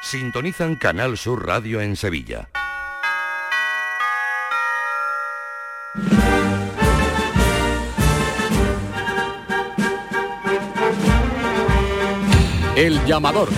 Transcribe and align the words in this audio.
sintonizan 0.00 0.76
Canal 0.76 1.16
Sur 1.16 1.46
Radio 1.46 1.80
en 1.80 1.96
Sevilla. 1.96 2.48
El 12.76 13.04
llamador. 13.04 13.48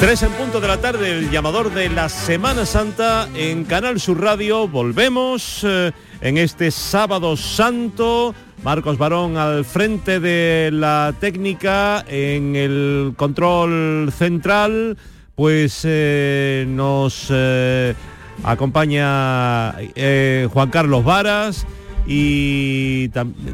Tres 0.00 0.22
en 0.22 0.32
punto 0.32 0.60
de 0.60 0.68
la 0.68 0.76
tarde, 0.76 1.10
el 1.10 1.30
llamador 1.30 1.72
de 1.72 1.88
la 1.88 2.10
Semana 2.10 2.66
Santa 2.66 3.28
en 3.34 3.64
Canal 3.64 3.98
Sur 3.98 4.20
Radio. 4.20 4.68
Volvemos 4.68 5.64
eh, 5.64 5.90
en 6.20 6.36
este 6.36 6.70
sábado 6.70 7.34
santo. 7.36 8.34
Marcos 8.62 8.98
Barón 8.98 9.38
al 9.38 9.64
frente 9.64 10.20
de 10.20 10.68
la 10.70 11.14
técnica 11.18 12.04
en 12.08 12.56
el 12.56 13.14
control 13.16 14.12
central. 14.12 14.98
Pues 15.34 15.80
eh, 15.84 16.66
nos 16.68 17.28
eh, 17.30 17.94
acompaña 18.44 19.72
Juan 20.52 20.70
Carlos 20.70 21.04
Varas 21.04 21.66
y 22.06 23.08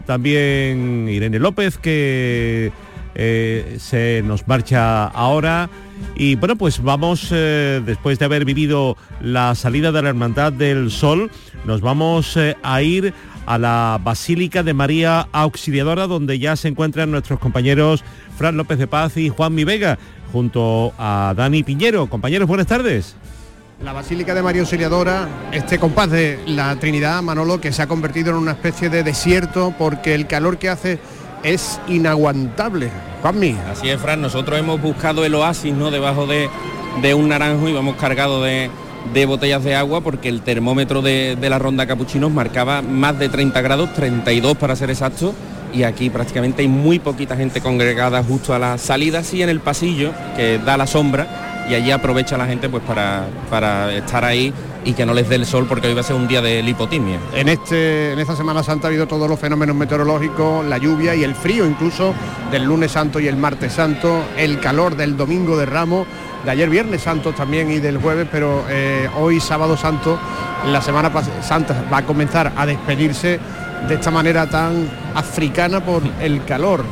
también 0.07 1.09
Irene 1.09 1.39
López 1.39 1.79
que 1.79 2.73
se 3.15 4.23
nos 4.25 4.47
marcha 4.49 5.05
ahora. 5.07 5.69
Y 6.15 6.37
bueno, 6.37 6.57
pues 6.57 6.83
vamos, 6.83 7.29
eh, 7.31 7.81
después 7.85 8.19
de 8.19 8.25
haber 8.25 8.45
vivido 8.45 8.97
la 9.21 9.55
salida 9.55 9.93
de 9.93 10.03
la 10.03 10.11
Hermandad 10.11 10.53
del 10.53 10.91
Sol, 10.91 11.31
nos 11.65 11.81
vamos 11.81 12.37
eh, 12.37 12.57
a 12.63 12.83
ir 12.83 13.15
a 13.47 13.59
la 13.59 13.99
Basílica 14.03 14.63
de 14.63 14.75
María 14.75 15.29
Auxiliadora, 15.33 16.07
donde 16.07 16.39
ya 16.39 16.55
se 16.57 16.69
encuentran 16.69 17.11
nuestros 17.11 17.41
compañeros 17.41 18.05
Fran 18.37 18.57
López 18.57 18.79
de 18.79 18.87
Paz 18.87 19.17
y 19.17 19.31
Juan 19.31 19.55
Mi 19.55 19.65
Vega, 19.65 19.99
junto 20.33 20.93
a 20.99 21.35
Dani 21.37 21.63
Piñero. 21.63 22.09
Compañeros, 22.09 22.47
buenas 22.47 22.67
tardes. 22.67 23.17
La 23.83 23.93
Basílica 23.93 24.33
de 24.33 24.43
María 24.43 24.61
Auxiliadora, 24.61 25.29
este 25.51 25.81
compás 25.81 26.09
de 26.11 26.39
la 26.47 26.77
Trinidad, 26.77 27.21
Manolo, 27.21 27.61
que 27.61 27.73
se 27.73 27.83
ha 27.83 27.89
convertido 27.89 28.31
en 28.31 28.37
una 28.37 28.53
especie 28.53 28.91
de 28.91 29.03
desierto 29.03 29.75
porque 29.77 30.15
el 30.15 30.29
calor 30.29 30.59
que 30.59 30.69
hace 30.69 31.01
es 31.43 31.81
inaguantable. 31.89 32.91
Juanmi. 33.23 33.57
Así 33.71 33.89
es, 33.89 34.01
Fran, 34.01 34.21
nosotros 34.21 34.59
hemos 34.59 34.81
buscado 34.81 35.25
el 35.25 35.35
oasis, 35.35 35.75
¿no? 35.75 35.91
Debajo 35.91 36.27
de, 36.27 36.49
un 37.15 37.29
naranjo 37.29 37.69
y 37.69 37.73
vamos 37.73 37.97
cargados 37.97 38.45
de, 38.45 39.27
botellas 39.27 39.63
de 39.63 39.75
agua 39.77 40.01
porque 40.01 40.29
el 40.29 40.43
termómetro 40.43 41.03
de, 41.03 41.37
la 41.41 41.59
ronda 41.59 41.87
Capuchinos 41.87 42.31
marcaba 42.31 42.83
más 42.83 43.19
de 43.19 43.29
30 43.29 43.61
grados, 43.61 43.93
32 43.95 44.57
para 44.57 44.77
ser 44.77 44.91
exacto, 44.91 45.35
y 45.73 45.85
aquí 45.85 46.11
prácticamente 46.11 46.63
hay 46.63 46.69
muy 46.69 46.99
poquita 46.99 47.37
gente 47.37 47.61
congregada 47.61 48.23
justo 48.23 48.55
a 48.55 48.59
la 48.59 48.77
salida, 48.79 49.23
sí 49.23 49.43
en 49.43 49.49
el 49.49 49.61
pasillo, 49.61 50.13
que 50.37 50.59
da 50.59 50.77
la 50.77 50.87
sombra, 50.87 51.67
y 51.71 51.75
allí 51.75 51.93
aprovecha 51.93 52.37
la 52.37 52.47
gente 52.47 52.69
pues 52.69 52.83
para, 52.83 53.27
para 53.49 53.95
estar 53.95 54.25
ahí 54.25 54.53
y 54.85 54.95
que 54.95 55.07
no 55.07 55.15
les 55.15 55.29
dé 55.29 55.37
el 55.37 55.47
sol 55.47 55.67
porque 55.69 55.89
hoy 55.89 55.95
va 55.95 56.01
a 56.01 56.05
ser 56.05 56.17
un 56.17 56.29
día 56.29 56.41
de 56.41 56.63
lipotimia. 56.63 57.19
En, 57.35 57.49
este, 57.49 58.13
en 58.13 58.19
esta 58.19 58.37
Semana 58.37 58.63
Santa 58.63 58.87
ha 58.87 58.89
habido 58.89 59.07
todos 59.07 59.29
los 59.29 59.39
fenómenos 59.39 59.77
meteorológicos, 59.77 60.65
la 60.67 60.79
lluvia 60.79 61.15
y 61.15 61.25
el 61.25 61.35
frío 61.35 61.67
incluso 61.67 62.15
del 62.51 62.65
lunes 62.65 62.93
santo 62.93 63.21
y 63.21 63.29
el 63.29 63.37
martes 63.37 63.73
santo, 63.73 64.23
el 64.37 64.61
calor 64.61 64.97
del 64.97 65.17
domingo 65.17 65.57
de 65.57 65.67
Ramos, 65.67 66.07
de 66.45 66.51
ayer 66.51 66.69
viernes 66.69 67.03
santo 67.03 67.33
también 67.33 67.71
y 67.71 67.79
del 67.79 67.99
jueves, 67.99 68.27
pero 68.31 68.65
eh, 68.69 69.09
hoy 69.17 69.41
sábado 69.41 69.77
santo, 69.77 70.19
la 70.67 70.83
Semana 70.83 71.11
Santa 71.43 71.85
va 71.93 71.99
a 71.99 72.07
comenzar 72.07 72.53
a 72.57 72.67
despedirse 72.67 73.39
de 73.89 73.95
esta 73.95 74.11
manera 74.11 74.49
tan 74.49 74.89
africana 75.15 75.85
por 75.85 76.03
el 76.21 76.45
calor 76.45 76.85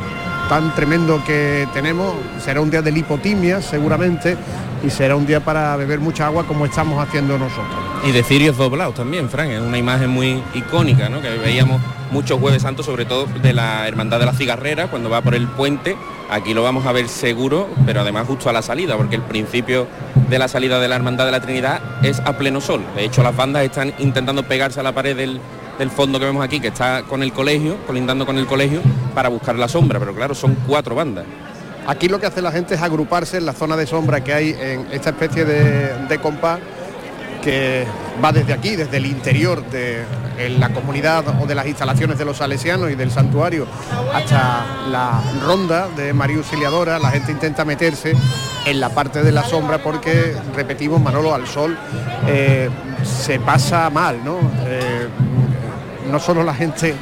tan 0.50 0.74
tremendo 0.74 1.22
que 1.24 1.68
tenemos. 1.72 2.12
Será 2.44 2.60
un 2.60 2.72
día 2.72 2.82
de 2.82 2.90
lipotimia 2.90 3.62
seguramente 3.62 4.36
y 4.82 4.90
será 4.90 5.16
un 5.16 5.26
día 5.26 5.40
para 5.40 5.76
beber 5.76 6.00
mucha 6.00 6.26
agua 6.26 6.46
como 6.46 6.64
estamos 6.64 7.02
haciendo 7.02 7.38
nosotros. 7.38 7.66
Y 8.04 8.12
de 8.12 8.22
cirios 8.22 8.56
doblados 8.56 8.94
también, 8.94 9.28
Frank, 9.28 9.50
es 9.50 9.60
una 9.60 9.78
imagen 9.78 10.10
muy 10.10 10.42
icónica, 10.54 11.08
¿no? 11.08 11.20
que 11.20 11.28
veíamos 11.30 11.80
muchos 12.10 12.40
jueves 12.40 12.62
santos, 12.62 12.86
sobre 12.86 13.04
todo 13.04 13.26
de 13.26 13.52
la 13.52 13.86
Hermandad 13.86 14.18
de 14.18 14.26
la 14.26 14.32
Cigarrera, 14.32 14.88
cuando 14.88 15.10
va 15.10 15.20
por 15.20 15.34
el 15.34 15.46
puente, 15.48 15.96
aquí 16.30 16.54
lo 16.54 16.62
vamos 16.62 16.86
a 16.86 16.92
ver 16.92 17.08
seguro, 17.08 17.68
pero 17.84 18.00
además 18.00 18.26
justo 18.26 18.48
a 18.48 18.52
la 18.52 18.62
salida, 18.62 18.96
porque 18.96 19.16
el 19.16 19.22
principio 19.22 19.86
de 20.28 20.38
la 20.38 20.48
salida 20.48 20.80
de 20.80 20.88
la 20.88 20.96
Hermandad 20.96 21.26
de 21.26 21.32
la 21.32 21.40
Trinidad 21.40 21.80
es 22.02 22.20
a 22.20 22.36
pleno 22.38 22.60
sol. 22.60 22.82
De 22.96 23.04
hecho, 23.04 23.22
las 23.22 23.36
bandas 23.36 23.64
están 23.64 23.92
intentando 23.98 24.42
pegarse 24.42 24.80
a 24.80 24.82
la 24.82 24.92
pared 24.92 25.16
del, 25.16 25.40
del 25.78 25.90
fondo 25.90 26.18
que 26.18 26.24
vemos 26.24 26.44
aquí, 26.44 26.58
que 26.58 26.68
está 26.68 27.02
con 27.02 27.22
el 27.22 27.32
colegio, 27.32 27.76
colindando 27.86 28.24
con 28.26 28.38
el 28.38 28.46
colegio, 28.46 28.80
para 29.14 29.28
buscar 29.28 29.56
la 29.56 29.68
sombra, 29.68 29.98
pero 29.98 30.14
claro, 30.14 30.34
son 30.34 30.56
cuatro 30.66 30.94
bandas. 30.94 31.26
Aquí 31.86 32.08
lo 32.08 32.20
que 32.20 32.26
hace 32.26 32.42
la 32.42 32.52
gente 32.52 32.74
es 32.74 32.82
agruparse 32.82 33.38
en 33.38 33.46
la 33.46 33.52
zona 33.52 33.76
de 33.76 33.86
sombra 33.86 34.22
que 34.22 34.32
hay 34.32 34.56
en 34.58 34.86
esta 34.92 35.10
especie 35.10 35.44
de, 35.44 36.18
compás 36.20 36.60
que 37.42 37.86
va 38.22 38.32
desde 38.32 38.52
aquí, 38.52 38.76
desde 38.76 38.98
el 38.98 39.06
interior 39.06 39.64
de 39.70 40.04
la 40.58 40.68
comunidad 40.70 41.24
o 41.40 41.46
de 41.46 41.54
las 41.54 41.66
instalaciones 41.66 42.18
de 42.18 42.24
los 42.24 42.36
salesianos 42.36 42.90
y 42.90 42.94
del 42.94 43.10
santuario 43.10 43.66
hasta 44.14 44.64
la 44.90 45.22
ronda 45.42 45.88
de 45.96 46.12
María 46.12 46.36
Auxiliadora, 46.36 46.98
la 46.98 47.10
gente 47.10 47.32
intenta 47.32 47.64
meterse 47.64 48.14
en 48.66 48.80
la 48.80 48.90
parte 48.90 49.22
de 49.22 49.32
la 49.32 49.42
sombra 49.42 49.78
porque, 49.78 50.34
repetimos, 50.54 51.00
Manolo, 51.00 51.34
al 51.34 51.46
sol 51.46 51.78
eh, 52.26 52.68
se 53.02 53.40
pasa 53.40 53.88
mal, 53.90 54.22
¿no? 54.22 54.38
Eh, 54.66 55.08
no 56.10 56.18
solo 56.20 56.42
la 56.42 56.54
gente 56.54 56.94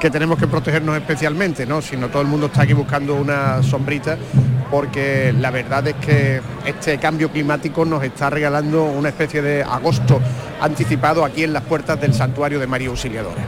que 0.00 0.10
tenemos 0.10 0.38
que 0.38 0.46
protegernos 0.46 0.96
especialmente, 0.96 1.66
¿no? 1.66 1.80
sino 1.80 2.08
todo 2.08 2.22
el 2.22 2.28
mundo 2.28 2.46
está 2.46 2.62
aquí 2.62 2.72
buscando 2.72 3.14
una 3.14 3.62
sombrita 3.62 4.16
porque 4.70 5.32
la 5.38 5.50
verdad 5.50 5.86
es 5.88 5.94
que 5.94 6.40
este 6.64 6.98
cambio 6.98 7.30
climático 7.30 7.84
nos 7.84 8.02
está 8.02 8.30
regalando 8.30 8.84
una 8.84 9.08
especie 9.08 9.42
de 9.42 9.62
agosto 9.62 10.20
anticipado 10.60 11.24
aquí 11.24 11.44
en 11.44 11.52
las 11.52 11.62
puertas 11.62 12.00
del 12.00 12.14
santuario 12.14 12.58
de 12.58 12.66
María 12.66 12.88
Auxiliadora. 12.88 13.42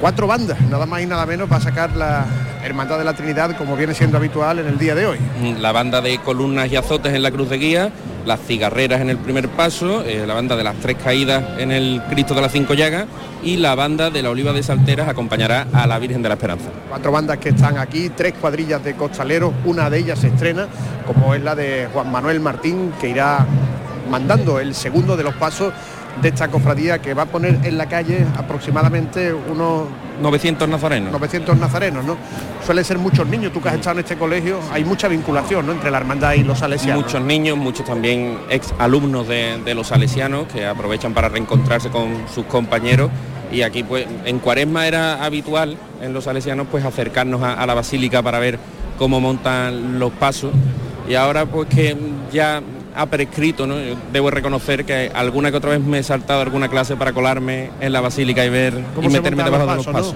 Cuatro 0.00 0.26
bandas, 0.26 0.60
nada 0.62 0.86
más 0.86 1.02
y 1.02 1.06
nada 1.06 1.24
menos, 1.24 1.48
para 1.48 1.62
sacar 1.62 1.94
la 1.96 2.26
Hermandad 2.62 2.98
de 2.98 3.04
la 3.04 3.14
Trinidad 3.14 3.56
como 3.56 3.76
viene 3.76 3.94
siendo 3.94 4.16
habitual 4.16 4.58
en 4.58 4.66
el 4.66 4.78
día 4.78 4.94
de 4.94 5.06
hoy. 5.06 5.18
La 5.60 5.72
banda 5.72 6.00
de 6.00 6.18
columnas 6.18 6.70
y 6.70 6.76
azotes 6.76 7.14
en 7.14 7.22
la 7.22 7.30
Cruz 7.30 7.48
de 7.48 7.58
Guía, 7.58 7.92
las 8.26 8.40
cigarreras 8.40 9.00
en 9.00 9.10
el 9.10 9.18
primer 9.18 9.48
paso, 9.48 10.02
eh, 10.02 10.24
la 10.26 10.34
banda 10.34 10.56
de 10.56 10.64
las 10.64 10.76
tres 10.76 10.96
caídas 11.02 11.44
en 11.58 11.72
el 11.72 12.02
Cristo 12.10 12.34
de 12.34 12.40
las 12.40 12.52
Cinco 12.52 12.74
Llagas 12.74 13.06
y 13.42 13.56
la 13.56 13.74
banda 13.74 14.10
de 14.10 14.22
la 14.22 14.30
Oliva 14.30 14.52
de 14.52 14.62
Salteras 14.62 15.08
acompañará 15.08 15.66
a 15.72 15.86
la 15.86 15.98
Virgen 15.98 16.22
de 16.22 16.28
la 16.28 16.34
Esperanza. 16.34 16.70
Cuatro 16.88 17.12
bandas 17.12 17.38
que 17.38 17.50
están 17.50 17.78
aquí, 17.78 18.10
tres 18.10 18.34
cuadrillas 18.40 18.82
de 18.82 18.94
costaleros, 18.94 19.52
una 19.64 19.90
de 19.90 19.98
ellas 19.98 20.18
se 20.18 20.28
estrena, 20.28 20.66
como 21.06 21.34
es 21.34 21.42
la 21.42 21.54
de 21.54 21.88
Juan 21.92 22.10
Manuel 22.10 22.40
Martín, 22.40 22.92
que 23.00 23.10
irá 23.10 23.46
mandando 24.10 24.58
el 24.60 24.74
segundo 24.74 25.16
de 25.16 25.24
los 25.24 25.34
pasos 25.34 25.72
de 26.20 26.28
esta 26.28 26.48
cofradía 26.48 27.00
que 27.00 27.14
va 27.14 27.22
a 27.22 27.26
poner 27.26 27.58
en 27.64 27.78
la 27.78 27.86
calle 27.86 28.26
aproximadamente 28.36 29.32
unos 29.32 29.84
900 30.20 30.68
nazarenos. 30.68 31.12
900 31.12 31.58
nazarenos, 31.58 32.04
¿no? 32.04 32.16
Suelen 32.64 32.84
ser 32.84 32.98
muchos 32.98 33.26
niños, 33.26 33.52
tú 33.52 33.60
que 33.60 33.68
has 33.68 33.74
estado 33.74 33.98
en 33.98 34.04
este 34.04 34.16
colegio, 34.16 34.60
hay 34.72 34.84
mucha 34.84 35.08
vinculación 35.08 35.66
¿no? 35.66 35.72
entre 35.72 35.90
la 35.90 35.98
hermandad 35.98 36.34
y 36.34 36.44
los 36.44 36.60
salesianos. 36.60 37.04
Muchos 37.04 37.20
niños, 37.20 37.58
muchos 37.58 37.84
también 37.84 38.38
ex 38.48 38.72
alumnos 38.78 39.28
de, 39.28 39.74
los 39.74 39.88
salesianos 39.88 40.46
que 40.46 40.66
aprovechan 40.66 41.14
para 41.14 41.28
reencontrarse 41.28 41.90
con 41.90 42.28
sus 42.32 42.44
compañeros 42.46 43.10
y 43.50 43.62
aquí 43.62 43.82
pues 43.82 44.06
en 44.24 44.38
cuaresma 44.38 44.86
era 44.86 45.24
habitual 45.24 45.76
en 46.00 46.12
los 46.12 46.24
salesianos 46.24 46.68
pues 46.70 46.84
acercarnos 46.84 47.42
a 47.42 47.66
la 47.66 47.74
basílica 47.74 48.22
para 48.22 48.38
ver 48.38 48.58
cómo 48.98 49.20
montan 49.20 49.98
los 49.98 50.12
pasos 50.12 50.52
y 51.08 51.14
ahora 51.14 51.46
pues 51.46 51.68
que 51.68 51.96
ya 52.32 52.62
ha 52.94 53.06
prescrito, 53.06 53.66
¿no? 53.66 53.76
debo 54.12 54.30
reconocer 54.30 54.84
que 54.84 55.10
alguna 55.14 55.50
que 55.50 55.56
otra 55.56 55.70
vez 55.70 55.80
me 55.80 55.98
he 55.98 56.02
saltado 56.02 56.40
alguna 56.40 56.68
clase 56.68 56.96
para 56.96 57.12
colarme 57.12 57.70
en 57.80 57.92
la 57.92 58.00
basílica 58.00 58.44
y 58.44 58.48
ver 58.48 58.74
y 59.00 59.08
meterme 59.08 59.42
debajo 59.42 59.66
de 59.66 59.76
los 59.76 59.86
pasos. 59.86 60.14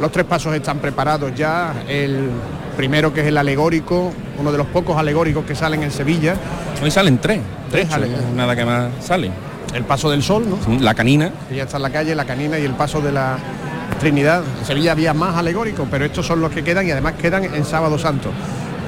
Los 0.00 0.12
tres 0.12 0.24
pasos 0.24 0.54
están 0.54 0.78
preparados 0.78 1.34
ya. 1.34 1.74
El 1.88 2.30
primero 2.76 3.12
que 3.12 3.20
es 3.20 3.26
el 3.26 3.36
alegórico, 3.36 4.12
uno 4.38 4.52
de 4.52 4.58
los 4.58 4.68
pocos 4.68 4.96
alegóricos 4.96 5.44
que 5.44 5.54
salen 5.54 5.82
en 5.82 5.90
Sevilla. 5.90 6.36
Hoy 6.82 6.90
salen 6.90 7.18
tres, 7.18 7.40
tres 7.70 7.88
nada 8.34 8.54
que 8.54 8.64
más 8.64 8.90
salen. 9.00 9.32
El 9.74 9.84
paso 9.84 10.08
del 10.10 10.22
sol, 10.22 10.46
¿no? 10.48 10.80
La 10.80 10.94
canina. 10.94 11.30
ya 11.54 11.64
está 11.64 11.76
en 11.76 11.82
la 11.82 11.90
calle, 11.90 12.14
la 12.14 12.24
canina 12.24 12.58
y 12.58 12.64
el 12.64 12.72
paso 12.72 13.00
de 13.00 13.12
la 13.12 13.38
Trinidad. 14.00 14.42
En 14.60 14.64
Sevilla 14.64 14.92
había 14.92 15.12
más 15.12 15.36
alegóricos, 15.36 15.86
pero 15.90 16.04
estos 16.04 16.24
son 16.24 16.40
los 16.40 16.52
que 16.52 16.62
quedan 16.62 16.86
y 16.86 16.92
además 16.92 17.14
quedan 17.20 17.44
en 17.44 17.64
Sábado 17.64 17.98
Santo 17.98 18.30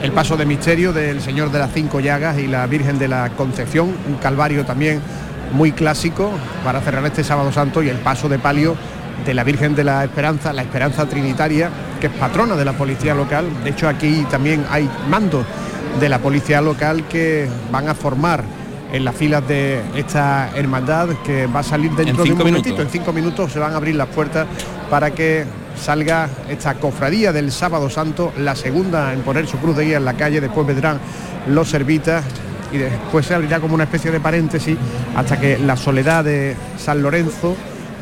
el 0.03 0.13
paso 0.13 0.37
de 0.37 0.47
misterio 0.47 0.93
del 0.93 1.21
Señor 1.21 1.51
de 1.51 1.59
las 1.59 1.73
Cinco 1.73 2.01
Llagas 2.01 2.39
y 2.39 2.47
la 2.47 2.67
Virgen 2.67 2.99
de 2.99 3.09
la 3.09 3.31
Concepción, 3.31 3.95
un 4.09 4.15
calvario 4.17 4.65
también 4.65 5.01
muy 5.53 5.73
clásico 5.73 6.31
para 6.65 6.81
cerrar 6.81 7.05
este 7.05 7.23
sábado 7.25 7.53
santo 7.53 7.83
y 7.83 7.89
el 7.89 7.99
paso 7.99 8.29
de 8.29 8.39
palio 8.39 8.77
de 9.27 9.35
la 9.35 9.45
Virgen 9.45 9.75
de 9.75 9.85
la 9.85 10.03
Esperanza, 10.05 10.53
la 10.53 10.63
Esperanza 10.63 11.07
Trinitaria, 11.07 11.71
que 12.01 12.07
es 12.07 12.13
patrona 12.15 12.57
de 12.57 12.65
la 12.65 12.73
policía 12.73 13.15
local. 13.15 13.47
De 13.63 13.71
hecho, 13.71 13.89
aquí 13.89 14.27
también 14.31 14.65
hay 14.71 14.89
mandos 15.11 15.45
de 15.99 16.09
la 16.09 16.19
policía 16.19 16.63
local 16.63 17.05
que 17.09 17.49
van 17.71 17.89
a 17.89 17.95
formar 17.95 18.43
en 18.93 19.05
las 19.05 19.15
filas 19.15 19.47
de 19.47 19.83
esta 19.95 20.51
hermandad 20.57 21.09
que 21.25 21.47
va 21.47 21.61
a 21.61 21.63
salir 21.63 21.91
dentro 21.93 22.25
de 22.25 22.33
un 22.33 22.39
momentito. 22.39 22.81
En 22.81 22.89
cinco 22.89 23.13
minutos 23.13 23.53
se 23.53 23.59
van 23.59 23.75
a 23.75 23.77
abrir 23.77 23.97
las 23.97 24.09
puertas 24.09 24.47
para 24.89 25.11
que 25.11 25.45
salga 25.77 26.29
esta 26.49 26.75
cofradía 26.75 27.33
del 27.33 27.53
sábado 27.53 27.91
santo, 27.91 28.33
la 28.39 28.55
segunda 28.55 29.13
en 29.13 29.21
poner 29.21 29.47
su 29.47 29.59
cruz 29.59 29.77
de 29.77 29.87
guía 29.87 29.97
en 29.97 30.05
la 30.05 30.15
calle, 30.15 30.41
después 30.41 30.67
vendrán 30.67 30.99
los 31.49 31.69
servitas 31.69 32.25
y 32.73 32.79
después 32.79 33.27
se 33.27 33.35
abrirá 33.35 33.61
como 33.61 33.75
una 33.75 33.85
especie 33.85 34.11
de 34.11 34.21
paréntesis 34.21 34.77
hasta 35.17 35.39
que 35.41 35.59
la 35.59 35.77
soledad 35.77 36.25
de 36.25 36.57
San 36.79 37.03
Lorenzo 37.03 37.57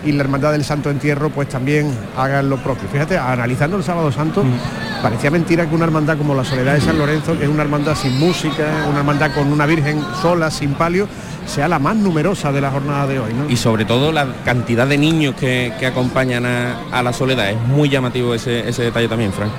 y 0.05 0.12
la 0.12 0.23
Hermandad 0.23 0.53
del 0.53 0.65
Santo 0.65 0.91
Entierro 0.91 1.31
pues 1.31 1.49
también 1.49 1.93
hagan 2.17 2.49
lo 2.49 2.56
propio. 2.59 2.88
Fíjate, 2.88 3.19
analizando 3.19 3.76
el 3.76 3.85
Sábado 3.85 4.12
Santo, 4.12 4.44
mm. 4.44 5.03
parecía 5.03 5.31
mentira 5.31 5.69
que 5.69 5.75
una 5.75 5.87
hermandad 5.87 6.17
como 6.17 6.35
la 6.35 6.44
Soledad 6.44 6.75
de 6.75 6.81
San 6.81 6.99
Lorenzo, 6.99 7.37
que 7.37 7.44
es 7.44 7.50
una 7.50 7.62
hermandad 7.62 7.97
sin 7.97 8.19
música, 8.19 8.64
una 8.88 8.99
hermandad 8.99 9.32
con 9.35 9.53
una 9.53 9.67
Virgen 9.67 10.00
sola, 10.23 10.50
sin 10.50 10.75
palio, 10.75 11.09
sea 11.49 11.69
la 11.69 11.79
más 11.79 11.97
numerosa 11.97 12.53
de 12.53 12.61
la 12.61 12.71
jornada 12.71 13.06
de 13.06 13.19
hoy. 13.19 13.33
Y 13.49 13.56
sobre 13.56 13.85
todo 13.85 14.12
la 14.12 14.27
cantidad 14.45 14.87
de 14.87 14.99
niños 14.99 15.35
que, 15.35 15.73
acompañan 15.87 16.45
a, 16.47 17.03
la 17.03 17.12
Soledad. 17.12 17.50
Es 17.50 17.61
muy 17.61 17.89
llamativo 17.89 18.35
ese, 18.35 18.69
ese 18.69 18.85
detalle 18.85 19.09
también, 19.09 19.33
Frank. 19.33 19.50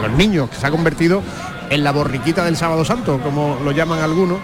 Los 0.00 0.12
niños, 0.12 0.48
que 0.50 0.56
se 0.56 0.66
ha 0.66 0.70
convertido 0.70 1.22
en 1.70 1.82
la 1.82 1.92
borriquita 1.92 2.44
del 2.44 2.56
Sábado 2.56 2.84
Santo, 2.84 3.20
como 3.22 3.58
lo 3.64 3.72
llaman 3.72 4.00
algunos 4.00 4.38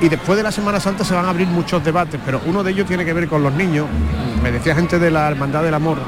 y 0.00 0.08
después 0.08 0.36
de 0.36 0.42
la 0.42 0.52
Semana 0.52 0.80
Santa 0.80 1.04
se 1.04 1.14
van 1.14 1.24
a 1.24 1.30
abrir 1.30 1.46
muchos 1.46 1.82
debates, 1.84 2.20
pero 2.24 2.40
uno 2.46 2.62
de 2.62 2.72
ellos 2.72 2.86
tiene 2.86 3.04
que 3.04 3.12
ver 3.12 3.28
con 3.28 3.42
los 3.42 3.52
niños. 3.52 3.86
Me 4.42 4.50
decía 4.50 4.74
gente 4.74 4.98
de 4.98 5.10
la 5.10 5.28
Hermandad 5.28 5.62
del 5.62 5.74
Amor 5.74 5.98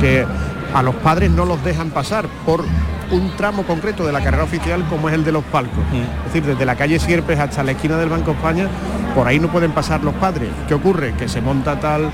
que 0.00 0.26
a 0.72 0.82
los 0.82 0.94
padres 0.96 1.30
no 1.30 1.44
los 1.44 1.62
dejan 1.64 1.90
pasar 1.90 2.26
por 2.46 2.64
un 3.10 3.36
tramo 3.36 3.64
concreto 3.64 4.06
de 4.06 4.12
la 4.12 4.22
carrera 4.22 4.44
oficial 4.44 4.84
como 4.88 5.08
es 5.08 5.14
el 5.14 5.24
de 5.24 5.32
los 5.32 5.44
palcos. 5.44 5.84
Es 6.26 6.32
decir, 6.32 6.44
desde 6.44 6.64
la 6.64 6.76
calle 6.76 6.98
Sierpes 6.98 7.38
hasta 7.38 7.62
la 7.62 7.72
esquina 7.72 7.96
del 7.96 8.08
Banco 8.08 8.32
España, 8.32 8.68
por 9.14 9.26
ahí 9.26 9.38
no 9.38 9.48
pueden 9.48 9.72
pasar 9.72 10.02
los 10.02 10.14
padres. 10.14 10.50
¿Qué 10.68 10.74
ocurre? 10.74 11.14
Que 11.14 11.28
se 11.28 11.40
monta 11.40 11.78
tal 11.78 12.04
eh, 12.04 12.10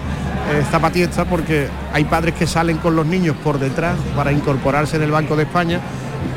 zapatiesta 0.71 1.25
porque 1.25 1.69
hay 1.93 2.05
padres 2.05 2.35
que 2.35 2.47
salen 2.47 2.79
con 2.79 2.97
los 2.97 3.07
niños 3.07 3.37
por 3.43 3.59
detrás 3.59 3.97
para 4.17 4.33
incorporarse 4.33 4.97
en 4.97 5.03
el 5.03 5.11
Banco 5.11 5.37
de 5.37 5.45
España 5.45 5.81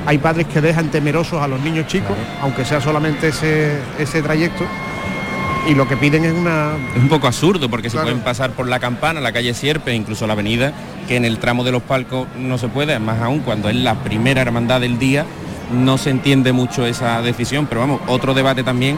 hay 0.05 0.17
padres 0.17 0.47
que 0.47 0.61
dejan 0.61 0.89
temerosos 0.89 1.41
a 1.41 1.47
los 1.47 1.61
niños 1.61 1.87
chicos, 1.87 2.15
aunque 2.41 2.65
sea 2.65 2.81
solamente 2.81 3.29
ese, 3.29 3.77
ese 3.97 4.21
trayecto. 4.21 4.65
Y 5.67 5.75
lo 5.75 5.87
que 5.87 5.95
piden 5.95 6.25
es 6.25 6.33
una... 6.33 6.73
Es 6.95 7.01
un 7.01 7.09
poco 7.09 7.27
absurdo 7.27 7.69
porque 7.69 7.89
se 7.89 7.97
pueden 7.97 8.19
pasar 8.19 8.51
por 8.51 8.67
la 8.67 8.79
campana, 8.79 9.21
la 9.21 9.31
calle 9.31 9.53
Sierpe, 9.53 9.93
incluso 9.93 10.27
la 10.27 10.33
avenida, 10.33 10.73
que 11.07 11.15
en 11.15 11.25
el 11.25 11.37
tramo 11.39 11.63
de 11.63 11.71
los 11.71 11.83
palcos 11.83 12.27
no 12.37 12.57
se 12.57 12.67
puede, 12.67 12.99
más 12.99 13.21
aún 13.21 13.39
cuando 13.39 13.69
es 13.69 13.75
la 13.75 13.95
primera 14.03 14.41
hermandad 14.41 14.81
del 14.81 14.99
día, 14.99 15.25
no 15.71 15.97
se 15.97 16.09
entiende 16.09 16.51
mucho 16.51 16.85
esa 16.85 17.21
decisión, 17.21 17.65
pero 17.67 17.81
vamos, 17.81 18.01
otro 18.07 18.33
debate 18.33 18.63
también 18.63 18.97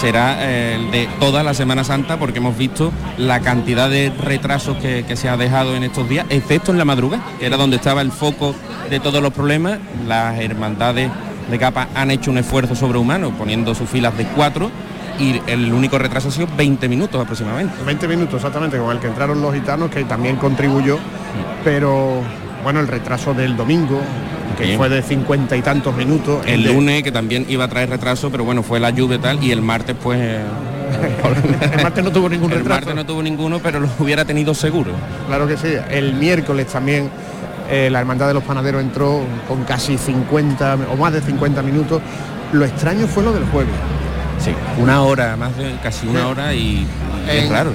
será 0.00 0.38
eh, 0.40 0.76
el 0.76 0.90
de 0.90 1.08
toda 1.20 1.42
la 1.42 1.54
Semana 1.54 1.84
Santa, 1.84 2.18
porque 2.18 2.38
hemos 2.38 2.56
visto 2.56 2.92
la 3.18 3.40
cantidad 3.40 3.88
de 3.88 4.10
retrasos 4.10 4.76
que, 4.78 5.04
se 5.16 5.28
ha 5.28 5.36
dejado 5.36 5.74
en 5.76 5.84
estos 5.84 6.08
días, 6.08 6.26
excepto 6.28 6.72
en 6.72 6.78
la 6.78 6.84
madrugada, 6.84 7.22
que 7.38 7.46
era 7.46 7.56
donde 7.56 7.76
estaba 7.76 8.02
el 8.02 8.12
foco 8.12 8.54
de 8.90 9.00
todos 9.00 9.22
los 9.22 9.32
problemas. 9.32 9.78
Las 10.06 10.38
hermandades 10.38 11.10
de 11.50 11.58
capa 11.58 11.88
han 11.94 12.10
hecho 12.10 12.30
un 12.30 12.38
esfuerzo 12.38 12.74
sobrehumano, 12.74 13.30
poniendo 13.30 13.74
sus 13.74 13.88
filas 13.88 14.16
de 14.18 14.26
cuatro, 14.26 14.70
y 15.18 15.40
el 15.46 15.72
único 15.72 15.98
retraso 15.98 16.28
ha 16.28 16.30
sido 16.30 16.48
20 16.56 16.88
minutos 16.88 17.20
aproximadamente. 17.20 17.74
20 17.84 18.08
minutos 18.08 18.34
exactamente, 18.34 18.78
con 18.78 18.90
el 18.90 18.98
que 19.00 19.06
entraron 19.06 19.40
los 19.40 19.54
gitanos, 19.54 19.90
que 19.90 20.04
también 20.04 20.36
contribuyó, 20.36 20.98
pero 21.64 22.22
bueno, 22.62 22.80
el 22.80 22.88
retraso 22.88 23.34
del 23.34 23.56
domingo, 23.56 24.00
que 24.58 24.76
fue 24.76 24.88
de 24.88 25.02
cincuenta 25.02 25.56
y 25.56 25.62
tantos 25.62 25.94
minutos. 25.94 26.44
El, 26.46 26.64
lunes, 26.64 27.02
que 27.02 27.12
también 27.12 27.46
iba 27.48 27.64
a 27.64 27.68
traer 27.68 27.90
retraso, 27.90 28.30
pero 28.30 28.44
bueno, 28.44 28.62
fue 28.62 28.80
la 28.80 28.90
lluvia 28.90 29.16
y 29.16 29.20
tal, 29.20 29.44
y 29.44 29.52
el 29.52 29.62
martes 29.62 29.96
pues... 30.02 30.18
Eh, 30.20 30.40
el 31.72 31.82
martes 31.82 32.04
no 32.04 32.12
tuvo 32.12 32.28
ningún 32.28 32.50
retraso. 32.50 32.64
El 32.68 32.86
martes 32.86 32.94
no 32.94 33.04
tuvo 33.04 33.22
ninguno, 33.22 33.58
pero 33.58 33.80
lo 33.80 33.88
hubiera 33.98 34.24
tenido 34.24 34.54
seguro. 34.54 34.92
Claro 35.26 35.46
que 35.46 35.56
sí. 35.56 35.68
El 35.90 36.14
miércoles 36.14 36.68
también 36.68 37.10
eh, 37.68 37.90
la 37.90 38.00
Hermandad 38.00 38.28
de 38.28 38.34
los 38.34 38.44
Panaderos 38.44 38.80
entró 38.80 39.22
con 39.48 39.64
casi 39.64 39.98
50 39.98 40.78
o 40.92 40.96
más 40.96 41.12
de 41.12 41.20
50 41.20 41.62
minutos. 41.62 42.00
Lo 42.52 42.64
extraño 42.64 43.06
fue 43.08 43.24
lo 43.24 43.32
del 43.32 43.44
jueves. 43.46 43.74
Sí, 44.38 44.52
una 44.78 45.02
hora, 45.02 45.36
más 45.36 45.56
de 45.56 45.76
casi 45.82 46.06
una 46.06 46.28
hora 46.28 46.54
y, 46.54 46.86
es 47.28 47.48
raro 47.48 47.72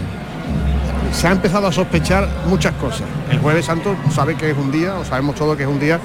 se 1.12 1.28
ha 1.28 1.32
empezado 1.32 1.68
a 1.68 1.72
sospechar 1.72 2.28
muchas 2.48 2.74
cosas. 2.76 3.04
El 3.30 3.40
jueves 3.40 3.66
santo 3.66 3.96
sabe 4.14 4.36
que 4.36 4.52
es 4.52 4.58
un 4.58 4.72
día, 4.72 4.96
o 4.96 5.06
sabemos 5.06 5.36
todo 5.36 5.58
que 5.58 5.64
es 5.64 5.70
un 5.70 5.80
día 5.80 6.00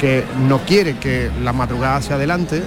que 0.00 0.24
no 0.48 0.58
quiere 0.60 0.96
que 0.96 1.30
la 1.42 1.52
madrugada 1.52 2.00
se 2.02 2.14
adelante, 2.14 2.62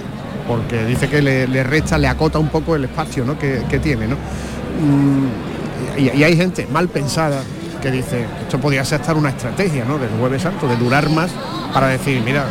porque 0.46 0.84
dice 0.84 1.08
que 1.08 1.22
le, 1.22 1.62
resta, 1.64 1.98
le 1.98 2.08
acota 2.08 2.38
un 2.38 2.48
poco 2.48 2.76
el 2.76 2.84
espacio 2.84 3.24
que, 3.38 3.78
tiene. 3.80 4.08
¿no? 4.08 4.16
Mm, 4.16 6.00
y, 6.00 6.22
hay 6.22 6.36
gente 6.36 6.66
mal 6.72 6.88
pensada 6.88 7.42
que 7.80 7.90
dice, 7.90 8.26
esto 8.42 8.58
podría 8.58 8.84
ser 8.84 9.00
estar 9.00 9.16
una 9.16 9.30
estrategia 9.30 9.84
¿no? 9.84 9.98
del 9.98 10.10
jueves 10.10 10.42
santo, 10.42 10.68
de 10.68 10.76
durar 10.76 11.08
más 11.10 11.30
para 11.72 11.88
decir, 11.88 12.20
mira, 12.22 12.44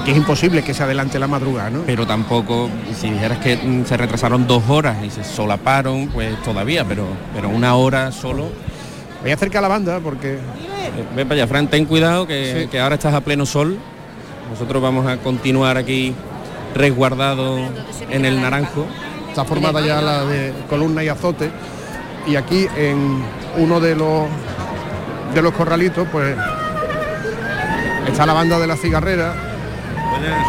aquí 0.00 0.12
es 0.12 0.16
imposible 0.16 0.62
que 0.62 0.74
se 0.74 0.82
adelante 0.82 1.18
la 1.18 1.26
madrugada, 1.26 1.70
¿no? 1.70 1.82
Pero 1.86 2.06
tampoco, 2.06 2.70
si 2.94 3.10
dijeras 3.10 3.38
que 3.38 3.56
mm, 3.56 3.84
se 3.84 3.96
retrasaron 3.96 4.46
dos 4.46 4.62
horas 4.68 5.02
y 5.04 5.10
se 5.10 5.24
solaparon, 5.24 6.08
pues 6.08 6.40
todavía, 6.42 6.84
pero, 6.84 7.06
pero 7.34 7.48
una 7.48 7.74
hora 7.74 8.12
solo 8.12 8.46
Voy 9.22 9.32
acerca 9.32 9.58
a 9.58 9.62
la 9.62 9.68
banda 9.68 10.00
porque... 10.00 10.38
Ven 11.14 11.28
para 11.28 11.40
allá, 11.40 11.48
Fran, 11.48 11.68
ten 11.68 11.84
cuidado 11.84 12.26
que, 12.26 12.68
ahora 12.80 12.94
estás 12.94 13.14
a 13.14 13.20
pleno 13.20 13.46
sol. 13.46 13.78
Nosotros 14.50 14.82
vamos 14.82 15.06
a 15.06 15.18
continuar 15.18 15.76
aquí 15.76 16.14
resguardado 16.74 17.58
en 18.10 18.24
el 18.24 18.40
naranjo. 18.40 18.86
Está 19.28 19.44
formada 19.44 19.80
ya 19.80 20.00
la 20.00 20.24
de 20.24 20.52
columna 20.68 21.02
y 21.04 21.08
azote. 21.08 21.50
Y 22.26 22.36
aquí 22.36 22.66
en 22.76 23.22
uno 23.56 23.80
de 23.80 23.96
los 23.96 24.26
de 25.34 25.42
los 25.42 25.52
corralitos, 25.52 26.06
pues 26.10 26.36
está 28.06 28.26
la 28.26 28.32
banda 28.32 28.58
de 28.58 28.66
la 28.66 28.76
cigarrera. 28.76 29.34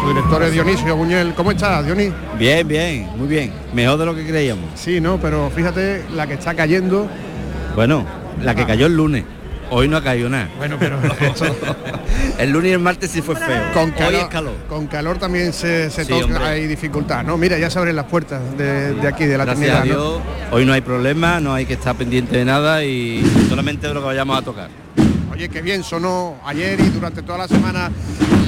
Su 0.00 0.08
director 0.08 0.42
es 0.42 0.52
Dionisio 0.52 0.96
Buñuel. 0.96 1.34
¿Cómo 1.34 1.50
estás, 1.52 1.84
Dionis? 1.84 2.12
Bien, 2.38 2.66
bien, 2.66 3.08
muy 3.16 3.28
bien. 3.28 3.52
Mejor 3.72 3.98
de 3.98 4.06
lo 4.06 4.14
que 4.14 4.26
creíamos. 4.26 4.64
Sí, 4.74 5.00
no, 5.00 5.18
pero 5.18 5.50
fíjate 5.54 6.04
la 6.14 6.26
que 6.26 6.34
está 6.34 6.54
cayendo. 6.54 7.06
Bueno, 7.76 8.04
la 8.42 8.54
que 8.54 8.66
cayó 8.66 8.86
el 8.86 8.96
lunes. 8.96 9.24
Hoy 9.70 9.88
no 9.88 9.96
ha 9.96 10.02
caído 10.02 10.28
nada. 10.28 10.48
Bueno, 10.58 10.76
pero 10.78 10.98
el 12.38 12.50
lunes 12.50 12.70
y 12.70 12.72
el 12.72 12.80
martes 12.80 13.10
sí 13.10 13.22
fue 13.22 13.36
feo. 13.36 13.72
Con 13.72 13.92
calor, 13.92 14.28
calor. 14.28 14.54
Con 14.68 14.86
calor 14.88 15.18
también 15.18 15.52
se, 15.52 15.88
toca, 16.08 16.48
hay 16.48 16.66
dificultad. 16.66 17.22
No, 17.24 17.38
mira, 17.38 17.58
ya 17.58 17.70
se 17.70 17.78
abren 17.78 17.96
las 17.96 18.06
puertas 18.06 18.40
de, 18.58 18.96
aquí, 19.06 19.26
de 19.26 19.38
la 19.38 19.44
Gracias 19.44 19.86
hoy 20.50 20.66
no 20.66 20.72
hay 20.72 20.80
problema, 20.80 21.40
no 21.40 21.54
hay 21.54 21.66
que 21.66 21.74
estar 21.74 21.94
pendiente 21.94 22.36
de 22.36 22.44
nada 22.44 22.84
y 22.84 23.22
solamente 23.48 23.86
de 23.86 23.94
lo 23.94 24.00
que 24.00 24.06
vayamos 24.06 24.38
a 24.38 24.42
tocar. 24.42 24.68
Oye, 25.32 25.48
qué 25.48 25.62
bien 25.62 25.84
sonó 25.84 26.36
ayer 26.44 26.78
y 26.80 26.88
durante 26.90 27.22
toda 27.22 27.38
la 27.38 27.48
semana 27.48 27.90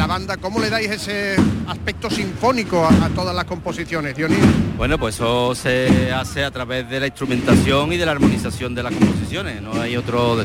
la 0.03 0.09
banda. 0.09 0.37
¿Cómo 0.37 0.59
le 0.59 0.69
dais 0.69 0.91
ese 0.91 1.37
aspecto 1.69 2.11
sinfónico 2.11 2.85
a, 2.85 3.09
todas 3.11 3.33
las 3.37 3.45
composiciones, 3.45 4.17
Dionis? 4.17 4.41
Bueno, 4.77 4.99
pues 4.99 5.15
eso 5.15 5.55
se 5.55 6.11
hace 6.11 6.43
a 6.43 6.51
través 6.51 6.91
de 6.91 6.99
la 6.99 7.07
instrumentación 7.07 7.93
y 7.93 7.97
de 7.97 8.05
la 8.05 8.11
armonización 8.11 8.75
de 8.75 8.83
las 8.83 8.93
composiciones. 8.93 9.63
No 9.63 9.81
hay 9.81 9.97
otro... 9.97 10.39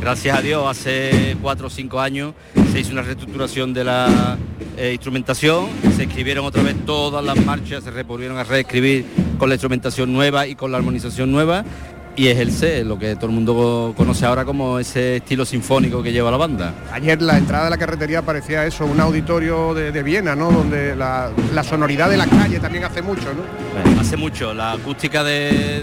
Gracias 0.00 0.38
a 0.38 0.40
Dios, 0.40 0.64
hace 0.66 1.36
cuatro 1.42 1.66
o 1.66 1.70
cinco 1.70 2.00
años 2.00 2.34
se 2.72 2.80
hizo 2.80 2.92
una 2.92 3.02
reestructuración 3.02 3.74
de 3.74 3.84
la 3.84 4.38
eh, 4.78 4.92
instrumentación, 4.92 5.66
se 5.94 6.04
escribieron 6.04 6.46
otra 6.46 6.62
vez 6.62 6.76
todas 6.86 7.22
las 7.22 7.36
marchas, 7.44 7.84
se 7.84 8.02
volvieron 8.04 8.38
a 8.38 8.44
reescribir 8.44 9.04
con 9.38 9.50
la 9.50 9.56
instrumentación 9.56 10.10
nueva 10.10 10.46
y 10.46 10.54
con 10.54 10.72
la 10.72 10.78
armonización 10.78 11.30
nueva 11.32 11.64
y 12.20 12.28
es 12.28 12.38
el 12.38 12.52
C, 12.52 12.84
lo 12.84 12.98
que 12.98 13.16
todo 13.16 13.28
el 13.28 13.32
mundo 13.32 13.94
conoce 13.96 14.26
ahora 14.26 14.44
como 14.44 14.78
ese 14.78 15.16
estilo 15.16 15.46
sinfónico 15.46 16.02
que 16.02 16.12
lleva 16.12 16.30
la 16.30 16.36
banda. 16.36 16.74
Ayer 16.92 17.22
la 17.22 17.38
entrada 17.38 17.64
de 17.64 17.70
la 17.70 17.78
carretería 17.78 18.20
parecía 18.20 18.66
eso, 18.66 18.84
un 18.84 19.00
auditorio 19.00 19.72
de, 19.72 20.02
Viena, 20.02 20.36
¿no? 20.36 20.50
Donde 20.50 20.94
la, 20.94 21.32
sonoridad 21.64 22.10
de 22.10 22.18
la 22.18 22.26
calle 22.26 22.60
también 22.60 22.84
hace 22.84 23.00
mucho, 23.00 23.22
¿no? 23.32 23.98
hace 23.98 24.18
mucho, 24.18 24.52
la 24.52 24.72
acústica 24.72 25.24
de, 25.24 25.82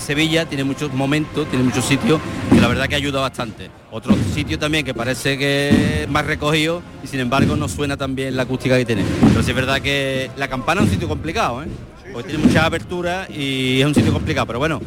Sevilla 0.00 0.44
tiene 0.46 0.64
muchos 0.64 0.92
momentos, 0.92 1.48
tiene 1.50 1.64
muchos 1.64 1.84
sitios 1.84 2.20
que 2.52 2.60
la 2.60 2.66
verdad 2.66 2.88
que 2.88 2.96
ayuda 2.96 3.20
bastante. 3.20 3.70
Otro 3.92 4.12
sitio 4.34 4.58
también 4.58 4.84
que 4.84 4.92
parece 4.92 5.38
que 5.38 6.02
es 6.02 6.08
más 6.08 6.26
recogido 6.26 6.82
y 7.04 7.06
sin 7.06 7.20
embargo 7.20 7.54
no 7.54 7.68
suena 7.68 7.96
tan 7.96 8.16
bien 8.16 8.34
la 8.34 8.42
acústica 8.42 8.76
que 8.76 8.84
tiene. 8.84 9.04
Pero 9.20 9.40
sí 9.40 9.50
es 9.50 9.56
verdad 9.56 9.80
que 9.80 10.32
la 10.36 10.48
campana 10.48 10.80
es 10.80 10.88
un 10.88 10.92
sitio 10.92 11.06
complicado, 11.06 11.62
¿eh? 11.62 11.68
Porque 12.12 12.30
tiene 12.30 12.44
mucha 12.44 12.66
apertura 12.66 13.28
y 13.30 13.80
es 13.80 13.86
un 13.86 13.94
sitio 13.94 14.12
complicado, 14.12 14.46
pero 14.46 14.58
bueno, 14.58 14.80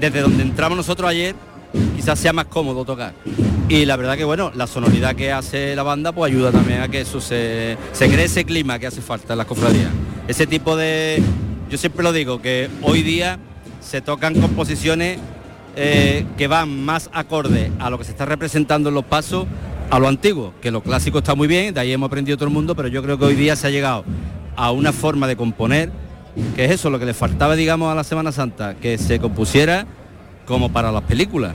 desde 0.00 0.20
donde 0.20 0.42
entramos 0.42 0.76
nosotros 0.76 1.08
ayer, 1.08 1.34
quizás 1.94 2.18
sea 2.18 2.32
más 2.32 2.46
cómodo 2.46 2.84
tocar. 2.84 3.14
Y 3.68 3.84
la 3.84 3.96
verdad 3.96 4.16
que 4.16 4.24
bueno, 4.24 4.50
la 4.54 4.66
sonoridad 4.66 5.14
que 5.14 5.30
hace 5.30 5.76
la 5.76 5.82
banda 5.82 6.12
pues 6.12 6.32
ayuda 6.32 6.50
también 6.50 6.80
a 6.80 6.88
que 6.88 7.02
eso 7.02 7.20
se, 7.20 7.76
se 7.92 8.08
cree 8.08 8.24
ese 8.24 8.44
clima 8.44 8.78
que 8.78 8.86
hace 8.86 9.00
falta 9.00 9.34
en 9.34 9.38
las 9.38 9.46
cofradías. 9.46 9.90
Ese 10.26 10.46
tipo 10.46 10.76
de. 10.76 11.22
Yo 11.70 11.78
siempre 11.78 12.02
lo 12.02 12.12
digo, 12.12 12.42
que 12.42 12.68
hoy 12.82 13.02
día 13.02 13.38
se 13.80 14.00
tocan 14.00 14.40
composiciones 14.40 15.18
eh, 15.76 16.26
que 16.36 16.48
van 16.48 16.84
más 16.84 17.10
acorde 17.12 17.70
a 17.78 17.90
lo 17.90 17.98
que 17.98 18.04
se 18.04 18.10
está 18.10 18.24
representando 18.26 18.88
en 18.88 18.94
los 18.96 19.04
pasos 19.04 19.46
a 19.90 19.98
lo 19.98 20.08
antiguo, 20.08 20.52
que 20.60 20.70
lo 20.70 20.82
clásico 20.82 21.18
está 21.18 21.34
muy 21.34 21.48
bien, 21.48 21.74
de 21.74 21.80
ahí 21.80 21.92
hemos 21.92 22.08
aprendido 22.08 22.36
todo 22.36 22.48
el 22.48 22.54
mundo, 22.54 22.74
pero 22.74 22.88
yo 22.88 23.02
creo 23.02 23.18
que 23.18 23.24
hoy 23.24 23.34
día 23.34 23.56
se 23.56 23.66
ha 23.66 23.70
llegado 23.70 24.04
a 24.56 24.70
una 24.72 24.92
forma 24.92 25.26
de 25.26 25.36
componer, 25.36 25.90
que 26.56 26.64
es 26.64 26.70
eso, 26.72 26.90
lo 26.90 26.98
que 26.98 27.06
le 27.06 27.14
faltaba, 27.14 27.56
digamos, 27.56 27.90
a 27.90 27.94
la 27.94 28.04
Semana 28.04 28.32
Santa, 28.32 28.74
que 28.74 28.98
se 28.98 29.18
compusiera 29.18 29.86
como 30.46 30.70
para 30.70 30.90
las 30.92 31.02
películas, 31.02 31.54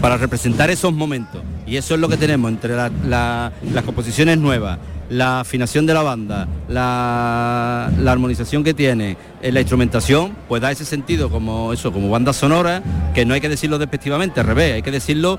para 0.00 0.16
representar 0.16 0.70
esos 0.70 0.92
momentos. 0.92 1.42
Y 1.66 1.76
eso 1.76 1.94
es 1.94 2.00
lo 2.00 2.08
que 2.08 2.16
tenemos 2.16 2.50
entre 2.50 2.74
las 2.74 3.84
composiciones 3.84 4.38
nuevas, 4.38 4.78
la 5.10 5.40
afinación 5.40 5.86
de 5.86 5.94
la 5.94 6.02
banda, 6.02 6.48
la, 6.68 7.86
armonización 8.06 8.62
que 8.62 8.74
tiene, 8.74 9.16
en 9.42 9.54
la 9.54 9.60
instrumentación, 9.60 10.36
pues 10.48 10.62
da 10.62 10.70
ese 10.70 10.84
sentido 10.84 11.30
como 11.30 11.72
eso, 11.72 11.92
como 11.92 12.10
banda 12.10 12.32
sonora, 12.32 12.82
que 13.14 13.24
no 13.24 13.34
hay 13.34 13.40
que 13.40 13.48
decirlo 13.48 13.78
despectivamente, 13.78 14.40
al 14.40 14.46
revés, 14.46 14.74
hay 14.74 14.82
que 14.82 14.90
decirlo 14.90 15.38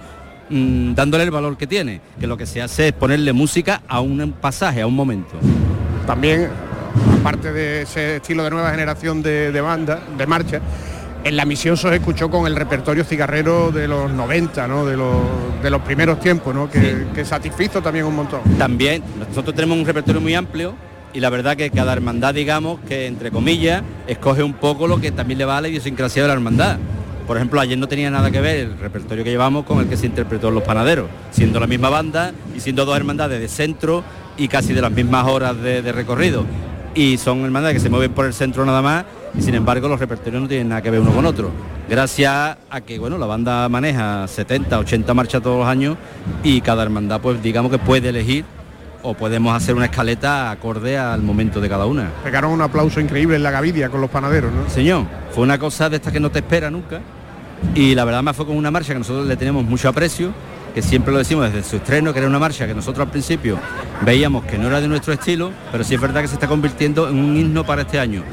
mm, 0.49 0.93
dándole 0.93 1.23
el 1.23 1.31
valor 1.31 1.57
que 1.57 1.67
tiene, 1.67 2.01
que 2.19 2.27
lo 2.27 2.37
que 2.37 2.45
se 2.45 2.61
hace 2.61 2.89
es 2.89 2.93
ponerle 2.93 3.33
música 3.33 3.81
a 3.87 4.01
un 4.01 4.33
pasaje, 4.33 4.81
a 4.81 4.87
un 4.87 4.95
momento. 4.95 5.35
También, 6.07 6.49
aparte 7.19 7.51
de 7.51 7.83
ese 7.83 8.17
estilo 8.17 8.43
de 8.43 8.49
nueva 8.49 8.71
generación 8.71 9.21
de, 9.21 9.51
de 9.51 9.61
banda, 9.61 9.99
de 10.17 10.27
marcha, 10.27 10.61
en 11.23 11.35
la 11.35 11.45
misión 11.45 11.75
se 11.75 11.93
escuchó 11.93 12.29
con 12.29 12.47
el 12.47 12.55
repertorio 12.55 13.03
cigarrero 13.03 13.71
de 13.71 13.87
los 13.87 14.11
90, 14.11 14.67
¿no? 14.67 14.85
de, 14.85 14.95
los, 14.95 15.81
primeros 15.81 16.19
tiempos, 16.19 16.55
¿no? 16.55 16.69
que, 16.69 17.25
satisfizo 17.25 17.81
también 17.81 18.05
un 18.05 18.15
montón. 18.15 18.41
También, 18.57 19.03
nosotros 19.27 19.53
tenemos 19.55 19.77
un 19.77 19.85
repertorio 19.85 20.21
muy 20.21 20.33
amplio 20.33 20.75
y 21.13 21.19
la 21.19 21.29
verdad 21.29 21.57
que 21.57 21.69
cada 21.71 21.93
hermandad, 21.93 22.33
digamos, 22.33 22.79
que 22.87 23.07
entre 23.07 23.31
comillas, 23.31 23.83
escoge 24.07 24.43
un 24.43 24.53
poco 24.53 24.87
lo 24.87 25.01
que 25.01 25.11
también 25.11 25.39
le 25.39 25.45
va 25.45 25.57
a 25.57 25.61
la 25.61 25.67
idiosincrasia 25.67 26.21
de 26.21 26.27
la 26.27 26.35
hermandad. 26.35 26.77
Por 27.27 27.37
ejemplo, 27.37 27.59
ayer 27.59 27.77
no 27.77 27.87
tenía 27.87 28.09
nada 28.09 28.31
que 28.31 28.41
ver 28.41 28.55
el 28.57 28.79
repertorio 28.79 29.23
que 29.23 29.29
llevamos 29.29 29.65
con 29.65 29.79
el 29.79 29.87
que 29.87 29.97
se 29.97 30.05
interpretó 30.07 30.47
en 30.47 30.55
Los 30.55 30.63
Panaderos, 30.63 31.09
siendo 31.31 31.59
la 31.59 31.67
misma 31.67 31.89
banda 31.89 32.31
y 32.55 32.59
siendo 32.59 32.85
dos 32.85 32.95
hermandades 32.95 33.39
de 33.39 33.47
centro 33.47 34.03
y 34.37 34.47
casi 34.47 34.73
de 34.73 34.81
las 34.81 34.91
mismas 34.91 35.27
horas 35.27 35.61
de, 35.61 35.81
de 35.81 35.91
recorrido. 35.91 36.45
Y 36.99 37.17
son 37.17 37.45
hermandades 37.45 37.75
que 37.75 37.79
se 37.79 37.89
mueven 37.89 38.11
por 38.11 38.25
el 38.25 38.33
centro 38.33 38.65
nada 38.65 38.81
más 38.81 39.05
y 39.33 39.41
sin 39.41 39.55
embargo 39.55 39.87
los 39.87 40.01
repertorios 40.01 40.41
no 40.41 40.49
tienen 40.49 40.67
nada 40.67 40.81
que 40.81 40.91
ver 40.91 40.99
uno 40.99 41.13
con 41.13 41.25
otro. 41.25 41.49
Gracias 41.89 42.57
a 42.69 42.81
que 42.81 42.99
bueno, 42.99 43.17
la 43.17 43.25
banda 43.25 43.69
maneja 43.69 44.27
70, 44.27 44.77
80 44.77 45.13
marchas 45.13 45.41
todos 45.41 45.59
los 45.59 45.65
años 45.65 45.95
y 46.43 46.59
cada 46.59 46.83
hermandad 46.83 47.21
pues 47.21 47.41
digamos 47.41 47.71
que 47.71 47.77
puede 47.77 48.09
elegir 48.09 48.43
o 49.01 49.13
podemos 49.13 49.55
hacer 49.55 49.75
una 49.75 49.85
escaleta 49.85 50.51
acorde 50.51 50.97
al 50.97 51.21
momento 51.21 51.61
de 51.61 51.69
cada 51.69 51.85
una. 51.85 52.09
Pegaron 52.21 52.51
un 52.51 52.61
aplauso 52.61 52.99
increíble 52.99 53.37
en 53.37 53.43
la 53.43 53.51
Gavidia 53.51 53.87
con 53.87 54.01
los 54.01 54.09
panaderos, 54.09 54.51
¿no? 54.51 54.69
Señor, 54.69 55.05
fue 55.31 55.45
una 55.45 55.57
cosa 55.57 55.89
de 55.89 55.95
esta 55.95 56.11
que 56.11 56.19
no 56.19 56.29
te 56.29 56.39
espera 56.39 56.69
nunca 56.69 56.99
y 57.75 57.95
la 57.95 58.03
verdad 58.03 58.23
más 58.23 58.35
fue 58.35 58.45
con 58.45 58.57
una 58.57 58.71
marcha 58.71 58.91
que 58.91 58.99
nosotros 58.99 59.25
le 59.25 59.37
tenemos 59.37 59.63
mucho 59.63 59.87
aprecio 59.87 60.33
que 60.73 60.81
siempre 60.81 61.11
lo 61.11 61.19
decimos 61.19 61.51
desde 61.51 61.67
su 61.67 61.77
estreno, 61.77 62.13
que 62.13 62.19
era 62.19 62.27
una 62.27 62.39
marcha 62.39 62.67
que 62.67 62.73
nosotros 62.73 63.05
al 63.05 63.11
principio 63.11 63.57
veíamos 64.01 64.45
que 64.45 64.57
no 64.57 64.67
era 64.67 64.81
de 64.81 64.87
nuestro 64.87 65.13
estilo, 65.13 65.51
pero 65.71 65.83
sí 65.83 65.95
es 65.95 66.01
verdad 66.01 66.21
que 66.21 66.27
se 66.27 66.35
está 66.35 66.47
convirtiendo 66.47 67.09
en 67.09 67.17
un 67.17 67.37
himno 67.37 67.65
para 67.65 67.81
este 67.81 67.99
año. 67.99 68.23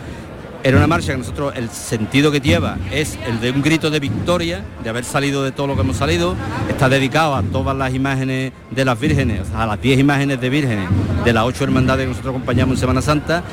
Era 0.62 0.78
una 0.78 0.88
marcha 0.88 1.12
que 1.12 1.18
nosotros, 1.18 1.52
el 1.54 1.70
sentido 1.70 2.32
que 2.32 2.40
lleva 2.40 2.76
es 2.90 3.16
el 3.24 3.40
de 3.40 3.52
un 3.52 3.62
grito 3.62 3.88
de 3.88 4.00
victoria, 4.00 4.64
de 4.82 4.90
haber 4.90 5.04
salido 5.04 5.44
de 5.44 5.52
todo 5.52 5.68
lo 5.68 5.76
que 5.76 5.82
hemos 5.82 5.96
salido. 5.96 6.34
Está 6.68 6.88
dedicado 6.88 7.36
a 7.36 7.42
todas 7.42 7.76
las 7.76 7.94
imágenes 7.94 8.52
de 8.72 8.84
las 8.84 8.98
vírgenes, 8.98 9.42
a 9.54 9.64
las 9.64 9.80
10 9.80 10.00
imágenes 10.00 10.40
de 10.40 10.50
vírgenes 10.50 10.88
de 11.24 11.32
las 11.32 11.44
ocho 11.44 11.62
hermandades 11.62 12.06
que 12.06 12.08
nosotros 12.08 12.34
acompañamos 12.34 12.74
en 12.74 12.80
Semana 12.80 13.00
Santa. 13.00 13.44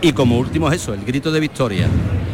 Y 0.00 0.14
como 0.14 0.38
último 0.38 0.68
es 0.72 0.80
eso, 0.80 0.94
el 0.94 1.04
grito 1.04 1.30
de 1.30 1.40
victoria. 1.40 1.88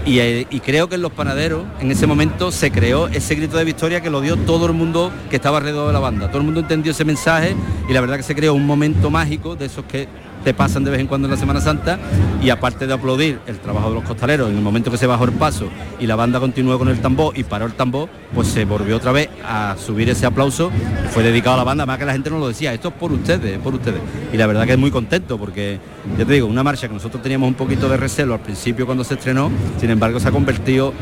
Y, 0.09 0.21
eh, 0.21 0.47
y, 0.49 0.61
creo 0.61 0.88
que 0.88 0.95
en 0.95 1.03
los 1.03 1.12
panaderos, 1.12 1.67
en 1.81 1.91
ese 1.91 2.07
momento, 2.07 2.50
se 2.50 2.71
creó 2.71 3.09
ese 3.09 3.35
grito 3.35 3.59
de 3.59 3.65
victoria 3.65 4.00
que 4.00 4.09
lo 4.09 4.23
dio 4.23 4.38
todo 4.38 4.65
el 4.65 4.73
mundo 4.73 5.12
que 5.29 5.37
estaba 5.37 5.59
alrededor 5.59 5.88
de 5.88 5.93
la 5.93 5.99
banda. 5.99 6.29
Todo 6.29 6.38
el 6.38 6.45
mundo 6.45 6.61
entendió 6.61 6.93
ese 6.93 7.05
mensaje 7.05 7.55
y 7.91 7.93
la 7.93 8.00
verdad 8.00 8.17
que 8.17 8.23
se 8.23 8.35
creó 8.35 8.55
un 8.55 8.65
momento 8.65 9.11
mágico 9.11 9.55
de 9.55 9.67
esos 9.67 9.85
que 9.85 10.09
te 10.45 10.54
pasan 10.54 10.85
de 10.85 10.90
vez 10.90 11.00
en 11.00 11.07
cuando 11.07 11.26
en 11.26 11.33
la 11.33 11.37
Semana 11.37 11.61
Santa 11.61 11.99
y 12.40 12.50
aparte 12.50 12.87
de 12.87 12.95
aplaudir 12.95 13.40
el 13.47 13.59
trabajo 13.59 13.88
de 13.88 13.97
los 13.97 14.04
costaleros 14.04 14.49
en 14.50 14.57
el 14.57 14.62
momento 14.62 14.90
que 14.90 14.97
se 14.97 15.07
bajó 15.07 15.25
el 15.25 15.33
paso 15.33 15.68
y 15.99 16.07
la 16.07 16.16
banda 16.16 16.40
continuó 16.40 16.78
con 16.78 16.88
el 16.88 17.00
tambor 17.00 17.37
y 17.37 17.45
paró 17.45 17.66
el 17.66 17.73
tambor, 17.73 18.09
pues 18.35 18.49
se 18.49 18.64
volvió 18.64 18.97
otra 18.97 19.12
vez 19.12 19.28
a 19.45 19.76
subir 19.78 20.09
ese 20.09 20.26
aplauso, 20.26 20.71
fue 21.11 21.23
dedicado 21.23 21.54
a 21.54 21.59
la 21.59 21.64
banda, 21.64 21.87
más 21.87 21.99
que 21.99 22.04
la 22.04 22.12
gente 22.12 22.30
no 22.30 22.38
lo 22.38 22.49
decía, 22.49 22.73
esto 22.73 22.88
es 22.88 22.95
por 22.95 23.12
ustedes, 23.12 23.59
por 23.59 23.75
ustedes. 23.75 24.00
Y 24.33 24.37
la 24.37 24.47
verdad 24.47 24.66
que 24.66 24.73
es 24.73 24.78
muy 24.78 24.90
contento 24.90 25.38
porque, 25.38 25.78
ya 26.16 26.25
te 26.25 26.33
digo, 26.33 26.47
una 26.47 26.62
marcha 26.62 26.88
que 26.88 26.95
nosotros 26.95 27.23
teníamos 27.23 27.49
un 27.49 27.54
poquito 27.54 27.88
de 27.88 27.97
recelo 27.97 28.35
al 28.35 28.40
principio 28.40 28.87
cuando 28.87 29.04
se 29.04 29.14
estrenó, 29.14 29.50
sin 29.80 29.90
embargo 29.90 30.21
se 30.21 30.28
ha 30.28 30.30
convertido 30.30 30.92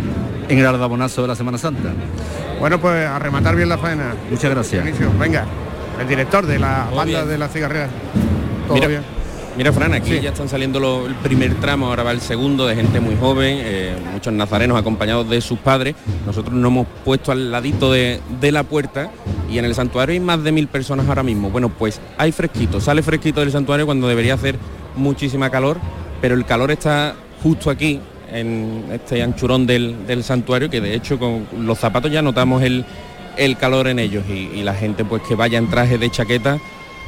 en 0.48 0.58
el 0.58 0.66
ardabonazo 0.66 1.22
de 1.22 1.28
la 1.28 1.36
Semana 1.36 1.58
Santa. 1.58 1.92
Bueno, 2.58 2.80
pues 2.80 3.06
a 3.06 3.18
rematar 3.18 3.56
bien 3.56 3.68
la 3.68 3.78
faena. 3.78 4.14
Muchas 4.30 4.50
gracias. 4.50 4.84
Venga, 5.18 5.44
el 6.00 6.08
director 6.08 6.46
de 6.46 6.58
la 6.58 6.88
banda 6.94 7.24
de 7.24 7.38
la 7.38 7.48
cigarrera. 7.48 7.88
Todo 8.66 8.88
bien. 8.88 9.25
Mira, 9.56 9.72
Fran, 9.72 9.94
aquí 9.94 10.20
ya 10.20 10.30
están 10.30 10.50
saliendo 10.50 11.06
el 11.06 11.14
primer 11.14 11.54
tramo, 11.54 11.86
ahora 11.86 12.02
va 12.02 12.12
el 12.12 12.20
segundo 12.20 12.66
de 12.66 12.76
gente 12.76 13.00
muy 13.00 13.16
joven, 13.16 13.56
eh, 13.62 13.96
muchos 14.12 14.30
nazarenos 14.30 14.78
acompañados 14.78 15.30
de 15.30 15.40
sus 15.40 15.58
padres. 15.58 15.94
Nosotros 16.26 16.54
nos 16.54 16.70
hemos 16.70 16.86
puesto 17.06 17.32
al 17.32 17.50
ladito 17.50 17.90
de, 17.90 18.20
la 18.52 18.64
puerta 18.64 19.10
y 19.50 19.56
en 19.56 19.64
el 19.64 19.74
santuario 19.74 20.12
hay 20.12 20.20
más 20.20 20.44
de 20.44 20.52
mil 20.52 20.68
personas 20.68 21.08
ahora 21.08 21.22
mismo. 21.22 21.48
Bueno, 21.48 21.70
pues 21.70 22.02
hay 22.18 22.32
fresquito, 22.32 22.82
sale 22.82 23.02
fresquito 23.02 23.40
del 23.40 23.50
santuario 23.50 23.86
cuando 23.86 24.08
debería 24.08 24.34
hacer 24.34 24.58
muchísima 24.94 25.48
calor, 25.48 25.78
pero 26.20 26.34
el 26.34 26.44
calor 26.44 26.70
está 26.70 27.14
justo 27.42 27.70
aquí, 27.70 27.98
en 28.30 28.84
este 28.92 29.22
anchurón 29.22 29.66
del, 29.66 30.22
santuario, 30.22 30.68
que 30.68 30.82
de 30.82 30.94
hecho 30.94 31.18
con 31.18 31.46
los 31.60 31.78
zapatos 31.78 32.12
ya 32.12 32.20
notamos 32.20 32.62
el, 32.62 32.84
calor 33.58 33.88
en 33.88 34.00
ellos 34.00 34.24
y, 34.28 34.50
y 34.54 34.62
la 34.62 34.74
gente 34.74 35.02
pues 35.02 35.22
que 35.22 35.34
vaya 35.34 35.56
en 35.56 35.70
traje 35.70 35.96
de 35.96 36.10
chaqueta 36.10 36.58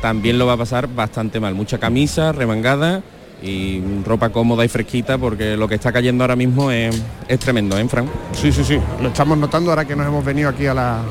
también 0.01 0.39
lo 0.39 0.47
va 0.47 0.55
a 0.55 0.57
pasar 0.57 0.89
bastante 0.89 1.41
mal. 1.41 1.55
Mucha 1.55 1.79
camisa, 1.79 2.33
remangada 2.33 3.03
y 3.43 3.81
ropa 4.05 4.31
cómoda 4.31 4.65
y 4.65 4.69
fresquita 4.69 5.17
porque 5.19 5.57
lo 5.57 5.69
que 5.69 5.77
está 5.77 5.93
cayendo 5.93 6.25
ahora 6.25 6.37
mismo 6.37 6.71
es, 6.71 7.01
tremendo, 7.39 7.79
¿eh, 7.79 7.89
Fran? 7.89 8.07
Sí, 8.33 8.51
sí, 8.53 8.65
sí, 8.65 8.79
lo 9.01 9.09
estamos 9.09 9.39
notando 9.39 9.71
ahora 9.71 9.85
que 9.85 9.95
nos 9.95 10.07
hemos 10.07 10.25
venido 10.25 10.49
aquí 10.49 10.67
a 10.67 10.75
la, 10.75 11.03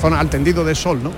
zona, 0.00 0.18
al 0.18 0.28
tendido 0.28 0.64
de 0.64 0.74
sol, 0.74 1.02
¿no? 1.02 1.12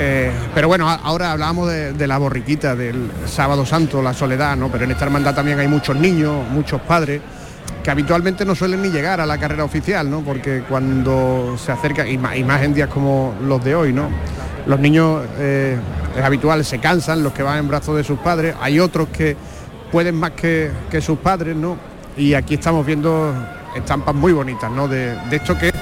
Eh, 0.00 0.30
pero 0.54 0.68
bueno, 0.68 0.88
ahora 0.88 1.32
hablábamos 1.32 1.68
de, 1.68 2.06
la 2.06 2.18
borriquita, 2.18 2.76
del 2.76 3.10
sábado 3.26 3.66
santo, 3.66 4.00
la 4.00 4.14
soledad, 4.14 4.56
¿no? 4.56 4.68
Pero 4.68 4.84
en 4.84 4.92
esta 4.92 5.04
hermandad 5.04 5.34
también 5.34 5.58
hay 5.58 5.66
muchos 5.66 5.96
niños, 5.96 6.48
muchos 6.50 6.80
padres, 6.82 7.20
que 7.82 7.90
habitualmente 7.90 8.44
no 8.44 8.54
suelen 8.54 8.82
ni 8.82 8.90
llegar 8.90 9.20
a 9.20 9.26
la 9.26 9.38
carrera 9.38 9.64
oficial, 9.64 10.08
¿no? 10.08 10.20
Porque 10.20 10.62
cuando 10.68 11.56
se 11.58 11.72
acerca, 11.72 12.06
y 12.06 12.16
más, 12.16 12.62
en 12.62 12.74
días 12.74 12.88
como 12.88 13.34
los 13.42 13.64
de 13.64 13.74
hoy, 13.74 13.92
¿no? 13.92 14.08
Los 14.68 14.78
niños 14.78 15.24
eh, 15.38 15.78
es 16.14 16.22
habitual, 16.22 16.62
se 16.62 16.78
cansan 16.78 17.22
los 17.22 17.32
que 17.32 17.42
van 17.42 17.58
en 17.58 17.68
brazos 17.68 17.96
de 17.96 18.04
sus 18.04 18.18
padres, 18.18 18.54
hay 18.60 18.78
otros 18.78 19.08
que 19.08 19.34
pueden 19.90 20.14
más 20.14 20.32
que, 20.32 20.70
sus 21.00 21.18
padres, 21.18 21.56
¿no? 21.56 21.78
Y 22.18 22.34
aquí 22.34 22.54
estamos 22.54 22.84
viendo 22.84 23.32
estampas 23.74 24.14
muy 24.14 24.32
bonitas, 24.32 24.70
¿no? 24.70 24.86
De, 24.86 25.16
esto 25.30 25.56
que, 25.58 25.72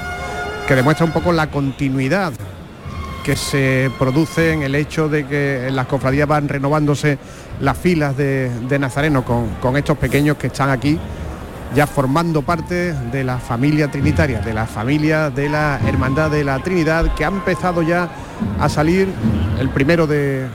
que 0.69 0.75
demuestra 0.77 1.05
un 1.05 1.11
poco 1.11 1.33
la 1.33 1.51
continuidad 1.51 2.33
que 3.25 3.35
se 3.35 3.91
produce 3.99 4.53
en 4.53 4.63
el 4.63 4.77
hecho 4.77 5.09
de 5.09 5.27
que 5.27 5.67
en 5.67 5.75
las 5.75 5.87
cofradías 5.87 6.29
van 6.29 6.49
renovándose 6.49 7.19
las 7.61 7.77
filas 7.77 8.17
de, 8.17 8.53
de 8.69 8.79
Nazareno 8.79 9.25
con 9.25 9.77
estos 9.77 9.99
pequeños 9.99 10.37
que 10.37 10.47
están 10.47 10.71
aquí 10.71 10.97
ya 11.75 11.87
formando 11.87 12.43
parte 12.43 12.93
de 12.93 13.25
la 13.25 13.39
familia 13.39 13.91
trinitaria, 13.91 14.41
de 14.41 14.55
la 14.55 14.67
familia 14.67 15.31
de 15.31 15.49
la 15.49 15.81
Hermandad 15.85 16.31
de 16.31 16.45
la 16.45 16.59
Trinidad, 16.61 17.15
que 17.15 17.25
ha 17.25 17.29
empezado 17.29 17.83
ya 17.83 18.09
a 18.61 18.69
salir 18.69 19.09
el 19.61 19.69
primero 19.71 20.07
de 20.07 20.47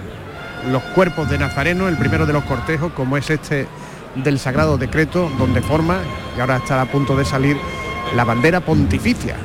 los 0.70 0.84
cuerpos 0.96 1.30
de 1.30 1.38
Nazareno, 1.38 1.88
el 1.88 1.98
primero 1.98 2.26
de 2.26 2.34
los 2.34 2.44
cortejos, 2.44 2.92
como 2.94 3.18
es 3.18 3.30
este 3.30 3.68
del 4.16 4.40
Sagrado 4.40 4.78
Decreto, 4.78 5.32
donde 5.38 5.62
forma, 5.62 6.00
y 6.38 6.40
ahora 6.40 6.58
está 6.58 6.82
a 6.82 6.86
punto 6.86 7.16
de 7.16 7.26
salir, 7.26 7.58
la 8.16 8.24
bandera 8.24 8.60
pontificia. 8.60 9.36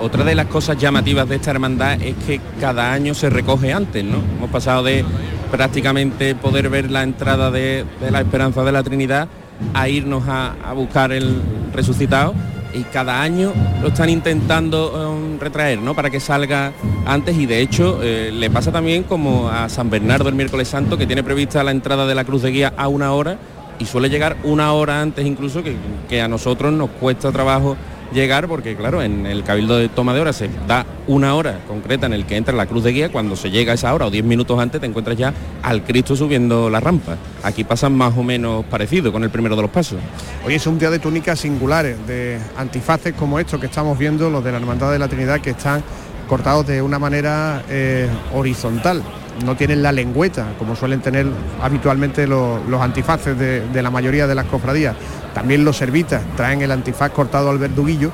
Otra 0.00 0.24
de 0.24 0.34
las 0.34 0.46
cosas 0.46 0.76
llamativas 0.76 1.28
de 1.28 1.36
esta 1.36 1.52
hermandad 1.52 2.00
es 2.02 2.16
que 2.26 2.40
cada 2.60 2.92
año 2.92 3.14
se 3.14 3.30
recoge 3.30 3.72
antes, 3.72 4.04
¿no? 4.04 4.18
Hemos 4.36 4.50
pasado 4.50 4.82
de 4.82 5.04
prácticamente 5.50 6.34
poder 6.34 6.68
ver 6.68 6.90
la 6.90 7.04
entrada 7.04 7.50
de 7.50 7.86
la 8.10 8.20
Esperanza 8.20 8.64
de 8.64 8.72
la 8.72 8.82
Trinidad 8.82 9.28
a 9.72 9.88
irnos 9.88 10.24
a, 10.28 10.54
buscar 10.74 11.12
el 11.12 11.40
resucitado 11.72 12.34
y 12.74 12.82
cada 12.84 13.22
año 13.22 13.52
lo 13.80 13.88
están 13.88 14.10
intentando 14.10 15.12
um, 15.12 15.38
retraer, 15.38 15.78
¿no? 15.78 15.94
Para 15.94 16.10
que 16.10 16.20
salga 16.20 16.72
antes 17.06 17.36
y 17.38 17.46
de 17.46 17.60
hecho 17.60 18.00
eh, 18.02 18.30
le 18.32 18.50
pasa 18.50 18.72
también 18.72 19.04
como 19.04 19.48
a 19.48 19.68
San 19.68 19.90
Bernardo 19.90 20.28
el 20.28 20.34
miércoles 20.34 20.68
santo 20.68 20.98
que 20.98 21.06
tiene 21.06 21.22
prevista 21.22 21.62
la 21.62 21.70
entrada 21.70 22.06
de 22.06 22.14
la 22.14 22.24
cruz 22.24 22.42
de 22.42 22.50
guía 22.50 22.72
a 22.76 22.88
una 22.88 23.12
hora 23.12 23.38
y 23.78 23.86
suele 23.86 24.08
llegar 24.08 24.36
una 24.44 24.72
hora 24.72 25.00
antes 25.00 25.26
incluso 25.26 25.62
que, 25.62 26.20
a 26.20 26.28
nosotros 26.28 26.72
nos 26.72 26.90
cuesta 26.90 27.32
trabajo 27.32 27.76
llegar 28.12 28.48
porque 28.48 28.76
claro, 28.76 29.02
en 29.02 29.26
el 29.26 29.42
Cabildo 29.44 29.76
de 29.76 29.88
toma 29.88 30.14
de 30.14 30.20
hora 30.20 30.32
se 30.32 30.48
da 30.66 30.86
una 31.06 31.34
hora 31.34 31.60
concreta 31.66 32.06
en 32.06 32.12
el 32.12 32.26
que 32.26 32.36
entra 32.36 32.54
la 32.54 32.66
cruz 32.66 32.84
de 32.84 32.92
guía, 32.92 33.12
cuando 33.12 33.36
se 33.36 33.50
llega 33.50 33.72
a 33.72 33.74
esa 33.74 33.92
hora 33.94 34.06
o 34.06 34.10
diez 34.10 34.24
minutos 34.24 34.58
antes 34.58 34.80
te 34.80 34.86
encuentras 34.86 35.16
ya 35.16 35.32
al 35.62 35.82
Cristo 35.82 36.16
subiendo 36.16 36.70
la 36.70 36.80
rampa. 36.80 37.16
Aquí 37.42 37.64
pasan 37.64 37.96
más 37.96 38.16
o 38.16 38.22
menos 38.22 38.64
parecido 38.66 39.12
con 39.12 39.24
el 39.24 39.30
primero 39.30 39.56
de 39.56 39.62
los 39.62 39.70
pasos. 39.70 39.98
Hoy 40.46 40.54
es 40.54 40.66
un 40.66 40.78
día 40.78 40.90
de 40.90 40.98
túnicas 40.98 41.40
singulares, 41.40 41.96
de 42.06 42.38
antifaces 42.56 43.14
como 43.14 43.38
estos 43.38 43.60
que 43.60 43.66
estamos 43.66 43.98
viendo, 43.98 44.30
los 44.30 44.44
de 44.44 44.52
la 44.52 44.58
Hermandad 44.58 44.92
de 44.92 44.98
la 44.98 45.08
Trinidad, 45.08 45.40
que 45.40 45.50
están 45.50 45.82
cortados 46.28 46.66
de 46.66 46.80
una 46.80 46.98
manera 46.98 47.62
eh, 47.68 48.08
horizontal. 48.32 49.02
No 49.44 49.56
tienen 49.56 49.82
la 49.82 49.90
lengüeta, 49.90 50.52
como 50.58 50.76
suelen 50.76 51.00
tener 51.00 51.26
habitualmente 51.60 52.26
los, 52.26 52.60
antifaces 52.80 53.36
de, 53.38 53.82
la 53.82 53.90
mayoría 53.90 54.26
de 54.26 54.34
las 54.34 54.46
cofradías. 54.46 54.94
También 55.34 55.64
los 55.64 55.76
servitas 55.76 56.22
traen 56.36 56.62
el 56.62 56.70
antifaz 56.70 57.10
cortado 57.10 57.50
al 57.50 57.58
verduguillo 57.58 58.12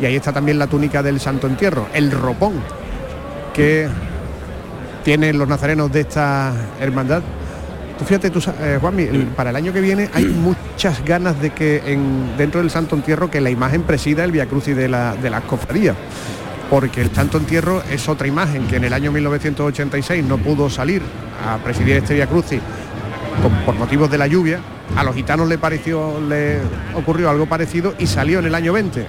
y 0.00 0.06
ahí 0.06 0.16
está 0.16 0.32
también 0.32 0.58
la 0.58 0.68
túnica 0.68 1.02
del 1.02 1.18
Santo 1.18 1.46
Entierro, 1.48 1.88
el 1.92 2.10
ropón 2.12 2.54
que 3.52 3.88
tienen 5.04 5.38
los 5.38 5.48
nazarenos 5.48 5.90
de 5.92 6.00
esta 6.00 6.52
hermandad. 6.80 7.22
Tú 7.98 8.04
fíjate, 8.04 8.30
tú, 8.30 8.40
eh, 8.60 8.78
Juanmi, 8.80 9.06
para 9.36 9.50
el 9.50 9.56
año 9.56 9.72
que 9.72 9.80
viene 9.80 10.08
hay 10.14 10.24
muchas 10.74 11.04
ganas 11.04 11.40
de 11.40 11.50
que 11.50 11.82
en, 11.84 12.36
dentro 12.38 12.60
del 12.60 12.70
Santo 12.70 12.94
Entierro 12.94 13.30
que 13.30 13.40
la 13.40 13.50
imagen 13.50 13.82
presida 13.82 14.24
el 14.24 14.30
Via 14.30 14.46
Crucis 14.46 14.76
de, 14.76 14.88
la, 14.88 15.16
de 15.16 15.30
las 15.30 15.42
cofradías 15.42 15.96
porque 16.70 17.02
el 17.02 17.10
Santo 17.12 17.36
Entierro 17.36 17.82
es 17.90 18.08
otra 18.08 18.28
imagen 18.28 18.68
que 18.68 18.76
en 18.76 18.84
el 18.84 18.92
año 18.92 19.10
1986 19.10 20.24
no 20.24 20.38
pudo 20.38 20.70
salir 20.70 21.02
a 21.44 21.58
presidir 21.58 21.96
este 21.96 22.14
Via 22.14 22.28
Crucis 22.28 22.60
por 23.66 23.74
motivos 23.74 24.10
de 24.10 24.18
la 24.18 24.28
lluvia. 24.28 24.60
A 24.96 25.02
los 25.02 25.14
gitanos 25.14 25.48
le 25.48 25.58
pareció, 25.58 26.20
le 26.20 26.58
ocurrió 26.94 27.28
algo 27.28 27.46
parecido 27.46 27.94
y 27.98 28.06
salió 28.06 28.38
en 28.38 28.46
el 28.46 28.54
año 28.54 28.72
20. 28.72 29.06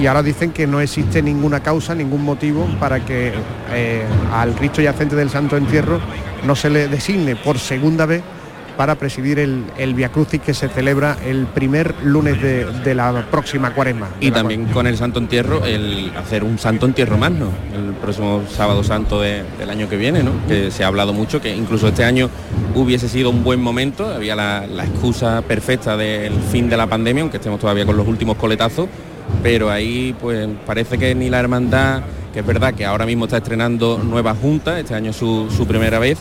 y 0.00 0.06
ahora 0.06 0.22
dicen 0.22 0.52
que 0.52 0.66
no 0.66 0.80
existe 0.80 1.22
ninguna 1.22 1.60
causa, 1.60 1.94
ningún 1.94 2.24
motivo 2.24 2.68
para 2.78 3.04
que 3.04 3.32
eh, 3.72 4.04
al 4.32 4.54
Cristo 4.54 4.80
yacente 4.80 5.16
del 5.16 5.30
Santo 5.30 5.56
Entierro 5.56 6.00
no 6.46 6.54
se 6.54 6.70
le 6.70 6.88
designe 6.88 7.34
por 7.36 7.58
segunda 7.58 8.06
vez 8.06 8.22
para 8.78 8.94
presidir 8.94 9.40
el, 9.40 9.64
el 9.76 9.92
Via 9.92 10.10
Crucis 10.10 10.40
que 10.40 10.54
se 10.54 10.68
celebra 10.68 11.16
el 11.26 11.46
primer 11.46 11.96
lunes 12.04 12.40
de, 12.40 12.94
la 12.94 13.26
próxima 13.28 13.74
cuaresma. 13.74 14.08
Y 14.20 14.30
también 14.30 14.66
con 14.66 14.86
el 14.86 14.96
Santo 14.96 15.18
Entierro, 15.18 15.64
el 15.66 16.12
hacer 16.16 16.44
un 16.44 16.60
Santo 16.60 16.86
Entierro 16.86 17.18
magno, 17.18 17.48
el 17.74 17.92
próximo 17.94 18.44
sábado 18.48 18.84
santo 18.84 19.20
del 19.20 19.68
año 19.68 19.88
que 19.88 19.96
viene, 19.96 20.22
¿no? 20.22 20.30
que 20.46 20.70
se 20.70 20.84
ha 20.84 20.86
hablado 20.86 21.12
mucho, 21.12 21.40
que 21.40 21.54
incluso 21.54 21.88
este 21.88 22.04
año 22.04 22.30
hubiese 22.76 23.08
sido 23.08 23.30
un 23.30 23.42
buen 23.42 23.60
momento, 23.60 24.06
había 24.14 24.36
la, 24.36 24.64
la 24.68 24.84
excusa 24.84 25.42
perfecta 25.42 25.96
del 25.96 26.34
fin 26.34 26.70
de 26.70 26.76
la 26.76 26.86
pandemia, 26.86 27.22
aunque 27.22 27.38
estemos 27.38 27.58
todavía 27.58 27.84
con 27.84 27.96
los 27.96 28.06
últimos 28.06 28.36
coletazos, 28.36 28.88
pero 29.42 29.72
ahí 29.72 30.14
pues 30.20 30.48
parece 30.64 30.98
que 30.98 31.16
ni 31.16 31.28
la 31.30 31.40
hermandad, 31.40 32.02
que 32.32 32.38
es 32.40 32.46
verdad 32.46 32.74
que 32.74 32.86
ahora 32.86 33.06
mismo 33.06 33.24
está 33.24 33.38
estrenando 33.38 34.00
nueva 34.04 34.36
junta, 34.36 34.78
este 34.78 34.94
año 34.94 35.12
su, 35.12 35.50
su 35.50 35.66
primera 35.66 35.98
vez, 35.98 36.18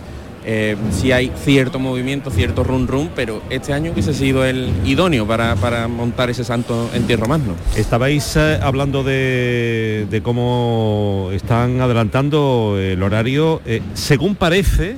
eh, 0.49 0.77
sí 0.91 1.11
hay 1.11 1.29
cierto 1.43 1.77
movimiento, 1.77 2.31
cierto 2.31 2.63
run 2.63 2.87
run, 2.87 3.09
pero 3.13 3.41
este 3.49 3.73
año 3.73 3.91
hubiese 3.91 4.13
sido 4.13 4.45
el 4.45 4.71
idóneo 4.85 5.27
para, 5.27 5.89
montar 5.89 6.29
ese 6.29 6.45
santo 6.45 6.89
entierro 6.93 7.27
magno. 7.27 7.53
Estabais 7.75 8.37
eh, 8.37 8.57
hablando 8.63 9.03
de, 9.03 10.21
cómo 10.23 11.31
están 11.33 11.81
adelantando 11.81 12.77
el 12.79 13.03
horario. 13.03 13.61
Eh, 13.65 13.81
según 13.93 14.35
parece, 14.35 14.95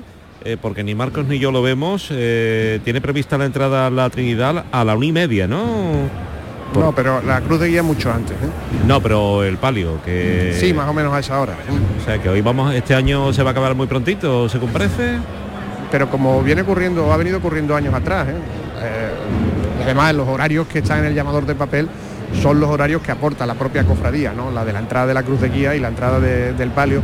porque 0.61 0.83
ni 0.83 0.93
Marcos 0.93 1.25
ni 1.25 1.39
yo 1.39 1.51
lo 1.51 1.63
vemos, 1.63 2.07
tiene 2.07 3.01
prevista 3.01 3.37
la 3.37 3.45
entrada 3.45 3.87
a 3.87 3.89
la 3.89 4.09
Trinidad 4.09 4.65
a 4.71 4.83
la 4.83 4.95
una 4.95 5.05
y 5.07 5.11
media, 5.11 5.47
¿no? 5.47 6.09
No, 6.73 6.91
pero 6.93 7.21
la 7.21 7.41
cruz 7.41 7.59
de 7.59 7.67
guía 7.67 7.83
mucho 7.83 8.11
antes. 8.11 8.35
No, 8.85 9.01
pero 9.01 9.43
el 9.43 9.57
palio, 9.57 10.01
que... 10.03 10.55
Sí, 10.59 10.73
más 10.73 10.87
o 10.89 10.93
menos 10.93 11.13
a 11.13 11.19
esa 11.19 11.39
hora. 11.39 11.53
O 11.99 12.05
sea, 12.05 12.21
que 12.21 12.29
hoy 12.29 12.41
vamos, 12.41 12.73
este 12.73 12.95
año 12.95 13.33
se 13.33 13.43
va 13.43 13.49
a 13.49 13.51
acabar 13.51 13.75
muy 13.75 13.87
prontito, 13.87 14.47
¿se 14.49 14.59
parece? 14.59 15.17
pero 15.91 16.09
como 16.09 16.41
viene 16.43 16.61
ocurriendo, 16.61 17.11
ha 17.11 17.17
venido 17.17 17.37
ocurriendo 17.37 17.75
años 17.75 17.93
atrás, 17.93 18.27
¿eh? 18.27 18.35
Eh, 18.81 19.83
además 19.83 20.13
los 20.13 20.27
horarios 20.27 20.67
que 20.67 20.79
están 20.79 20.99
en 20.99 21.05
el 21.05 21.15
llamador 21.15 21.45
de 21.45 21.55
papel 21.55 21.89
son 22.41 22.59
los 22.59 22.69
horarios 22.69 23.01
que 23.01 23.11
aporta 23.11 23.45
la 23.45 23.55
propia 23.55 23.83
cofradía, 23.83 24.33
¿no? 24.33 24.51
la 24.51 24.63
de 24.63 24.71
la 24.71 24.79
entrada 24.79 25.07
de 25.07 25.13
la 25.15 25.23
cruz 25.23 25.41
de 25.41 25.49
guía 25.49 25.75
y 25.75 25.79
la 25.79 25.87
entrada 25.87 26.19
del 26.19 26.69
palio. 26.69 27.01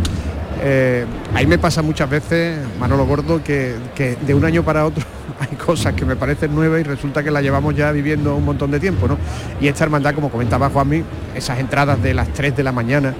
Eh, 0.61 1.05
ahí 1.33 1.45
me 1.45 1.57
pasa 1.57 1.81
muchas 1.81 2.09
veces, 2.09 2.57
Manolo 2.79 3.05
Gordo, 3.05 3.43
que, 3.43 3.75
de 4.25 4.33
un 4.33 4.45
año 4.45 4.63
para 4.63 4.85
otro 4.85 5.03
hay 5.39 5.55
cosas 5.57 5.93
que 5.93 6.05
me 6.05 6.15
parecen 6.15 6.55
nuevas 6.55 6.79
y 6.79 6.83
resulta 6.83 7.23
que 7.23 7.31
las 7.31 7.43
llevamos 7.43 7.75
ya 7.75 7.91
viviendo 7.91 8.35
un 8.35 8.45
montón 8.45 8.71
de 8.71 8.79
tiempo, 8.79 9.07
¿no? 9.07 9.17
Y 9.59 9.67
esta 9.67 9.83
hermandad, 9.83 10.15
como 10.15 10.29
comentaba 10.29 10.69
Juanmi, 10.69 11.03
esas 11.35 11.59
entradas 11.59 12.01
de 12.01 12.13
las 12.13 12.29
3 12.29 12.55
de 12.55 12.63
la 12.63 12.71
mañana, 12.71 13.13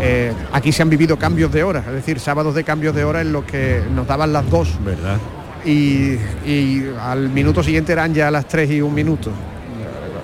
eh, 0.00 0.32
aquí 0.52 0.72
se 0.72 0.82
han 0.82 0.90
vivido 0.90 1.18
cambios 1.18 1.52
de 1.52 1.62
hora, 1.62 1.80
es 1.86 1.92
decir, 1.92 2.18
sábados 2.18 2.54
de 2.54 2.64
cambios 2.64 2.94
de 2.94 3.04
hora 3.04 3.20
en 3.20 3.32
los 3.32 3.44
que 3.44 3.82
nos 3.94 4.06
daban 4.06 4.32
las 4.32 4.48
2. 4.48 4.78
¿Verdad? 4.84 5.18
Y, 5.64 6.16
y 6.46 6.90
al 7.00 7.28
minuto 7.28 7.62
siguiente 7.62 7.92
eran 7.92 8.14
ya 8.14 8.30
las 8.30 8.48
3 8.48 8.70
y 8.70 8.80
un 8.80 8.94
minuto 8.94 9.30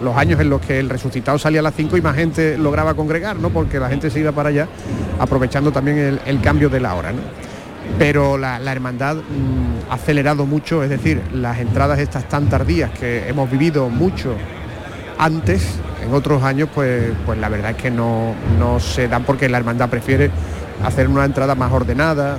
los 0.02 0.16
años 0.16 0.40
en 0.40 0.50
los 0.50 0.60
que 0.60 0.78
el 0.78 0.88
resucitado 0.88 1.38
salía 1.38 1.60
a 1.60 1.62
las 1.62 1.74
5 1.74 1.96
y 1.96 2.02
más 2.02 2.14
gente 2.16 2.58
lograba 2.58 2.94
congregar, 2.94 3.36
¿no? 3.36 3.50
Porque 3.50 3.78
la 3.78 3.88
gente 3.88 4.10
se 4.10 4.20
iba 4.20 4.32
para 4.32 4.50
allá, 4.50 4.68
aprovechando 5.18 5.72
también 5.72 6.20
el, 6.24 6.40
cambio 6.40 6.68
de 6.68 6.80
la 6.80 6.94
hora, 6.94 7.12
Pero 7.98 8.36
la, 8.36 8.58
hermandad 8.70 9.16
mm, 9.16 9.90
ha 9.90 9.94
acelerado 9.94 10.46
mucho, 10.46 10.82
es 10.82 10.90
decir, 10.90 11.22
las 11.32 11.58
entradas 11.58 11.98
estas 11.98 12.28
tan 12.28 12.48
tardías 12.48 12.90
que 12.90 13.28
hemos 13.28 13.50
vivido 13.50 13.88
mucho 13.88 14.34
antes, 15.18 15.78
en 16.04 16.12
otros 16.12 16.42
años, 16.42 16.68
pues, 16.74 17.12
pues 17.24 17.38
la 17.38 17.48
verdad 17.48 17.72
es 17.72 17.76
que 17.76 17.90
no, 17.90 18.34
se 18.78 19.08
dan 19.08 19.24
porque 19.24 19.48
la 19.48 19.58
hermandad 19.58 19.88
prefiere 19.88 20.30
hacer 20.84 21.08
una 21.08 21.24
entrada 21.24 21.54
más 21.54 21.72
ordenada, 21.72 22.38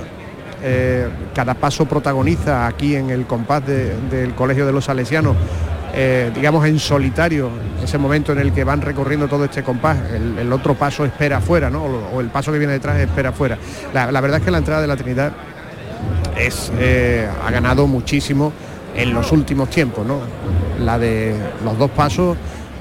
eh, 0.62 1.08
cada 1.34 1.54
paso 1.54 1.86
protagoniza 1.86 2.66
aquí 2.66 2.96
en 2.96 3.10
el 3.10 3.26
compás 3.26 3.62
del 3.66 4.34
Colegio 4.34 4.66
de 4.66 4.72
los 4.72 4.84
Salesianos 4.84 5.36
eh, 5.94 6.30
digamos, 6.34 6.66
en 6.66 6.78
solitario, 6.78 7.50
ese 7.82 7.98
momento 7.98 8.32
en 8.32 8.38
el 8.38 8.52
que 8.52 8.64
van 8.64 8.80
recorriendo 8.80 9.28
todo 9.28 9.44
este 9.44 9.62
compás, 9.62 9.98
el, 10.12 10.52
otro 10.52 10.74
paso 10.74 11.04
espera 11.04 11.38
afuera, 11.38 11.70
¿no? 11.70 11.84
O, 11.84 12.20
el 12.20 12.28
paso 12.28 12.52
que 12.52 12.58
viene 12.58 12.74
detrás 12.74 12.98
espera 12.98 13.30
afuera. 13.30 13.58
La, 13.92 14.20
verdad 14.20 14.38
es 14.38 14.44
que 14.44 14.50
la 14.50 14.58
entrada 14.58 14.80
de 14.80 14.86
la 14.86 14.96
Trinidad 14.96 15.32
es, 16.38 16.70
eh, 16.78 17.28
ha 17.44 17.50
ganado 17.50 17.86
muchísimo 17.86 18.52
en 18.94 19.14
los 19.14 19.32
últimos 19.32 19.70
tiempos, 19.70 20.06
¿no? 20.06 20.20
La 20.84 20.98
de 20.98 21.34
los 21.64 21.78
dos 21.78 21.90
pasos 21.90 22.36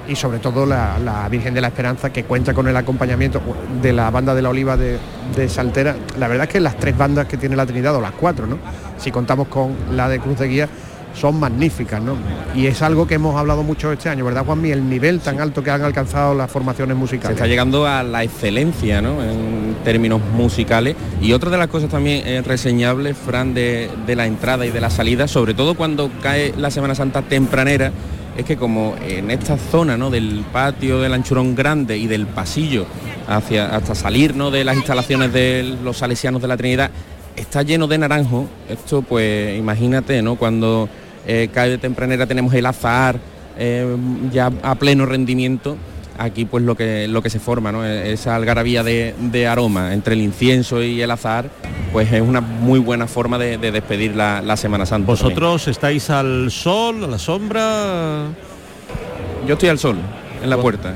y 0.07 0.15
sobre 0.15 0.39
todo 0.39 0.65
la, 0.65 1.27
Virgen 1.29 1.53
de 1.53 1.61
la 1.61 1.67
Esperanza 1.67 2.11
que 2.11 2.23
cuenta 2.23 2.53
con 2.53 2.67
el 2.67 2.77
acompañamiento 2.77 3.41
de 3.81 3.93
la 3.93 4.09
banda 4.09 4.33
de 4.33 4.41
la 4.41 4.49
Oliva 4.49 4.77
de, 4.77 4.97
de, 5.35 5.49
Saltera. 5.49 5.95
La 6.17 6.27
verdad 6.27 6.47
es 6.47 6.53
que 6.53 6.59
las 6.59 6.77
tres 6.77 6.97
bandas 6.97 7.27
que 7.27 7.37
tiene 7.37 7.55
la 7.55 7.65
Trinidad, 7.65 7.95
o 7.95 8.01
las 8.01 8.11
cuatro, 8.11 8.47
¿no? 8.47 8.57
Si 8.97 9.11
contamos 9.11 9.47
con 9.47 9.75
la 9.91 10.07
de 10.07 10.19
Cruz 10.19 10.39
de 10.39 10.47
Guía, 10.47 10.69
son 11.13 11.39
magníficas, 11.39 12.01
¿no? 12.01 12.15
Y 12.55 12.67
es 12.67 12.81
algo 12.81 13.07
que 13.07 13.15
hemos 13.15 13.35
hablado 13.35 13.63
mucho 13.63 13.91
este 13.91 14.09
año, 14.09 14.25
¿verdad, 14.25 14.45
Juanmi? 14.45 14.71
El 14.71 14.89
nivel 14.89 15.19
tan 15.19 15.39
alto 15.39 15.63
que 15.63 15.71
han 15.71 15.81
alcanzado 15.81 16.33
las 16.33 16.49
formaciones 16.49 16.95
musicales. 16.95 17.29
Se 17.37 17.43
está 17.43 17.47
llegando 17.47 17.85
a 17.85 18.03
la 18.03 18.23
excelencia, 18.23 19.01
¿no? 19.01 19.23
En 19.23 19.75
términos 19.83 20.21
musicales. 20.35 20.95
Y 21.21 21.33
otra 21.33 21.49
de 21.49 21.57
las 21.57 21.67
cosas 21.67 21.89
también 21.89 22.43
reseñables, 22.43 23.17
Fran, 23.17 23.53
de, 23.53 23.89
la 24.07 24.25
entrada 24.25 24.65
y 24.65 24.71
de 24.71 24.81
la 24.81 24.89
salida, 24.89 25.27
sobre 25.27 25.53
todo 25.53 25.75
cuando 25.75 26.11
cae 26.21 26.53
la 26.57 26.71
Semana 26.71 26.95
Santa 26.95 27.21
tempranera, 27.21 27.91
es 28.37 28.45
que 28.45 28.55
como 28.55 28.95
en 29.01 29.31
esta 29.31 29.57
zona 29.57 29.97
¿no? 29.97 30.11
del 30.11 30.45
patio 30.51 30.99
del 31.01 31.13
anchurón 31.13 31.55
grande 31.55 31.97
y 31.97 32.05
del 32.05 32.27
pasillo 32.27 32.85
hacia, 33.27 33.75
hasta 33.75 33.95
salir 33.95 34.35
¿no? 34.35 34.51
de 34.51 34.63
las 34.63 34.75
instalaciones 34.75 35.33
de 35.33 35.75
los 35.83 35.97
salesianos 35.97 36.41
de 36.41 36.47
la 36.47 36.55
Trinidad 36.55 36.91
está 37.37 37.61
lleno 37.61 37.87
de 37.87 37.97
naranjo. 37.97 38.47
Esto 38.67 39.01
pues 39.01 39.57
imagínate, 39.57 40.21
¿no? 40.21 40.35
Cuando 40.35 40.89
eh, 41.25 41.49
cae 41.53 41.69
de 41.69 41.77
tempranera 41.77 42.25
tenemos 42.25 42.53
el 42.53 42.65
azahar 42.65 43.19
eh, 43.57 43.95
ya 44.31 44.51
a 44.63 44.75
pleno 44.75 45.05
rendimiento. 45.05 45.77
Aquí 46.19 46.45
pues 46.45 46.63
lo 46.63 46.75
que, 46.75 47.07
lo 47.07 47.21
que 47.21 47.29
se 47.29 47.39
forma, 47.39 47.71
¿no? 47.71 47.85
esa 47.85 48.35
algarabía 48.35 48.81
de, 48.81 49.47
aroma 49.47 49.93
entre 49.93 50.15
el 50.15 50.21
incienso 50.21 50.81
y 50.81 50.99
el 50.99 51.11
azahar, 51.11 51.51
pues 51.93 52.11
es 52.11 52.21
una 52.21 52.41
muy 52.41 52.79
buena 52.79 53.05
forma 53.05 53.37
de, 53.37 53.59
despedir 53.59 54.15
la, 54.15 54.57
Semana 54.57 54.87
Santa. 54.87 55.05
¿Vosotros 55.05 55.67
estáis 55.67 56.09
al 56.09 56.49
sol, 56.49 57.03
a 57.03 57.07
la 57.07 57.19
sombra? 57.19 58.29
Yo 59.45 59.53
estoy 59.53 59.69
al 59.69 59.77
sol, 59.77 59.97
en 60.41 60.49
la 60.49 60.57
puerta. 60.57 60.95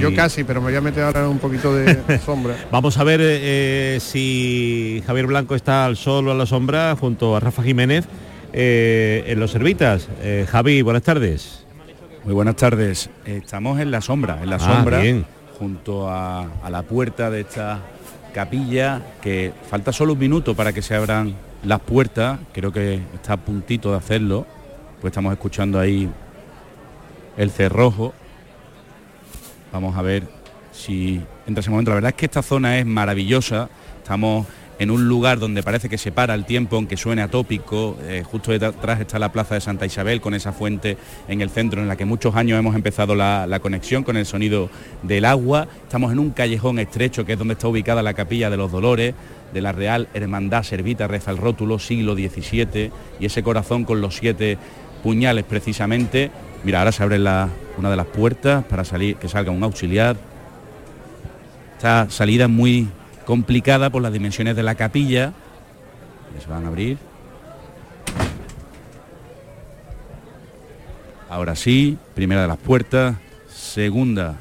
Yo 0.00 0.14
casi, 0.14 0.44
pero 0.44 0.60
me 0.60 0.68
voy 0.68 0.76
a 0.76 0.80
meter 0.80 1.04
ahora 1.04 1.28
un 1.28 1.38
poquito 1.38 1.74
de 1.74 2.18
sombra. 2.24 2.54
Vamos 2.70 2.98
a 2.98 3.04
ver 3.04 3.20
eh, 3.22 3.98
si 4.00 5.02
Javier 5.06 5.26
Blanco 5.26 5.54
está 5.54 5.84
al 5.84 5.96
sol 5.96 6.28
o 6.28 6.32
a 6.32 6.34
la 6.34 6.46
sombra 6.46 6.96
junto 6.98 7.36
a 7.36 7.40
Rafa 7.40 7.62
Jiménez 7.62 8.06
eh, 8.52 9.24
en 9.26 9.40
los 9.40 9.50
servitas. 9.50 10.08
Eh, 10.22 10.46
Javi, 10.48 10.82
buenas 10.82 11.02
tardes. 11.02 11.64
Muy 12.24 12.32
buenas 12.32 12.56
tardes. 12.56 13.10
Estamos 13.26 13.80
en 13.80 13.90
la 13.90 14.00
sombra, 14.00 14.38
en 14.42 14.48
la 14.48 14.56
ah, 14.56 14.60
sombra, 14.60 15.02
junto 15.58 16.08
a, 16.08 16.48
la 16.70 16.82
puerta 16.82 17.30
de 17.30 17.40
esta 17.40 17.80
capilla, 18.32 19.02
que 19.20 19.52
falta 19.68 19.92
solo 19.92 20.14
un 20.14 20.18
minuto 20.20 20.54
para 20.54 20.72
que 20.72 20.82
se 20.82 20.94
abran 20.94 21.34
las 21.64 21.80
puertas. 21.80 22.38
Creo 22.52 22.72
que 22.72 23.00
está 23.14 23.34
a 23.34 23.36
puntito 23.36 23.90
de 23.90 23.98
hacerlo, 23.98 24.46
pues 25.00 25.10
estamos 25.10 25.32
escuchando 25.32 25.78
ahí 25.78 26.08
el 27.36 27.50
cerrojo. 27.50 28.14
Vamos 29.74 29.96
a 29.96 30.02
ver 30.02 30.22
si 30.72 31.20
entra 31.48 31.60
ese 31.60 31.68
momento. 31.68 31.90
La 31.90 31.96
verdad 31.96 32.10
es 32.10 32.14
que 32.14 32.26
esta 32.26 32.42
zona 32.42 32.78
es 32.78 32.86
maravillosa. 32.86 33.68
Estamos 33.98 34.46
en 34.78 34.92
un 34.92 35.08
lugar 35.08 35.40
donde 35.40 35.64
parece 35.64 35.88
que 35.88 35.98
se 35.98 36.12
para 36.12 36.32
el 36.34 36.44
tiempo, 36.44 36.76
aunque 36.76 36.96
suene 36.96 37.22
atópico. 37.22 37.98
Eh, 38.02 38.22
justo 38.24 38.52
detrás 38.52 39.00
está 39.00 39.18
la 39.18 39.32
plaza 39.32 39.56
de 39.56 39.60
Santa 39.60 39.84
Isabel 39.84 40.20
con 40.20 40.32
esa 40.32 40.52
fuente 40.52 40.96
en 41.26 41.40
el 41.40 41.50
centro 41.50 41.82
en 41.82 41.88
la 41.88 41.96
que 41.96 42.04
muchos 42.04 42.36
años 42.36 42.56
hemos 42.56 42.76
empezado 42.76 43.16
la, 43.16 43.58
conexión 43.60 44.04
con 44.04 44.16
el 44.16 44.26
sonido 44.26 44.70
del 45.02 45.24
agua. 45.24 45.66
Estamos 45.82 46.12
en 46.12 46.20
un 46.20 46.30
callejón 46.30 46.78
estrecho 46.78 47.26
que 47.26 47.32
es 47.32 47.38
donde 47.38 47.54
está 47.54 47.66
ubicada 47.66 48.00
la 48.00 48.14
capilla 48.14 48.50
de 48.50 48.56
los 48.56 48.70
Dolores 48.70 49.12
de 49.52 49.60
la 49.60 49.72
Real 49.72 50.08
Hermandad 50.14 50.62
Servita, 50.62 51.08
reza 51.08 51.32
el 51.32 51.38
rótulo, 51.38 51.80
siglo 51.80 52.14
XVII, 52.14 52.92
y 53.18 53.26
ese 53.26 53.42
corazón 53.42 53.82
con 53.82 54.00
los 54.00 54.14
siete 54.14 54.56
puñales 55.02 55.44
precisamente. 55.44 56.30
Mira, 56.64 56.78
ahora 56.78 56.92
se 56.92 57.02
abre 57.02 57.18
una 57.18 57.90
de 57.90 57.96
las 57.96 58.06
puertas 58.06 58.64
para 58.64 58.84
salir, 58.84 59.16
que 59.16 59.28
salga 59.28 59.52
un 59.52 59.62
auxiliar. 59.62 60.16
Esta 61.76 62.08
salida 62.08 62.48
muy 62.48 62.88
complicada 63.26 63.90
por 63.90 64.00
las 64.00 64.12
dimensiones 64.12 64.56
de 64.56 64.62
la 64.62 64.74
capilla. 64.74 65.34
Les 66.34 66.46
van 66.46 66.64
a 66.64 66.68
abrir. 66.68 66.96
Ahora 71.28 71.54
sí, 71.54 71.98
primera 72.14 72.42
de 72.42 72.48
las 72.48 72.56
puertas, 72.56 73.16
segunda 73.48 74.36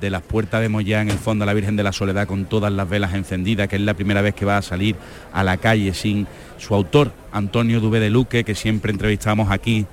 de 0.00 0.10
las 0.10 0.22
puertas 0.22 0.60
vemos 0.60 0.84
ya 0.84 1.00
en 1.00 1.10
el 1.10 1.18
fondo 1.18 1.44
a 1.44 1.46
la 1.46 1.54
Virgen 1.54 1.76
de 1.76 1.84
la 1.84 1.92
Soledad 1.92 2.26
con 2.26 2.46
todas 2.46 2.72
las 2.72 2.88
velas 2.88 3.14
encendidas, 3.14 3.68
que 3.68 3.76
es 3.76 3.82
la 3.82 3.94
primera 3.94 4.20
vez 4.20 4.34
que 4.34 4.44
va 4.44 4.56
a 4.56 4.62
salir 4.62 4.96
a 5.32 5.44
la 5.44 5.58
calle 5.58 5.94
sin 5.94 6.26
su 6.58 6.74
autor, 6.74 7.12
Antonio 7.30 7.80
Dubé 7.80 8.00
de 8.00 8.10
Luque, 8.10 8.42
que 8.42 8.56
siempre 8.56 8.90
entrevistamos 8.90 9.52
aquí 9.52 9.86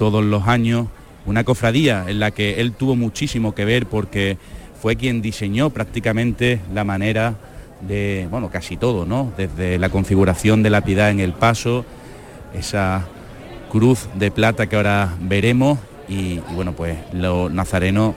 todos 0.00 0.24
los 0.24 0.48
años. 0.48 0.86
Una 1.26 1.44
cofradía 1.44 2.06
en 2.08 2.20
la 2.20 2.30
que 2.30 2.62
él 2.62 2.72
tuvo 2.72 2.96
muchísimo 2.96 3.54
que 3.54 3.66
ver 3.66 3.84
porque 3.84 4.38
fue 4.80 4.96
quien 4.96 5.20
diseñó 5.20 5.68
prácticamente 5.68 6.58
la 6.72 6.84
manera 6.84 7.34
de, 7.86 8.26
bueno, 8.30 8.48
casi 8.48 8.78
todo, 8.78 9.04
¿no? 9.04 9.30
Desde 9.36 9.78
la 9.78 9.90
configuración 9.90 10.62
de 10.62 10.70
la 10.70 10.80
piedad 10.80 11.10
en 11.10 11.20
el 11.20 11.34
paso, 11.34 11.84
esa 12.54 13.08
cruz 13.68 14.08
de 14.14 14.30
plata 14.30 14.70
que 14.70 14.76
ahora 14.76 15.14
veremos 15.20 15.78
y, 16.08 16.38
bueno, 16.54 16.72
pues 16.72 16.96
los 17.12 17.52
nazarenos 17.52 18.14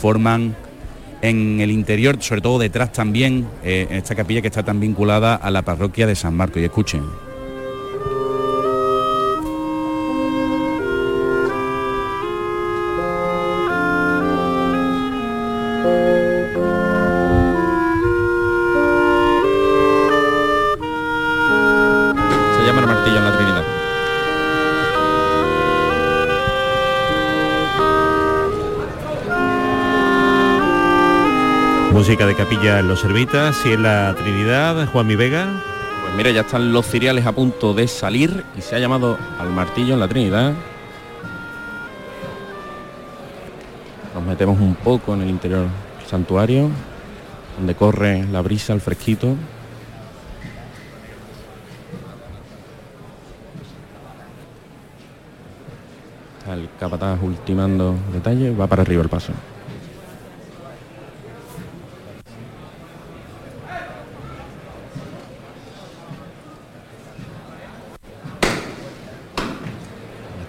forman 0.00 0.54
en 1.20 1.60
el 1.60 1.72
interior, 1.72 2.16
sobre 2.20 2.42
todo 2.42 2.60
detrás 2.60 2.92
también, 2.92 3.48
eh, 3.64 3.88
en 3.90 3.96
esta 3.96 4.14
capilla 4.14 4.40
que 4.40 4.46
está 4.46 4.62
tan 4.62 4.78
vinculada 4.78 5.34
a 5.34 5.50
la 5.50 5.62
parroquia 5.62 6.06
de 6.06 6.14
San 6.14 6.36
Marcos. 6.36 6.62
Y 6.62 6.64
escuchen. 6.64 7.23
De 32.14 32.36
capilla 32.36 32.78
en 32.78 32.86
los 32.86 33.00
Servitas 33.00 33.66
y 33.66 33.72
en 33.72 33.82
la 33.82 34.14
Trinidad, 34.16 34.86
Juan 34.86 35.06
Mi 35.06 35.16
Vega. 35.16 35.46
Pues 36.00 36.14
mira, 36.14 36.30
ya 36.30 36.42
están 36.42 36.72
los 36.72 36.86
ciriales 36.86 37.26
a 37.26 37.32
punto 37.32 37.74
de 37.74 37.88
salir 37.88 38.44
y 38.56 38.62
se 38.62 38.76
ha 38.76 38.78
llamado 38.78 39.18
al 39.38 39.50
martillo 39.50 39.94
en 39.94 40.00
la 40.00 40.06
Trinidad. 40.06 40.54
Nos 44.14 44.24
metemos 44.24 44.60
un 44.60 44.76
poco 44.76 45.12
en 45.12 45.22
el 45.22 45.28
interior 45.28 45.66
santuario, 46.06 46.70
donde 47.58 47.74
corre 47.74 48.24
la 48.30 48.40
brisa, 48.42 48.72
el 48.72 48.80
fresquito. 48.80 49.34
Está 56.38 56.54
el 56.54 56.68
capataz 56.78 57.18
ultimando 57.20 57.96
detalles, 58.12 58.58
va 58.58 58.68
para 58.68 58.82
arriba 58.82 59.02
el 59.02 59.08
paso. 59.08 59.32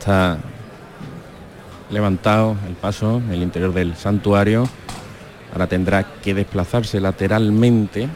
Está 0.05 0.37
levantado 1.89 2.55
el 2.67 2.75
paso 2.75 3.17
en 3.17 3.31
el 3.31 3.41
interior 3.41 3.73
del 3.73 3.95
santuario. 3.95 4.69
Ahora 5.51 5.65
tendrá 5.65 6.03
que 6.21 6.35
desplazarse 6.35 6.99
lateralmente 6.99 8.07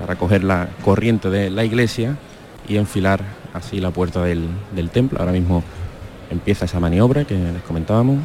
para 0.00 0.16
coger 0.16 0.44
la 0.44 0.68
corriente 0.82 1.28
de 1.28 1.50
la 1.50 1.62
iglesia 1.62 2.16
y 2.66 2.78
enfilar 2.78 3.20
así 3.52 3.80
la 3.80 3.90
puerta 3.90 4.22
del, 4.22 4.48
templo. 4.94 5.18
Ahora 5.18 5.32
mismo 5.32 5.62
empieza 6.30 6.64
esa 6.64 6.80
maniobra 6.80 7.26
que 7.26 7.34
les 7.34 7.62
comentábamos. 7.64 8.16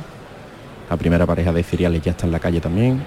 La 0.89 0.95
primera 0.95 1.25
pareja 1.25 1.51
de 1.51 1.63
cereales 1.63 2.01
ya 2.01 2.11
está 2.11 2.27
en 2.27 2.31
la 2.31 2.39
calle 2.39 2.61
también. 2.61 3.01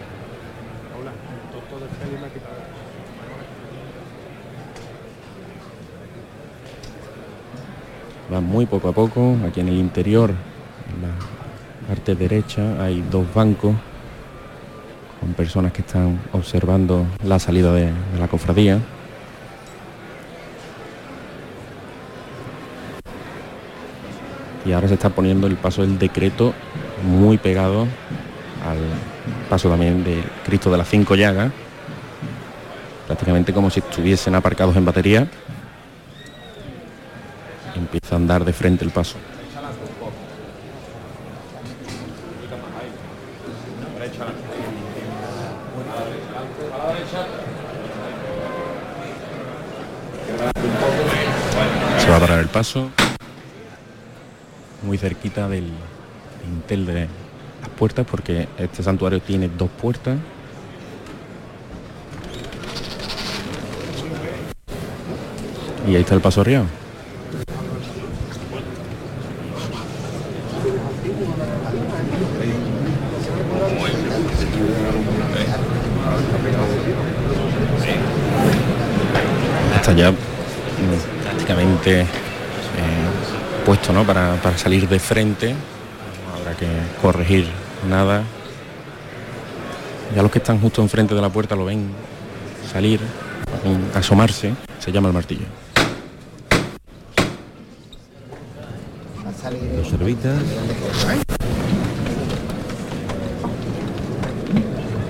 va 8.33 8.40
muy 8.55 8.67
poco 8.67 8.88
a 8.88 8.93
poco. 8.93 9.37
Aquí 9.47 9.61
en 9.61 9.69
el 9.69 9.79
interior, 9.79 10.31
en 10.31 11.03
la 11.03 11.88
parte 11.88 12.14
derecha, 12.14 12.81
hay 12.81 13.05
dos 13.11 13.27
bancos 13.35 13.75
con 15.21 15.35
personas 15.35 15.73
que 15.73 15.83
están 15.83 16.21
observando 16.33 17.05
la 17.25 17.40
salida 17.40 17.73
de, 17.73 17.90
la 18.19 18.29
cofradía. 18.29 18.79
Y 24.64 24.73
ahora 24.73 24.87
se 24.87 24.95
está 24.95 25.11
poniendo 25.11 25.49
el 25.49 25.57
paso 25.57 25.83
del 25.83 25.99
decreto 25.99 26.55
muy 27.03 27.37
pegado 27.37 27.83
al 27.83 28.79
paso 29.51 29.69
también 29.69 30.05
del 30.05 30.23
Cristo 30.47 30.71
de 30.71 30.79
las 30.79 30.88
Cinco 30.88 31.17
Llagas, 31.17 31.53
prácticamente 33.07 33.53
como 33.53 33.69
si 33.69 33.81
estuviesen 33.81 34.37
aparcados 34.37 34.77
en 34.77 34.85
batería 34.85 35.29
empieza 37.79 38.15
a 38.15 38.19
andar 38.19 38.45
de 38.45 38.53
frente 38.53 38.85
el 38.85 38.91
paso. 38.91 39.17
Se 51.99 52.11
va 52.11 52.17
a 52.17 52.21
parar 52.21 52.39
el 52.41 52.49
paso, 52.49 52.91
muy 54.83 54.99
cerquita 54.99 55.49
del 55.49 55.73
intel 56.47 56.87
de 56.87 57.09
las 57.61 57.69
puertas, 57.79 58.07
porque 58.09 58.49
este 58.59 58.83
santuario 58.83 59.21
tiene 59.21 59.49
dos 59.49 59.71
puertas. 59.71 60.19
Y 65.87 65.95
ahí 65.97 66.03
está 66.03 66.15
el 66.15 66.21
paso 66.21 66.41
arriba. 66.41 66.65
ya 79.97 80.11
mm, 80.11 80.17
eh, 82.03 83.65
puesto 83.65 83.93
¿no? 83.93 84.05
para, 84.05 84.39
salir 84.59 84.89
de 84.89 84.99
frente. 84.99 85.53
No 85.53 86.41
habrá 86.41 86.57
que 86.57 86.67
corregir 87.01 87.49
nada. 87.89 88.23
Ya 90.15 90.23
los 90.23 90.31
que 90.31 90.39
están 90.39 90.61
justo 90.61 90.83
enfrente 90.83 91.15
de 91.15 91.21
la 91.21 91.31
puerta 91.31 91.57
lo 91.57 91.65
ven 91.65 91.89
salir, 92.73 93.01
asomarse, 93.95 94.55
se 94.79 94.93
llama 94.93 95.09
el 95.09 95.15
martillo. 95.15 95.47
Los 99.77 99.89
servitas. 99.89 100.43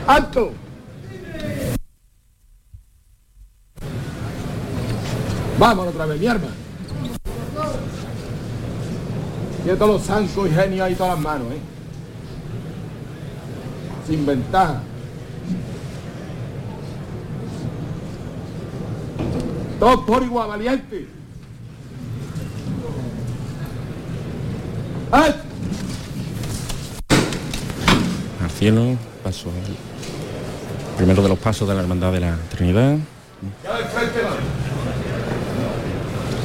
¡Alto! 0.06 0.52
Vámonos 5.58 5.94
otra 5.94 6.06
vez, 6.06 6.20
mi 6.20 6.26
arma. 6.26 6.48
Tiene 9.64 9.78
todos 9.78 9.92
los 9.92 10.02
zancos 10.02 10.46
y 10.46 10.54
genios 10.54 10.86
ahí 10.86 10.94
todas 10.94 11.14
las 11.14 11.22
manos, 11.24 11.48
¿eh? 11.50 11.58
Sin 14.06 14.26
ventaja. 14.26 14.82
Todos 19.80 20.04
por 20.04 20.22
igual, 20.22 20.48
valiente. 20.48 21.08
cielo, 28.58 28.96
paso 29.22 29.50
primero 30.96 31.22
de 31.22 31.28
los 31.28 31.38
pasos 31.38 31.68
de 31.68 31.74
la 31.74 31.80
Hermandad 31.80 32.12
de 32.12 32.20
la 32.20 32.36
Trinidad. 32.50 32.96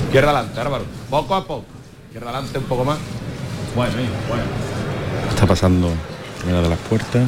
Izquierda 0.06 0.32
adelante, 0.32 0.60
Álvaro. 0.60 0.86
Poco 1.10 1.36
a 1.36 1.46
poco. 1.46 1.79
Izquierda 2.10 2.32
adelante 2.32 2.58
un 2.58 2.64
poco 2.64 2.84
más. 2.84 2.98
Bueno, 3.76 3.94
bueno. 4.28 4.44
Está 5.30 5.46
pasando 5.46 5.92
primera 6.40 6.64
de 6.64 6.70
las 6.70 6.80
puertas. 6.80 7.24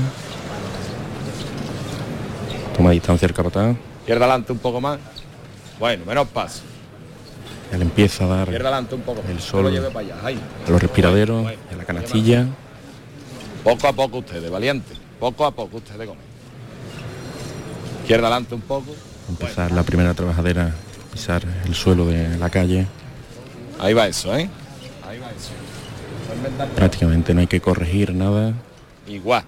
Toma 2.76 2.90
distancia 2.90 3.28
el 3.28 3.34
capataz. 3.36 3.76
Izquierda 4.00 4.26
adelante 4.26 4.52
un 4.52 4.58
poco 4.58 4.82
más. 4.82 4.98
Bueno, 5.80 6.04
menos 6.04 6.28
paso. 6.30 6.62
Él 7.72 7.84
empieza 7.84 8.24
a 8.24 8.28
dar 8.28 8.50
adelante 8.50 8.96
un 8.96 9.02
poco. 9.02 9.22
el 9.30 9.40
sol 9.40 9.66
Lo 9.66 9.70
lleve 9.70 9.92
para 9.92 10.00
allá. 10.00 10.16
Ahí. 10.24 10.42
a 10.68 10.72
los 10.72 10.82
respiraderos, 10.82 11.52
en 11.70 11.78
la 11.78 11.86
canastilla. 11.86 12.48
Poco 13.64 13.88
a 13.88 13.94
poco 13.94 14.18
ustedes, 14.18 14.50
valiente. 14.50 14.96
Poco 15.20 15.46
a 15.46 15.52
poco 15.52 15.78
ustedes 15.78 16.08
comen. 16.08 16.24
Izquierda 18.02 18.30
adelante 18.30 18.56
un 18.56 18.62
poco. 18.62 18.96
Empezar 19.30 19.72
la 19.74 19.84
primera 19.84 20.16
trabajadera, 20.16 20.74
pisar 21.14 21.44
el 21.66 21.76
suelo 21.76 22.08
de 22.08 22.36
la 22.40 22.50
calle. 22.50 22.88
Ahí 23.80 23.94
va 23.94 24.08
eso, 24.08 24.36
¿eh? 24.36 24.50
Ahí 25.12 25.20
va 25.20 25.28
eso. 25.32 25.52
Prácticamente 26.74 27.34
no 27.34 27.42
hay 27.42 27.48
que 27.48 27.60
corregir 27.60 28.14
nada. 28.14 28.54
Igual. 29.06 29.44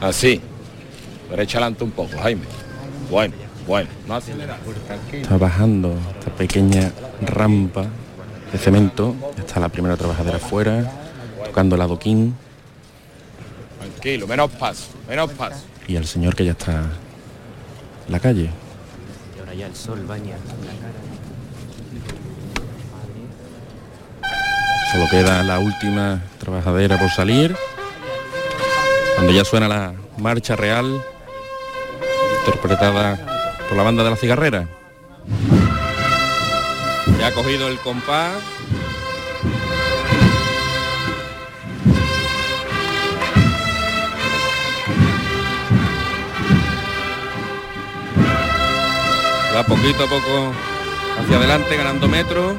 Así. 0.00 0.40
Derecha 1.28 1.58
adelante 1.58 1.84
un 1.84 1.90
poco, 1.90 2.16
Jaime. 2.16 2.40
Bueno, 3.10 3.34
bueno. 3.66 3.90
No. 4.08 4.16
Está 4.16 5.36
bajando 5.36 5.94
esta 6.18 6.30
pequeña 6.30 6.90
rampa 7.20 7.84
de 8.50 8.56
cemento. 8.56 9.14
Está 9.36 9.60
la 9.60 9.68
primera 9.68 9.94
trabajadera 9.98 10.38
afuera, 10.38 10.90
tocando 11.44 11.76
el 11.76 11.82
adoquín. 11.82 12.34
Tranquilo, 13.78 14.26
menos 14.26 14.50
paso, 14.52 14.86
menos 15.06 15.32
paso. 15.32 15.64
Y 15.86 15.96
el 15.96 16.06
señor 16.06 16.34
que 16.34 16.46
ya 16.46 16.52
está 16.52 16.80
en 18.06 18.12
la 18.12 18.20
calle. 18.20 18.48
Y 19.36 19.38
ahora 19.38 19.52
ya 19.52 19.66
el 19.66 19.76
sol 19.76 20.02
baña 20.06 20.36
Solo 24.92 25.08
queda 25.10 25.42
la 25.42 25.58
última 25.58 26.20
trabajadera 26.38 26.98
por 26.98 27.10
salir. 27.10 27.56
Cuando 29.14 29.32
ya 29.32 29.44
suena 29.44 29.68
la 29.68 29.92
marcha 30.18 30.56
real, 30.56 31.02
interpretada 32.40 33.18
por 33.68 33.76
la 33.76 33.82
banda 33.82 34.04
de 34.04 34.10
la 34.10 34.16
cigarrera. 34.16 34.68
Ya 37.18 37.26
ha 37.28 37.32
cogido 37.32 37.68
el 37.68 37.78
compás. 37.78 38.34
Va 49.54 49.62
poquito 49.64 50.04
a 50.04 50.06
poco 50.06 50.52
hacia 51.18 51.36
adelante, 51.38 51.76
ganando 51.76 52.08
metros. 52.08 52.56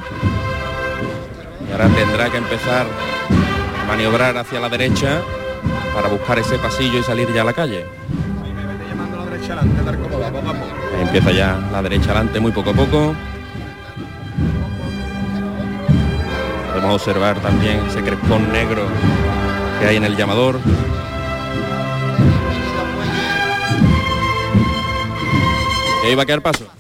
Ahora 1.72 1.88
tendrá 1.90 2.30
que 2.30 2.38
empezar 2.38 2.86
a 3.82 3.86
maniobrar 3.88 4.38
hacia 4.38 4.60
la 4.60 4.70
derecha 4.70 5.22
para 5.94 6.08
buscar 6.08 6.40
ese 6.40 6.58
pasillo 6.58 7.00
y 7.00 7.04
salir 7.04 7.32
ya 7.34 7.42
a 7.42 7.46
la 7.46 7.54
calle. 7.54 7.86
Ahí 10.96 11.02
empieza 11.02 11.32
ya 11.32 11.60
la 11.72 11.82
derecha 11.82 12.12
adelante 12.12 12.40
muy 12.40 12.52
poco 12.52 12.72
a 12.72 12.74
poco. 12.74 13.16
Podemos 16.74 16.96
observar 16.96 17.40
también 17.40 17.82
ese 17.88 18.02
crespón 18.04 18.52
negro 18.52 18.84
que 19.80 19.88
hay 19.88 19.98
en 19.98 20.04
el 20.04 20.16
llamador. 20.16 20.60
Y 26.04 26.08
ahí 26.08 26.16
va 26.16 26.24
a 26.24 26.26
quedar 26.26 26.42
paso. 26.42 26.77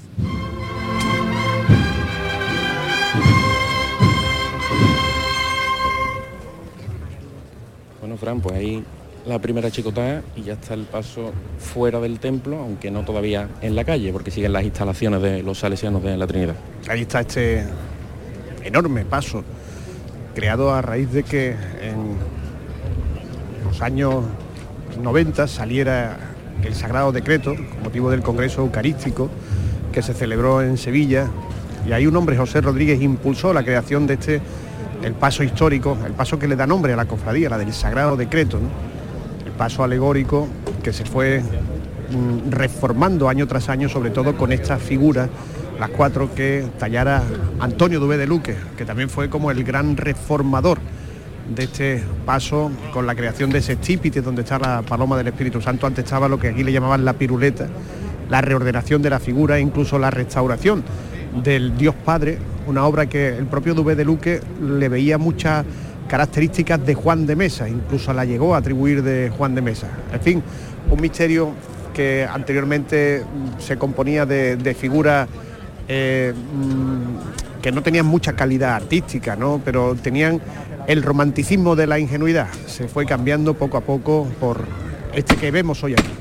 Fran, 8.18 8.42
pues 8.42 8.56
ahí 8.56 8.84
la 9.26 9.40
primera 9.40 9.70
chicotada 9.70 10.22
y 10.36 10.44
ya 10.44 10.54
está 10.54 10.74
el 10.74 10.84
paso 10.84 11.34
fuera 11.60 12.00
del 12.00 12.20
templo, 12.20 12.58
aunque 12.58 12.90
no 12.92 13.04
todavía 13.04 13.50
en 13.62 13.76
la 13.76 13.84
calle, 13.84 14.14
porque 14.14 14.32
siguen 14.32 14.54
las 14.54 14.64
instalaciones 14.64 15.22
de 15.22 15.44
los 15.44 15.60
salesianos 15.60 16.02
de 16.04 16.18
la 16.18 16.26
Trinidad. 16.28 16.56
Ahí 16.90 17.02
está 17.02 17.22
este 17.22 17.66
enorme 18.64 19.06
paso, 19.06 19.44
creado 20.34 20.74
a 20.74 20.82
raíz 20.82 21.12
de 21.12 21.24
que 21.24 21.50
en 21.50 22.18
los 23.66 23.82
años 23.82 24.24
90 25.02 25.48
saliera 25.48 26.18
el 26.64 26.74
Sagrado 26.74 27.12
Decreto, 27.12 27.56
con 27.56 27.84
motivo 27.84 28.10
del 28.10 28.22
Congreso 28.22 28.62
Eucarístico, 28.62 29.30
que 29.92 30.02
se 30.02 30.14
celebró 30.14 30.62
en 30.62 30.78
Sevilla, 30.78 31.28
y 31.88 31.92
ahí 31.92 32.08
un 32.08 32.16
hombre, 32.16 32.38
José 32.38 32.62
Rodríguez, 32.62 33.02
impulsó 33.02 33.54
la 33.54 33.64
creación 33.64 34.08
de 34.08 34.16
este, 34.16 34.42
el 35.04 35.14
paso 35.14 35.44
histórico, 35.44 35.98
el 36.06 36.14
paso 36.14 36.40
que 36.40 36.48
le 36.48 36.56
da 36.56 36.68
nombre 36.68 36.94
a 36.94 36.96
la 36.96 37.06
cofradía, 37.06 37.50
la 37.50 37.58
del 37.58 37.74
Sagrado 37.74 38.16
Decreto, 38.16 38.60
el 39.46 39.52
paso 39.52 39.84
alegórico 39.84 40.48
que 40.84 40.94
se 40.94 41.06
fue 41.06 41.42
mm, 41.42 42.52
reformando 42.52 43.30
año 43.30 43.48
tras 43.48 43.70
año, 43.70 43.90
sobre 43.90 44.10
todo 44.10 44.36
con 44.36 44.52
estas 44.52 44.82
figuras, 44.82 45.30
las 45.80 45.90
cuatro 45.90 46.34
que 46.34 46.66
tallara 46.80 47.22
Antonio 47.60 48.00
Dubé 48.00 48.18
de 48.18 48.28
Luque, 48.28 48.56
que 48.78 48.86
también 48.86 49.10
fue 49.10 49.30
como 49.30 49.52
el 49.52 49.64
gran 49.64 49.96
reformador 49.96 50.80
de 51.54 51.64
este 51.64 52.04
paso 52.26 52.72
con 52.92 53.08
la 53.08 53.16
creación 53.16 53.50
de 53.50 53.60
ese 53.60 53.74
estípite 53.74 54.22
donde 54.22 54.42
está 54.42 54.60
la 54.60 54.82
paloma 54.82 55.18
del 55.18 55.28
Espíritu 55.28 55.62
Santo, 55.62 55.88
antes 55.88 56.04
estaba 56.04 56.28
lo 56.28 56.40
que 56.40 56.50
aquí 56.50 56.64
le 56.64 56.72
llamaban 56.72 57.06
la 57.06 57.14
piruleta, 57.14 57.68
la 58.30 58.42
reordenación 58.42 59.02
de 59.02 59.10
la 59.10 59.20
figura 59.20 59.60
incluso 59.60 59.98
la 59.98 60.12
restauración 60.12 60.84
del 61.44 61.78
Dios 61.78 61.96
Padre, 62.04 62.40
una 62.68 62.86
obra 62.86 63.08
que 63.08 63.30
el 63.30 63.46
propio 63.46 63.74
Dubé 63.74 63.96
de 63.96 64.06
Luque 64.06 64.42
le 64.62 64.90
veía 64.90 65.18
muchas 65.18 65.66
características 66.08 66.86
de 66.86 66.94
Juan 66.94 67.26
de 67.26 67.36
Mesa, 67.36 67.68
incluso 67.68 68.14
la 68.14 68.26
llegó 68.26 68.56
a 68.56 68.60
atribuir 68.60 69.04
de 69.04 69.32
Juan 69.36 69.56
de 69.56 69.62
Mesa. 69.62 69.88
En 70.14 70.22
fin, 70.22 70.44
un 70.90 71.02
misterio 71.02 71.52
que 71.94 72.28
anteriormente 72.30 73.24
se 73.58 73.78
componía 73.78 74.26
de, 74.26 74.56
de 74.56 74.74
figuras 74.74 75.28
eh, 75.88 76.34
mm, 76.36 77.62
que 77.62 77.72
no 77.72 77.82
tenían 77.82 78.06
mucha 78.06 78.34
calidad 78.34 78.76
artística, 78.76 79.36
¿no? 79.36 79.62
pero 79.64 79.96
tenían 79.96 80.42
el 80.88 81.04
romanticismo 81.04 81.76
de 81.76 81.88
la 81.88 82.00
ingenuidad. 82.00 82.48
Se 82.68 82.88
fue 82.88 83.06
cambiando 83.06 83.54
poco 83.56 83.78
a 83.78 83.82
poco 83.82 84.28
por 84.40 84.66
este 85.14 85.36
que 85.36 85.52
vemos 85.52 85.84
hoy 85.84 85.94
aquí. 85.94 86.17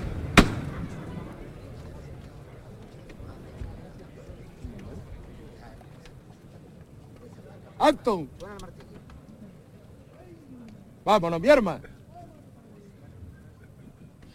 Anton. 7.86 8.28
Vámonos, 11.04 11.40
mi 11.40 11.48
hermano. 11.48 11.84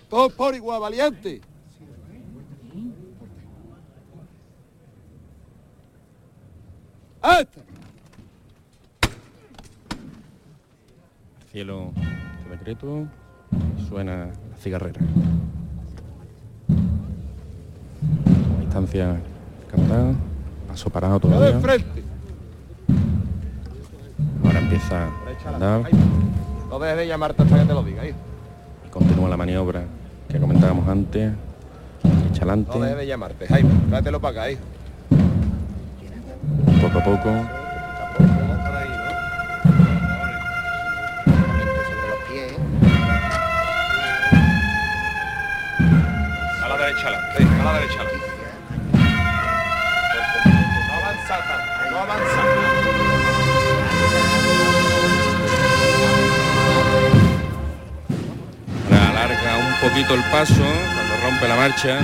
Todos 0.09 0.31
por 0.33 0.55
igual, 0.55 0.79
valiente. 0.79 1.41
¡Hasta! 7.21 7.61
Cielo 11.51 11.91
este 11.95 12.49
decreto, 12.51 13.05
suena 13.89 14.27
la 14.27 14.57
cigarrera. 14.57 15.01
A 18.57 18.61
distancia 18.61 19.21
cantada, 19.69 20.13
paso 20.69 20.89
parado 20.89 21.19
¡Ya 21.19 21.27
de 21.29 21.35
todavía. 21.35 21.59
frente! 21.59 22.10
Empieza 24.71 25.03
a 25.03 25.49
andar 25.53 25.81
No 26.69 26.79
dejes 26.79 26.97
de 26.97 27.07
llamarte 27.07 27.43
hasta 27.43 27.59
que 27.59 27.65
te 27.65 27.73
lo 27.73 27.83
diga, 27.83 28.05
hijo. 28.05 28.17
y 28.87 28.89
continúa 28.89 29.27
la 29.27 29.35
maniobra 29.35 29.83
que 30.29 30.39
comentábamos 30.39 30.87
antes. 30.87 31.33
Echa 32.31 32.45
No 32.45 32.55
dejes 32.55 32.69
adelante, 32.71 32.95
de 32.95 33.05
llamarte, 33.07 33.47
Jaime. 33.47 33.69
Tráetelo 33.89 34.21
para 34.21 34.43
acá, 34.43 34.51
hijo. 34.51 34.61
poco 36.81 36.99
a 36.99 37.03
poco. 37.03 37.29
A 46.63 46.67
la 46.67 46.77
derecha 46.77 47.07
adelante, 47.07 47.43
a 47.43 47.63
la 47.63 47.73
derecha 47.73 48.01
adelante. 48.01 48.27
No 50.87 50.93
avanza 50.93 51.35
tanto, 51.47 51.91
no 51.91 51.97
avanza. 51.97 53.20
Un 59.43 59.89
poquito 59.89 60.13
el 60.13 60.21
paso 60.25 60.53
cuando 60.53 61.17
rompe 61.23 61.47
la 61.47 61.55
marcha. 61.55 61.97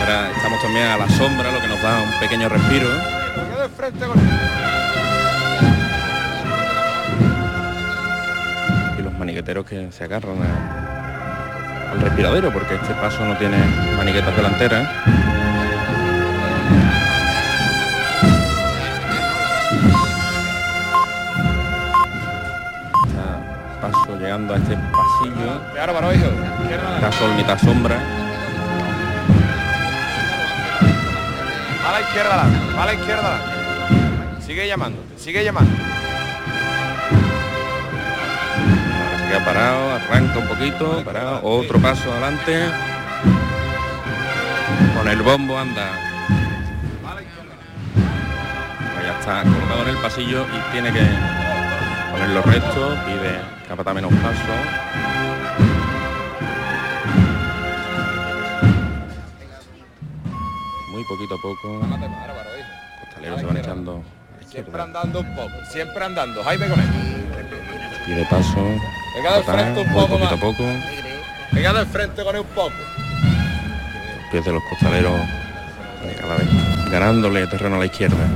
Ahora 0.00 0.30
Estamos 0.36 0.62
también 0.62 0.86
a 0.86 0.96
la 0.96 1.08
sombra, 1.08 1.50
lo 1.50 1.60
que 1.60 1.66
nos 1.66 1.82
da 1.82 2.00
un 2.00 2.20
pequeño 2.20 2.48
respiro. 2.48 2.86
Y 8.96 9.02
los 9.02 9.12
maniqueteros 9.18 9.66
que 9.66 9.90
se 9.90 10.04
agarran 10.04 10.36
al 11.92 12.00
respiradero, 12.00 12.52
porque 12.52 12.76
este 12.76 12.94
paso 12.94 13.24
no 13.24 13.36
tiene 13.36 13.58
maniquetas 13.96 14.36
delanteras. 14.36 15.15
Este 24.56 24.76
pasillo. 24.76 25.60
Mitad 26.94 27.12
sol, 27.12 27.34
mitad 27.36 27.58
sombra. 27.58 27.96
A 31.86 31.92
la 31.92 32.00
izquierda, 32.00 32.44
a 32.80 32.86
la 32.86 32.94
izquierda. 32.94 33.40
Sigue 34.40 34.66
llamando, 34.66 34.98
sigue 35.16 35.44
llamando. 35.44 35.70
Ahora 38.92 39.18
se 39.18 39.28
queda 39.28 39.44
parado, 39.44 39.94
arranca 39.94 40.38
un 40.38 40.48
poquito, 40.48 41.04
parado, 41.04 41.40
otro 41.42 41.78
paso 41.78 42.12
adelante. 42.12 42.66
Con 44.96 45.08
el 45.08 45.22
bombo 45.22 45.58
anda. 45.58 45.90
Pues 48.94 49.06
ya 49.06 49.18
está 49.18 49.42
colocado 49.42 49.82
en 49.82 49.88
el 49.88 49.96
pasillo 49.96 50.46
y 50.46 50.72
tiene 50.72 50.92
que 50.92 51.45
ponerlo 52.16 52.42
recto, 52.42 52.96
pide 53.04 53.40
capata 53.68 53.92
menos 53.92 54.12
paso. 54.14 54.52
Muy 60.90 61.04
poquito 61.04 61.34
a 61.34 61.42
poco. 61.42 61.80
Costaleros 63.04 63.40
se 63.40 63.46
van 63.46 63.56
echando. 63.58 64.02
Siempre 64.46 64.82
andando 64.82 65.20
un 65.20 65.34
poco, 65.34 65.52
siempre 65.70 66.04
andando. 66.04 66.42
Jaime 66.42 66.68
con 66.68 66.80
él. 66.80 66.86
Pide 68.06 68.24
paso. 68.30 68.64
Venga 69.14 69.34
del 69.34 69.44
frente 69.44 69.80
un 69.80 69.92
poco 69.92 70.08
poquito 70.08 70.34
a 70.34 70.38
poco. 70.38 70.64
Venga 71.52 71.72
del 71.74 71.86
frente 71.86 72.24
con 72.24 72.34
él 72.34 72.40
un 72.40 72.54
poco. 72.54 72.70
Los 72.70 74.30
pies 74.30 74.44
de 74.44 74.52
los 74.52 74.62
costaleros 74.70 75.20
cada 76.18 76.36
vez 76.36 76.48
ganándole 76.90 77.46
terreno 77.46 77.76
a 77.76 77.80
la 77.80 77.86
izquierda. 77.86 78.26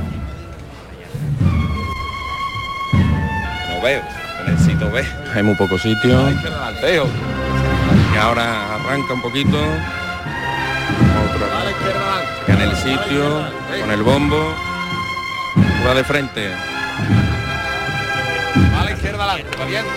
No 3.81 3.87
veo, 3.87 4.03
necesito 4.47 4.91
ver. 4.91 5.07
Hay 5.35 5.43
muy 5.43 5.55
poco 5.55 5.79
sitio. 5.79 6.29
Teo. 6.83 7.07
Y 8.15 8.19
ahora 8.19 8.75
arranca 8.75 9.15
un 9.15 9.23
poquito. 9.23 9.57
Queda 12.45 12.63
en 12.63 12.69
el 12.69 12.77
sitio. 12.77 13.43
Con 13.81 13.91
el 13.91 14.03
bombo. 14.03 14.55
Va 15.87 15.95
de 15.95 16.05
frente. 16.05 16.53
A 18.79 18.85
la 18.85 18.93
izquierda 18.93 19.25
adelante, 19.25 19.57
valiente. 19.57 19.91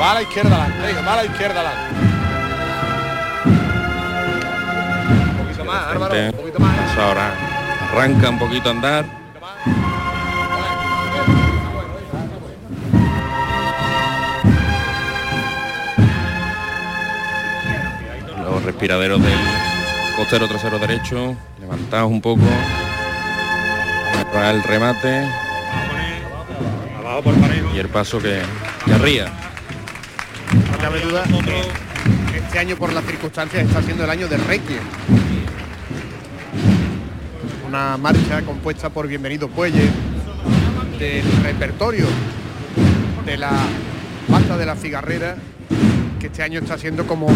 Va 0.00 0.10
a 0.12 0.14
la 0.14 0.22
izquierda 0.22 0.64
adelante, 0.64 1.02
va 1.04 1.12
a 1.12 1.16
la 1.16 1.24
izquierda 1.24 1.60
adelante. 1.60 2.07
Más, 5.68 5.86
Álvaro, 5.88 6.14
un 6.14 6.32
poquito 6.32 6.58
más. 6.60 6.98
Ahora. 6.98 7.32
Arranca 7.92 8.30
un 8.30 8.38
poquito 8.38 8.70
a 8.70 8.72
andar. 8.72 9.04
Los 18.42 18.62
respiraderos 18.62 19.22
del 19.22 19.38
costero 20.16 20.48
trasero 20.48 20.78
derecho, 20.78 21.36
levantados 21.60 22.10
un 22.10 22.22
poco. 22.22 22.42
Para 24.32 24.50
el 24.50 24.62
remate. 24.62 25.28
Y 27.74 27.78
el 27.78 27.88
paso 27.88 28.18
que, 28.20 28.40
que 28.86 28.92
arría. 28.94 29.26
No 30.70 30.78
cabe 30.78 31.00
duda 31.00 31.24
que 32.30 32.38
este 32.38 32.58
año 32.58 32.76
por 32.76 32.92
las 32.92 33.04
circunstancias 33.04 33.66
está 33.66 33.82
siendo 33.82 34.04
el 34.04 34.10
año 34.10 34.28
de 34.28 34.38
Requiem. 34.38 35.27
Una 37.68 37.98
marcha 37.98 38.40
compuesta 38.46 38.88
por 38.88 39.06
Bienvenido 39.06 39.46
Puelle, 39.46 39.90
del 40.98 41.42
repertorio 41.42 42.06
de 43.26 43.36
la 43.36 43.52
banda 44.26 44.56
de 44.56 44.64
la 44.64 44.74
cigarrera, 44.74 45.36
que 46.18 46.28
este 46.28 46.42
año 46.42 46.60
está 46.60 46.78
siendo 46.78 47.06
como 47.06 47.28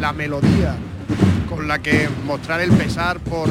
la 0.00 0.14
melodía 0.14 0.76
con 1.50 1.68
la 1.68 1.80
que 1.80 2.08
mostrar 2.24 2.62
el 2.62 2.70
pesar 2.70 3.20
por 3.20 3.50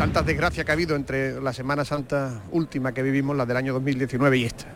tantas 0.00 0.26
desgracias 0.26 0.66
que 0.66 0.72
ha 0.72 0.74
habido 0.74 0.96
entre 0.96 1.40
la 1.40 1.52
Semana 1.52 1.84
Santa 1.84 2.42
última 2.50 2.92
que 2.92 3.04
vivimos, 3.04 3.36
la 3.36 3.46
del 3.46 3.56
año 3.56 3.72
2019 3.72 4.36
y 4.36 4.44
esta. 4.46 4.66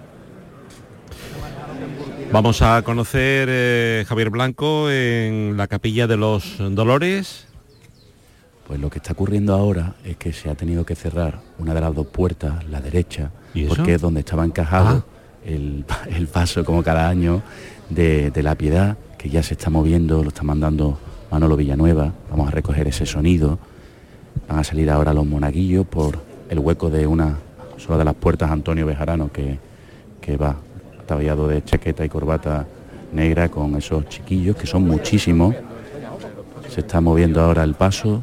Vamos 2.31 2.63
a 2.63 2.81
conocer 2.83 3.49
eh, 3.51 4.05
Javier 4.07 4.31
Blanco 4.31 4.89
en 4.89 5.57
la 5.57 5.67
capilla 5.67 6.07
de 6.07 6.17
los 6.17 6.59
Dolores. 6.59 7.47
Pues 8.67 8.81
lo 8.81 8.91
que 8.91 8.99
está 8.99 9.13
ocurriendo 9.13 9.55
ahora 9.55 9.95
es 10.05 10.17
que 10.17 10.33
se 10.33 10.51
ha 10.51 10.55
tenido 10.55 10.85
que 10.85 10.95
cerrar 10.97 11.41
una 11.59 11.73
de 11.73 11.81
las 11.81 11.95
dos 11.95 12.07
puertas, 12.07 12.65
la 12.69 12.81
derecha, 12.81 13.31
porque 13.69 13.95
es 13.95 14.01
donde 14.01 14.21
estaba 14.21 14.45
encajado 14.45 15.05
Ah. 15.07 15.13
el, 15.45 15.85
el 16.11 16.27
paso 16.27 16.65
como 16.65 16.83
cada 16.83 17.09
año 17.09 17.43
de, 17.91 18.31
de 18.31 18.43
la 18.43 18.55
piedad, 18.57 18.97
que 19.17 19.31
ya 19.31 19.43
se 19.43 19.55
está 19.55 19.71
moviendo, 19.71 20.23
lo 20.23 20.29
está 20.29 20.43
mandando 20.43 20.99
Manolo 21.31 21.57
Villanueva, 21.57 22.13
vamos 22.31 22.49
a 22.49 22.51
recoger 22.51 22.89
ese 22.89 23.07
sonido. 23.07 23.59
Van 24.49 24.59
a 24.59 24.65
salir 24.65 24.91
ahora 24.91 25.15
los 25.15 25.27
monaguillos 25.27 25.87
por 25.87 26.19
el 26.51 26.59
hueco 26.59 26.91
de 26.91 27.07
una 27.07 27.37
sola 27.79 27.99
de 27.99 28.05
las 28.05 28.15
puertas 28.15 28.51
Antonio 28.51 28.87
Bejarano 28.87 29.31
que, 29.33 29.59
que 30.21 30.37
va 30.37 30.57
ataviado 31.01 31.49
de 31.49 31.65
chaqueta 31.65 32.05
y 32.05 32.09
corbata 32.09 32.67
negra 33.13 33.49
con 33.49 33.77
esos 33.77 34.09
chiquillos 34.09 34.57
que 34.57 34.67
son 34.67 34.83
muchísimos. 34.85 35.55
Se 36.69 36.81
está 36.81 37.01
moviendo 37.01 37.41
ahora 37.41 37.63
el 37.65 37.75
paso, 37.75 38.23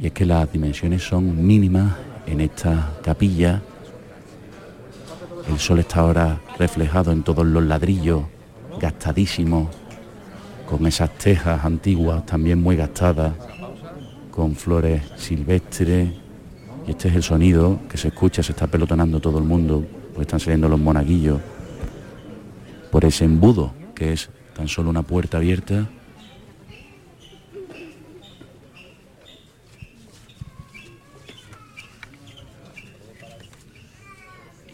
y 0.00 0.06
es 0.06 0.12
que 0.12 0.24
las 0.24 0.50
dimensiones 0.50 1.02
son 1.02 1.46
mínimas 1.46 1.92
en 2.26 2.40
esta 2.40 2.90
capilla. 3.02 3.60
El 5.46 5.58
sol 5.58 5.80
está 5.80 6.00
ahora 6.00 6.40
reflejado 6.58 7.12
en 7.12 7.22
todos 7.22 7.46
los 7.46 7.62
ladrillos, 7.62 8.22
gastadísimos, 8.80 9.68
con 10.66 10.86
esas 10.86 11.10
tejas 11.18 11.64
antiguas 11.64 12.24
también 12.24 12.62
muy 12.62 12.76
gastadas, 12.76 13.34
con 14.30 14.56
flores 14.56 15.02
silvestres. 15.16 16.08
Y 16.86 16.90
este 16.90 17.08
es 17.08 17.14
el 17.16 17.22
sonido 17.22 17.80
que 17.88 17.98
se 17.98 18.08
escucha, 18.08 18.42
se 18.42 18.52
está 18.52 18.66
pelotonando 18.66 19.20
todo 19.20 19.38
el 19.38 19.44
mundo, 19.44 19.84
pues 20.14 20.26
están 20.26 20.40
saliendo 20.40 20.68
los 20.68 20.80
monaguillos 20.80 21.40
por 22.90 23.04
ese 23.04 23.26
embudo, 23.26 23.72
que 23.94 24.14
es 24.14 24.30
tan 24.54 24.66
solo 24.66 24.88
una 24.88 25.02
puerta 25.02 25.36
abierta 25.36 25.88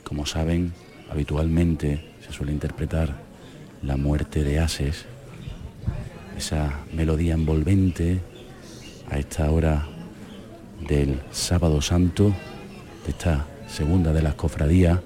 Como 0.06 0.24
saben, 0.24 0.72
habitualmente 1.10 2.00
se 2.24 2.32
suele 2.32 2.52
interpretar 2.52 3.16
la 3.82 3.96
muerte 3.96 4.44
de 4.44 4.60
Ases, 4.60 5.04
esa 6.38 6.78
melodía 6.92 7.34
envolvente 7.34 8.20
a 9.10 9.18
esta 9.18 9.50
hora 9.50 9.84
del 10.88 11.20
sábado 11.32 11.82
santo, 11.82 12.32
de 13.04 13.10
esta 13.10 13.46
segunda 13.66 14.12
de 14.12 14.22
las 14.22 14.36
cofradías. 14.36 15.00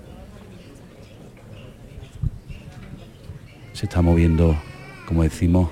Se 3.72 3.86
está 3.86 4.02
moviendo, 4.02 4.54
como 5.08 5.22
decimos, 5.22 5.70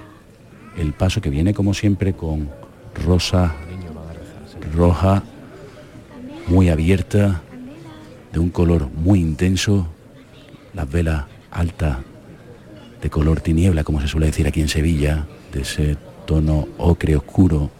el 0.78 0.94
paso 0.94 1.20
que 1.20 1.28
viene 1.28 1.52
como 1.52 1.74
siempre 1.74 2.14
con 2.14 2.48
rosa 3.04 3.54
roja, 4.74 5.22
muy 6.46 6.70
abierta, 6.70 7.42
de 8.32 8.38
un 8.38 8.50
color 8.50 8.88
muy 8.90 9.20
intenso, 9.20 9.88
las 10.74 10.90
velas 10.90 11.24
altas 11.50 11.98
de 13.00 13.10
color 13.10 13.40
tiniebla, 13.40 13.84
como 13.84 14.00
se 14.00 14.08
suele 14.08 14.26
decir 14.26 14.46
aquí 14.46 14.60
en 14.60 14.68
Sevilla, 14.68 15.26
de 15.52 15.62
ese 15.62 15.96
tono 16.26 16.68
ocre 16.78 17.16
oscuro 17.16 17.70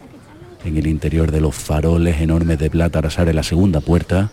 en 0.64 0.76
el 0.76 0.86
interior 0.86 1.30
de 1.30 1.40
los 1.40 1.54
faroles 1.54 2.20
enormes 2.20 2.58
de 2.58 2.70
plata 2.70 2.98
arrasar 2.98 3.28
en 3.28 3.36
la 3.36 3.42
segunda 3.42 3.80
puerta. 3.80 4.30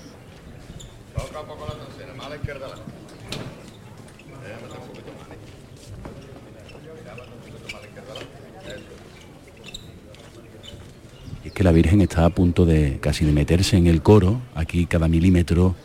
Es 11.43 11.51
que 11.51 11.63
la 11.63 11.71
Virgen 11.71 12.01
está 12.01 12.25
a 12.25 12.29
punto 12.29 12.65
de 12.65 12.99
casi 13.01 13.25
de 13.25 13.31
meterse 13.31 13.77
en 13.77 13.87
el 13.87 14.01
coro, 14.01 14.41
aquí 14.55 14.85
cada 14.85 15.07
milímetro 15.07 15.75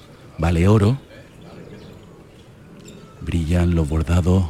vale 0.40 0.66
oro. 0.66 0.96
brillan 3.20 3.74
los 3.74 3.86
bordados 3.86 4.46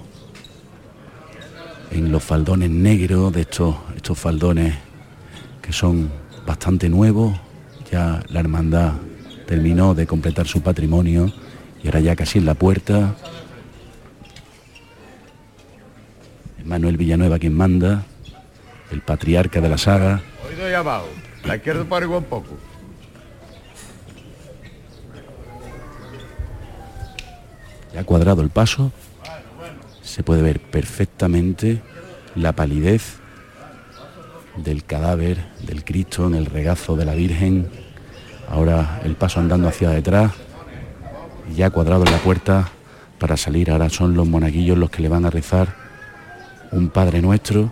en 1.91 2.13
los 2.13 2.23
faldones 2.23 2.71
negros 2.71 3.33
de 3.33 3.41
estos, 3.41 3.75
estos 3.97 4.17
faldones 4.17 4.77
que 5.61 5.73
son 5.73 6.11
bastante 6.47 6.89
nuevos. 6.89 7.37
Ya 7.91 8.23
la 8.29 8.39
hermandad 8.39 8.93
terminó 9.47 9.95
de 9.97 10.07
completar 10.07 10.47
su 10.47 10.63
patrimonio 10.63 11.33
y 11.83 11.89
ahora 11.89 11.99
ya 11.99 12.15
casi 12.15 12.39
en 12.39 12.47
la 12.47 12.55
puerta. 12.55 13.17
Manuel 16.65 16.97
Villanueva 16.97 17.41
quien 17.41 17.55
manda, 17.55 18.05
el 18.93 19.01
patriarca 19.01 19.61
de 19.61 19.69
la 19.69 19.77
saga. 19.79 20.23
Oído 20.49 20.71
y 20.71 20.73
abajo, 20.73 21.09
la 21.45 21.57
izquierda 21.57 21.83
un 21.83 22.25
poco. 22.25 22.70
Ya 28.01 28.07
cuadrado 28.07 28.41
el 28.41 28.49
paso, 28.49 28.93
se 30.01 30.23
puede 30.23 30.41
ver 30.41 30.59
perfectamente 30.59 31.83
la 32.35 32.53
palidez 32.53 33.19
del 34.57 34.85
cadáver 34.85 35.45
del 35.67 35.85
Cristo 35.85 36.27
en 36.27 36.35
el 36.35 36.47
regazo 36.47 36.97
de 36.97 37.05
la 37.05 37.15
Virgen. 37.15 37.69
Ahora 38.49 39.03
el 39.05 39.17
paso 39.17 39.39
andando 39.39 39.69
hacia 39.69 39.91
detrás, 39.91 40.33
ya 41.55 41.69
cuadrado 41.69 42.07
en 42.07 42.13
la 42.13 42.17
puerta 42.21 42.71
para 43.19 43.37
salir. 43.37 43.71
Ahora 43.71 43.91
son 43.91 44.15
los 44.15 44.27
monaguillos 44.27 44.79
los 44.79 44.89
que 44.89 45.03
le 45.03 45.11
van 45.11 45.27
a 45.27 45.31
rezar 45.31 45.69
un 46.73 46.89
Padre 46.89 47.21
Nuestro. 47.21 47.71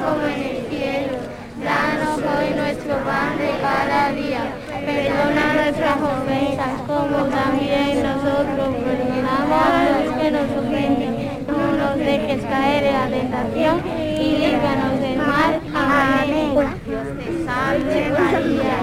Como 0.00 0.26
en 0.26 0.42
el 0.42 0.66
cielo. 0.68 1.18
Danos 1.62 2.18
hoy 2.18 2.54
nuestro 2.54 2.96
pan 3.04 3.38
de 3.38 3.50
cada 3.62 4.12
día, 4.12 4.42
perdona 4.84 5.54
nuestras 5.54 5.96
ofensas 5.96 6.74
como 6.86 7.24
también 7.26 8.02
nosotros 8.02 8.74
perdonamos 8.84 9.66
a 9.66 10.02
los 10.04 10.16
que 10.18 10.30
nos 10.30 10.50
ofenden. 10.58 11.12
No 11.46 11.72
nos 11.72 11.96
dejes 11.96 12.42
caer 12.44 12.84
en 12.84 12.92
la 12.92 13.06
tentación 13.08 13.82
y 14.20 14.38
líbranos 14.38 15.00
del 15.00 15.18
mal. 15.18 15.60
Amén. 15.74 16.54
Dios 16.86 17.06
te 17.18 17.44
salve 17.44 18.10
María, 18.10 18.76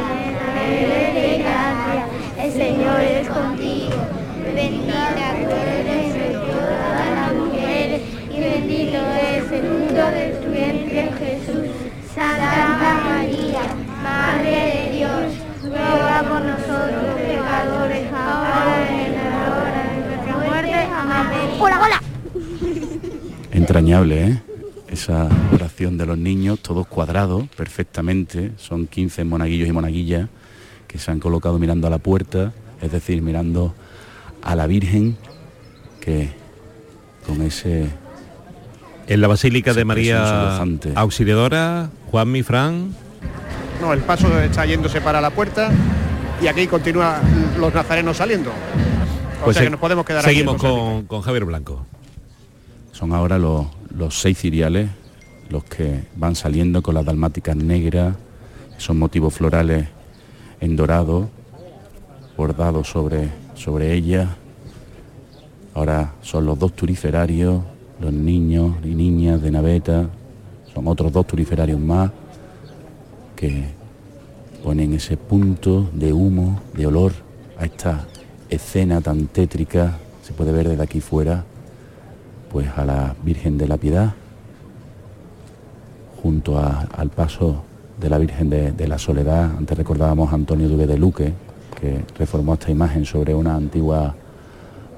llena 0.57 1.09
de 1.13 1.37
gracia, 1.37 2.03
el 2.37 2.51
Señor 2.51 2.99
es 3.01 3.27
contigo. 3.29 4.21
Bendita 4.55 5.13
tú 5.39 5.49
eres 5.49 6.15
entre 6.15 6.29
todas 6.33 7.09
las 7.15 7.33
mujeres 7.33 8.01
y 8.29 8.39
bendito 8.39 8.97
es 8.97 9.51
el 9.51 9.61
fruto 9.61 10.05
de 10.11 10.25
tu 10.40 10.40
vientre 10.61 11.11
Jesús. 11.17 11.69
Santa 12.13 13.01
María, 13.03 13.61
Madre 14.03 14.51
de 14.51 14.97
Dios, 14.97 15.33
ruega 15.63 16.23
por 16.29 16.41
nosotros 16.41 17.15
pecadores, 17.15 18.13
ahora 18.13 18.87
y 18.91 19.05
en 19.05 19.13
la 19.15 19.31
hora 19.57 19.83
de 19.89 20.05
nuestra 20.05 20.37
muerte. 20.37 20.73
Amén. 20.73 21.49
¡Hola, 21.59 21.81
hola! 21.81 22.01
Entrañable, 23.51 24.27
¿eh? 24.27 24.41
Esa 24.89 25.29
oración 25.53 25.97
de 25.97 26.05
los 26.05 26.17
niños, 26.17 26.59
todos 26.59 26.85
cuadrados 26.85 27.47
perfectamente, 27.55 28.51
son 28.57 28.87
15 28.87 29.23
monaguillos 29.23 29.69
y 29.69 29.71
monaguillas 29.71 30.27
que 30.87 30.99
se 30.99 31.11
han 31.11 31.19
colocado 31.19 31.57
mirando 31.57 31.87
a 31.87 31.89
la 31.89 31.97
puerta, 31.97 32.51
es 32.81 32.91
decir, 32.91 33.21
mirando 33.21 33.73
a 34.41 34.55
la 34.55 34.67
Virgen, 34.67 35.17
que 36.01 36.29
con 37.25 37.41
ese... 37.41 38.00
En 39.07 39.21
la 39.21 39.27
Basílica 39.27 39.73
de 39.73 39.83
María. 39.85 40.59
Auxiliadora, 40.95 41.89
Juan 42.11 42.31
Mifrán. 42.31 42.93
No, 43.81 43.93
el 43.93 43.99
paso 44.01 44.39
está 44.41 44.65
yéndose 44.65 45.01
para 45.01 45.19
la 45.21 45.31
puerta 45.31 45.71
y 46.41 46.47
aquí 46.47 46.67
continúan 46.67 47.15
los 47.59 47.73
nazarenos 47.73 48.17
saliendo. 48.17 48.51
O 49.41 49.45
Pues 49.45 49.55
sea 49.55 49.61
se- 49.61 49.65
que 49.67 49.71
nos 49.71 49.79
podemos 49.79 50.05
quedar 50.05 50.19
aquí 50.23 50.29
Seguimos 50.35 50.61
José 50.61 50.67
con, 50.73 51.05
con 51.07 51.21
Javier 51.21 51.45
Blanco. 51.45 51.85
Son 52.91 53.11
ahora 53.13 53.37
los, 53.39 53.65
los 53.95 54.19
seis 54.19 54.37
ciriales 54.37 54.89
los 55.49 55.63
que 55.65 56.03
van 56.15 56.35
saliendo 56.35 56.81
con 56.81 56.95
las 56.95 57.03
dalmáticas 57.03 57.57
negras, 57.57 58.15
son 58.77 58.97
motivos 58.97 59.33
florales 59.33 59.85
en 60.61 60.77
dorado, 60.77 61.29
bordados 62.37 62.87
sobre, 62.87 63.27
sobre 63.55 63.93
ellas. 63.93 64.29
Ahora 65.73 66.13
son 66.21 66.45
los 66.45 66.57
dos 66.57 66.73
turiferarios, 66.73 67.61
los 68.01 68.11
niños 68.11 68.75
y 68.83 68.95
niñas 68.95 69.41
de 69.41 69.51
naveta, 69.51 70.09
son 70.73 70.87
otros 70.87 71.11
dos 71.11 71.27
turiferarios 71.27 71.79
más 71.79 72.11
que 73.35 73.65
ponen 74.63 74.93
ese 74.93 75.17
punto 75.17 75.89
de 75.93 76.13
humo, 76.13 76.59
de 76.75 76.87
olor 76.87 77.13
a 77.57 77.65
esta 77.65 78.05
escena 78.49 79.01
tan 79.01 79.27
tétrica, 79.27 79.97
se 80.23 80.33
puede 80.33 80.51
ver 80.51 80.67
desde 80.69 80.83
aquí 80.83 81.01
fuera, 81.01 81.43
pues 82.51 82.67
a 82.75 82.85
la 82.85 83.15
Virgen 83.23 83.57
de 83.57 83.67
la 83.67 83.77
Piedad, 83.77 84.13
junto 86.21 86.59
al 86.59 87.09
paso 87.09 87.63
de 87.99 88.09
la 88.09 88.17
Virgen 88.17 88.49
de, 88.49 88.87
la 88.87 88.97
Soledad. 88.97 89.51
Antes 89.57 89.77
recordábamos 89.77 90.31
a 90.31 90.35
Antonio 90.35 90.67
Duque 90.67 90.87
de 90.87 90.97
Luque, 90.97 91.33
que 91.79 92.03
reformó 92.17 92.55
esta 92.55 92.71
imagen 92.71 93.05
sobre 93.05 93.33
una 93.33 93.55
antigua 93.55 94.15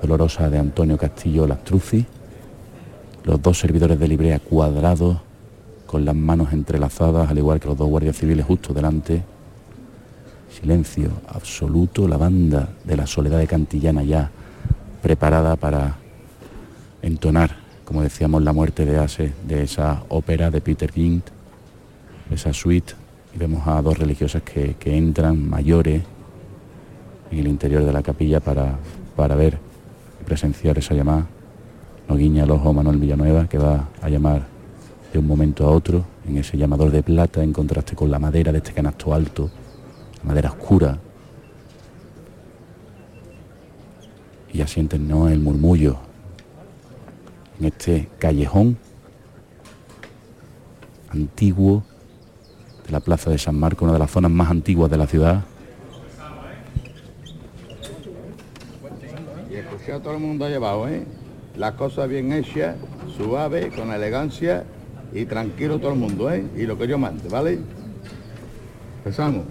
dolorosa 0.02 0.50
de 0.50 0.58
Antonio 0.58 0.98
Castillo 0.98 1.48
Lastruzzi. 1.48 2.06
Los 3.24 3.42
dos 3.42 3.58
servidores 3.60 4.00
de 4.00 4.08
Librea 4.08 4.40
cuadrados, 4.40 5.18
con 5.88 6.06
las 6.06 6.16
manos 6.16 6.52
entrelazadas, 6.52 7.30
al 7.30 7.38
igual 7.38 7.60
que 7.60 7.68
los 7.68 7.78
dos 7.78 7.88
guardias 7.88 8.18
civiles 8.18 8.46
justo 8.46 8.74
delante. 8.74 9.24
Silencio 10.50 11.10
absoluto, 11.28 12.08
la 12.08 12.18
banda 12.18 12.70
de 12.84 12.98
la 12.98 13.08
Soledad 13.08 13.38
de 13.38 13.48
Cantillana 13.48 14.04
ya 14.04 14.30
preparada 15.02 15.56
para 15.56 15.98
entonar, 17.02 17.56
como 17.86 18.02
decíamos, 18.02 18.44
la 18.44 18.54
muerte 18.54 18.86
de 18.86 18.98
Ase, 18.98 19.34
de 19.48 19.64
esa 19.64 20.04
ópera 20.10 20.50
de 20.52 20.62
Peter 20.62 20.92
Gint, 20.92 21.26
esa 22.32 22.54
suite, 22.54 22.94
y 23.36 23.38
vemos 23.38 23.68
a 23.68 23.82
dos 23.82 23.98
religiosas 23.98 24.42
que, 24.42 24.76
que 24.76 24.98
entran 24.98 25.50
mayores 25.50 26.04
en 27.32 27.40
el 27.40 27.48
interior 27.48 27.86
de 27.86 27.94
la 27.94 28.04
capilla 28.04 28.40
para, 28.40 28.78
para 29.16 29.36
ver 29.36 29.58
y 30.22 30.24
presenciar 30.24 30.78
esa 30.78 30.94
llamada. 30.94 31.28
No 32.08 32.16
guiña 32.16 32.44
el 32.44 32.52
ojo 32.52 32.74
Manuel 32.74 32.98
Villanueva, 32.98 33.48
que 33.48 33.58
va 33.58 33.88
a 34.02 34.10
llamar 34.10 34.46
de 35.12 35.20
un 35.20 35.28
momento 35.28 35.66
a 35.66 35.72
otro, 35.72 36.04
en 36.28 36.38
ese 36.38 36.58
llamador 36.58 36.92
de 36.92 37.04
plata, 37.04 37.44
en 37.44 37.54
contraste 37.54 37.96
con 37.96 38.10
la 38.10 38.20
madera 38.20 38.52
de 38.52 38.58
este 38.58 38.74
canasto 38.74 39.14
alto, 39.14 39.50
la 40.18 40.24
madera 40.24 40.50
oscura. 40.52 40.98
Y 44.52 44.58
ya 44.58 44.68
sienten 44.68 45.08
¿no? 45.08 45.30
el 45.30 45.40
murmullo 45.40 45.98
en 47.60 47.66
este 47.66 48.10
callejón 48.20 48.78
antiguo 51.10 51.84
de 52.86 52.92
la 52.92 53.00
Plaza 53.00 53.30
de 53.30 53.38
San 53.38 53.56
Marcos, 53.56 53.84
una 53.84 53.94
de 53.94 54.00
las 54.00 54.12
zonas 54.12 54.32
más 54.32 54.50
antiguas 54.50 54.90
de 54.90 54.98
la 54.98 55.08
ciudad. 55.08 55.44
Y 59.50 59.56
escuchar 59.56 59.96
a 59.96 60.00
todo 60.00 60.14
el 60.14 60.20
mundo 60.20 60.46
abajo, 60.46 60.88
¿eh? 60.88 61.06
Las 61.58 61.74
cosas 61.74 62.10
bien 62.10 62.34
hechas, 62.34 62.76
suave, 63.16 63.70
con 63.70 63.92
elegancia 63.92 64.64
y 65.14 65.26
tranquilo 65.26 65.78
todo 65.80 65.94
el 65.94 66.00
mundo, 66.00 66.32
¿eh? 66.32 66.44
Y 66.56 66.64
lo 66.64 66.78
que 66.78 66.88
yo 66.88 66.98
mande, 66.98 67.30
¿vale? 67.30 67.60
Empezamos. 68.98 69.46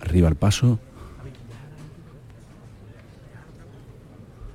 Arriba 0.00 0.28
el 0.28 0.34
paso, 0.34 0.78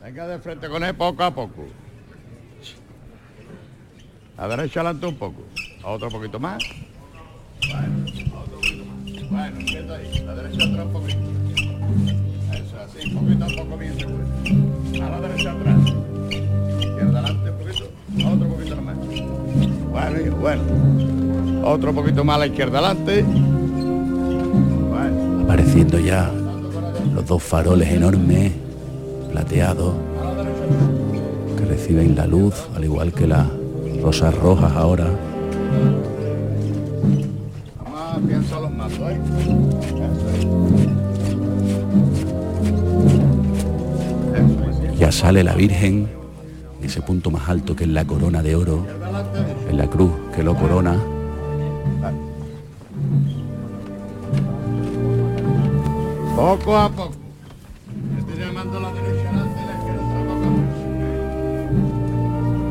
Venga 0.04 0.28
de 0.28 0.38
frente 0.38 0.70
con 0.70 0.84
él 0.84 0.96
poco 0.96 1.24
a 1.24 1.34
poco. 1.34 1.66
A 4.38 4.48
derecha 4.48 4.82
adelante 4.82 5.08
un 5.08 5.16
poco. 5.16 5.42
A 5.86 5.92
otro 5.92 6.10
poquito 6.10 6.40
más. 6.40 6.64
Bueno, 7.62 8.06
otro 8.42 8.56
poquito 8.56 8.86
más. 8.86 9.30
Bueno, 9.30 9.58
quieto 9.68 9.94
ahí. 9.94 10.26
A 10.28 10.34
derecha 10.34 10.66
atrás 10.66 10.86
un 10.88 10.94
poquito. 10.94 11.20
Eso, 12.54 12.80
así, 12.80 13.10
poquito 13.12 13.46
a 13.46 13.48
poco 13.50 13.78
bien 13.78 14.00
seguro. 14.00 14.24
A 15.06 15.10
la 15.12 15.22
derecha 15.22 15.52
atrás. 15.52 15.78
Izquierda 16.80 17.20
adelante 17.20 17.52
un 17.52 17.58
poquito. 17.60 17.86
Otro 18.34 18.48
poquito 18.48 18.82
más. 18.82 18.98
Bueno, 19.92 20.36
bueno. 20.38 20.64
Otro 21.68 21.94
poquito 21.94 22.24
más 22.24 22.36
a 22.36 22.40
la 22.40 22.48
izquierda 22.48 22.80
adelante. 22.80 23.24
Bueno. 24.90 25.44
apareciendo 25.44 26.00
ya 26.00 26.32
los 27.14 27.28
dos 27.28 27.44
faroles 27.44 27.90
enormes, 27.90 28.54
plateados, 29.32 29.94
que 31.60 31.66
reciben 31.66 32.16
la 32.16 32.26
luz, 32.26 32.56
al 32.76 32.86
igual 32.86 33.14
que 33.14 33.28
las 33.28 33.46
rosas 34.02 34.34
rojas 34.34 34.72
ahora. 34.72 35.35
Vamos, 37.84 38.28
piensa 38.28 38.60
los 38.60 38.72
mazos, 38.72 39.12
¿eh? 39.12 39.20
Ya 44.98 45.12
sale 45.12 45.44
la 45.44 45.54
Virgen, 45.56 46.08
en 46.80 46.86
ese 46.86 47.02
punto 47.02 47.30
más 47.30 47.50
alto 47.50 47.76
que 47.76 47.84
es 47.84 47.90
la 47.90 48.06
corona 48.06 48.42
de 48.42 48.56
oro, 48.56 48.86
en 49.70 49.78
la 49.78 49.88
cruz 49.88 50.12
que 50.36 50.44
lo 50.44 50.56
corona. 50.56 50.98
Poco 56.36 56.78
a 56.78 56.90
poco. 56.90 57.14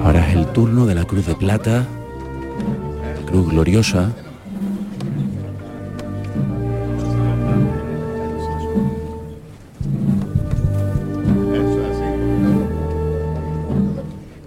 A 0.03 0.07
a 0.07 0.07
Ahora 0.07 0.29
es 0.29 0.37
el 0.37 0.47
turno 0.49 0.85
de 0.87 0.95
la 0.95 1.05
cruz 1.05 1.27
de 1.27 1.35
plata, 1.35 1.71
la 1.81 2.04
cruz 3.35 3.51
gloriosa. 3.51 4.13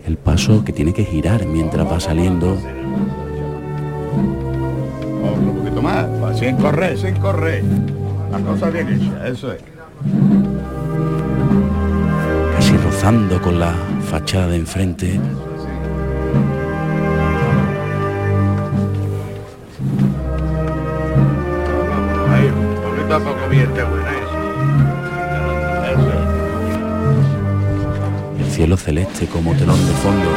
El 0.06 0.18
paso 0.18 0.64
que 0.64 0.72
tiene 0.72 0.94
que 0.94 1.04
girar 1.04 1.46
mientras 1.46 1.86
va 1.86 2.00
saliendo. 2.00 2.54
Otro 5.22 5.54
poquito 5.54 5.82
más, 5.82 6.40
sin 6.40 6.56
correr, 6.56 6.98
sin 6.98 7.16
correr. 7.16 7.64
La 8.32 8.40
cosa 8.40 8.70
bien 8.70 8.88
hecha, 8.88 9.28
eso 9.28 9.52
es. 9.52 9.62
casi 12.56 12.78
rozando 12.78 13.42
con 13.42 13.60
la 13.60 13.74
fachada 14.10 14.48
de 14.48 14.56
enfrente. 14.56 15.20
Buena 23.66 24.12
eso. 24.12 24.38
El 28.40 28.46
cielo 28.52 28.78
celeste 28.78 29.28
como 29.28 29.54
telón 29.56 29.84
de 29.86 29.94
fondo. 29.94 30.30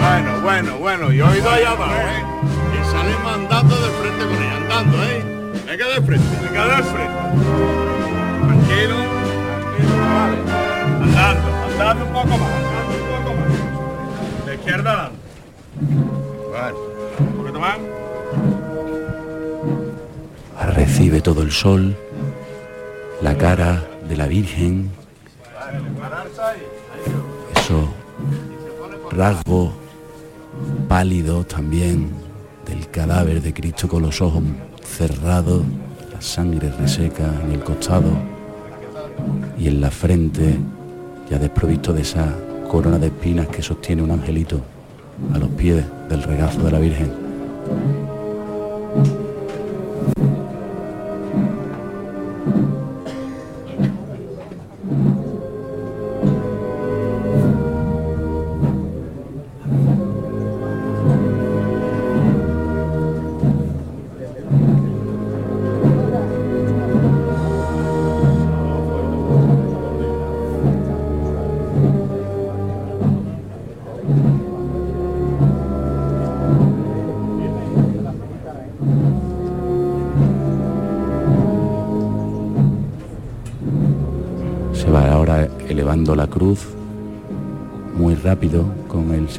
Bueno, 0.00 0.40
bueno, 0.42 0.78
bueno, 0.78 1.12
y 1.12 1.20
oído 1.20 1.50
allá 1.50 1.70
abajo, 1.70 1.92
¿eh? 1.92 2.22
Y 2.72 2.84
sale 2.90 3.16
mandando 3.24 3.76
de 3.76 3.90
frente 3.90 4.24
con 4.24 4.34
ella, 4.42 4.56
andando, 4.56 5.02
¿eh? 5.04 5.24
Venga 5.66 5.88
de 5.88 6.00
frente, 6.02 6.36
venga 6.42 6.64
de 6.64 6.82
frente. 6.82 7.20
Tranquilo, 8.46 8.96
tranquilo, 8.96 9.94
vale. 10.14 10.36
Andando, 11.02 11.48
andando 11.70 12.04
un 12.04 12.12
poco 12.12 12.38
más, 12.38 12.50
andando 12.50 12.92
un 12.94 13.24
poco 13.24 13.30
más. 13.36 14.46
De 14.46 14.54
izquierda 14.54 14.90
adelante. 14.90 15.18
Bueno, 16.50 16.89
Recibe 21.10 21.22
todo 21.22 21.42
el 21.42 21.50
sol, 21.50 21.96
la 23.20 23.36
cara 23.36 23.84
de 24.08 24.16
la 24.16 24.28
Virgen, 24.28 24.90
eso 27.56 27.88
rasgo 29.10 29.72
pálido 30.86 31.42
también 31.42 32.10
del 32.64 32.88
cadáver 32.90 33.42
de 33.42 33.52
Cristo 33.52 33.88
con 33.88 34.02
los 34.02 34.20
ojos 34.20 34.44
cerrados, 34.84 35.64
la 36.12 36.20
sangre 36.20 36.70
reseca 36.78 37.28
en 37.44 37.54
el 37.54 37.64
costado 37.64 38.12
y 39.58 39.66
en 39.66 39.80
la 39.80 39.90
frente 39.90 40.58
ya 41.28 41.40
desprovisto 41.40 41.92
de 41.92 42.02
esa 42.02 42.32
corona 42.70 43.00
de 43.00 43.08
espinas 43.08 43.48
que 43.48 43.62
sostiene 43.62 44.02
un 44.02 44.12
angelito 44.12 44.60
a 45.34 45.38
los 45.38 45.48
pies 45.48 45.84
del 46.08 46.22
regazo 46.22 46.62
de 46.62 46.70
la 46.70 46.78
Virgen. 46.78 47.10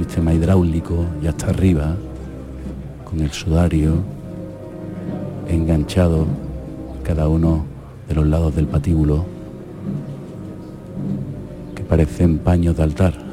Sistema 0.03 0.33
hidráulico 0.33 1.05
y 1.21 1.27
hasta 1.27 1.47
arriba, 1.47 1.95
con 3.05 3.19
el 3.19 3.31
sudario 3.31 3.97
enganchado 5.47 6.25
cada 7.03 7.27
uno 7.27 7.65
de 8.07 8.15
los 8.15 8.25
lados 8.25 8.55
del 8.55 8.65
patíbulo 8.65 9.25
que 11.75 11.83
parecen 11.83 12.39
paños 12.39 12.75
de 12.77 12.83
altar. 12.83 13.30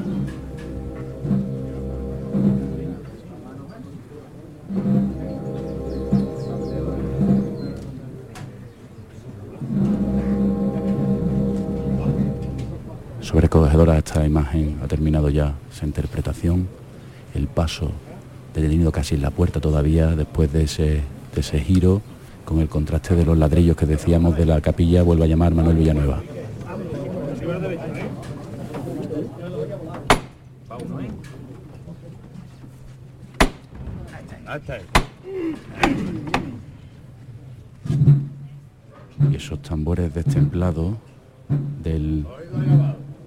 Ha 14.81 14.87
terminado 14.87 15.29
ya 15.29 15.53
esa 15.71 15.85
interpretación, 15.85 16.67
el 17.35 17.47
paso 17.47 17.91
detenido 18.53 18.91
casi 18.91 19.15
en 19.15 19.21
la 19.21 19.29
puerta 19.29 19.59
todavía 19.61 20.15
después 20.15 20.51
de 20.51 20.63
ese, 20.63 21.01
de 21.35 21.41
ese 21.41 21.59
giro, 21.59 22.01
con 22.45 22.59
el 22.59 22.67
contraste 22.67 23.15
de 23.15 23.25
los 23.25 23.37
ladrillos 23.37 23.77
que 23.77 23.85
decíamos 23.85 24.35
de 24.35 24.45
la 24.45 24.59
capilla, 24.59 25.03
vuelve 25.03 25.25
a 25.25 25.27
llamar 25.27 25.53
Manuel 25.53 25.77
Villanueva. 25.77 26.21
Y 39.31 39.35
esos 39.35 39.61
tambores 39.61 40.11
destemplados 40.11 40.95
del 41.83 42.25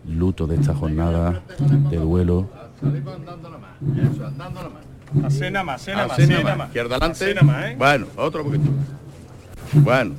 luto 0.07 0.46
de 0.46 0.57
esta 0.57 0.74
jornada 0.74 1.42
de 1.90 1.96
duelo 1.96 2.48
Eso, 2.80 4.26
andando 4.26 4.62
nomás. 4.62 4.82
Así 5.24 5.50
nada 5.50 5.64
más, 5.64 5.82
así 5.82 5.90
nada 5.90 6.07
más, 6.07 6.12
Así 6.12 6.22
así 6.22 6.30
nada 6.30 6.42
nada 6.42 6.57
más. 6.57 6.66
Izquierda 6.68 6.96
adelante. 6.96 7.44
Más, 7.44 7.64
¿eh? 7.66 7.74
Bueno, 7.78 8.07
otro 8.16 8.44
poquito. 8.44 8.70
Bueno. 9.74 10.14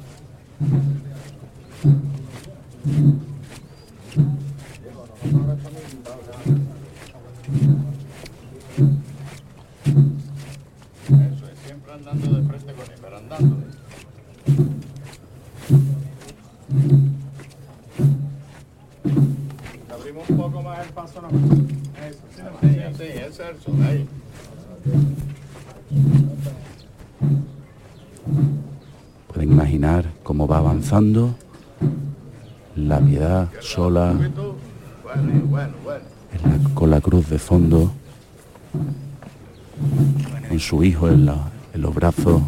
Eso 11.08 11.46
es, 11.48 11.60
siempre 11.66 11.94
andando 11.94 12.36
de 12.36 12.48
frente 12.48 12.74
con 12.74 12.86
él, 12.86 13.00
pero 13.02 13.18
andando. 13.18 13.63
Así 21.04 21.18
ese 23.06 23.28
es 23.28 23.40
el 23.68 23.84
ahí. 23.84 24.08
Pueden 29.34 29.52
imaginar 29.52 30.06
cómo 30.24 30.48
va 30.48 30.60
avanzando 30.60 31.36
la 32.76 33.00
piedad 33.00 33.50
sola 33.60 34.12
en 34.12 34.34
la- 36.44 36.70
con 36.74 36.90
la 36.90 37.00
cruz 37.02 37.30
de 37.30 37.38
fondo, 37.40 37.92
con 40.50 40.60
su 40.60 40.84
hijo 40.84 41.08
en, 41.10 41.26
la- 41.26 41.52
en 41.74 41.82
los 41.82 41.94
brazos, 41.94 42.42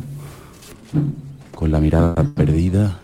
con 1.53 1.71
la 1.71 1.79
mirada 1.79 2.15
perdida. 2.35 2.99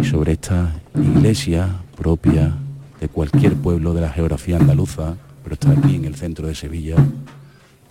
Y 0.00 0.04
sobre 0.04 0.32
esta 0.32 0.72
iglesia 0.96 1.68
propia 1.94 2.54
de 3.00 3.08
cualquier 3.08 3.54
pueblo 3.54 3.94
de 3.94 4.00
la 4.00 4.10
geografía 4.10 4.56
andaluza, 4.56 5.16
pero 5.42 5.54
está 5.54 5.72
aquí 5.72 5.96
en 5.96 6.04
el 6.04 6.14
centro 6.14 6.46
de 6.46 6.54
Sevilla, 6.54 6.96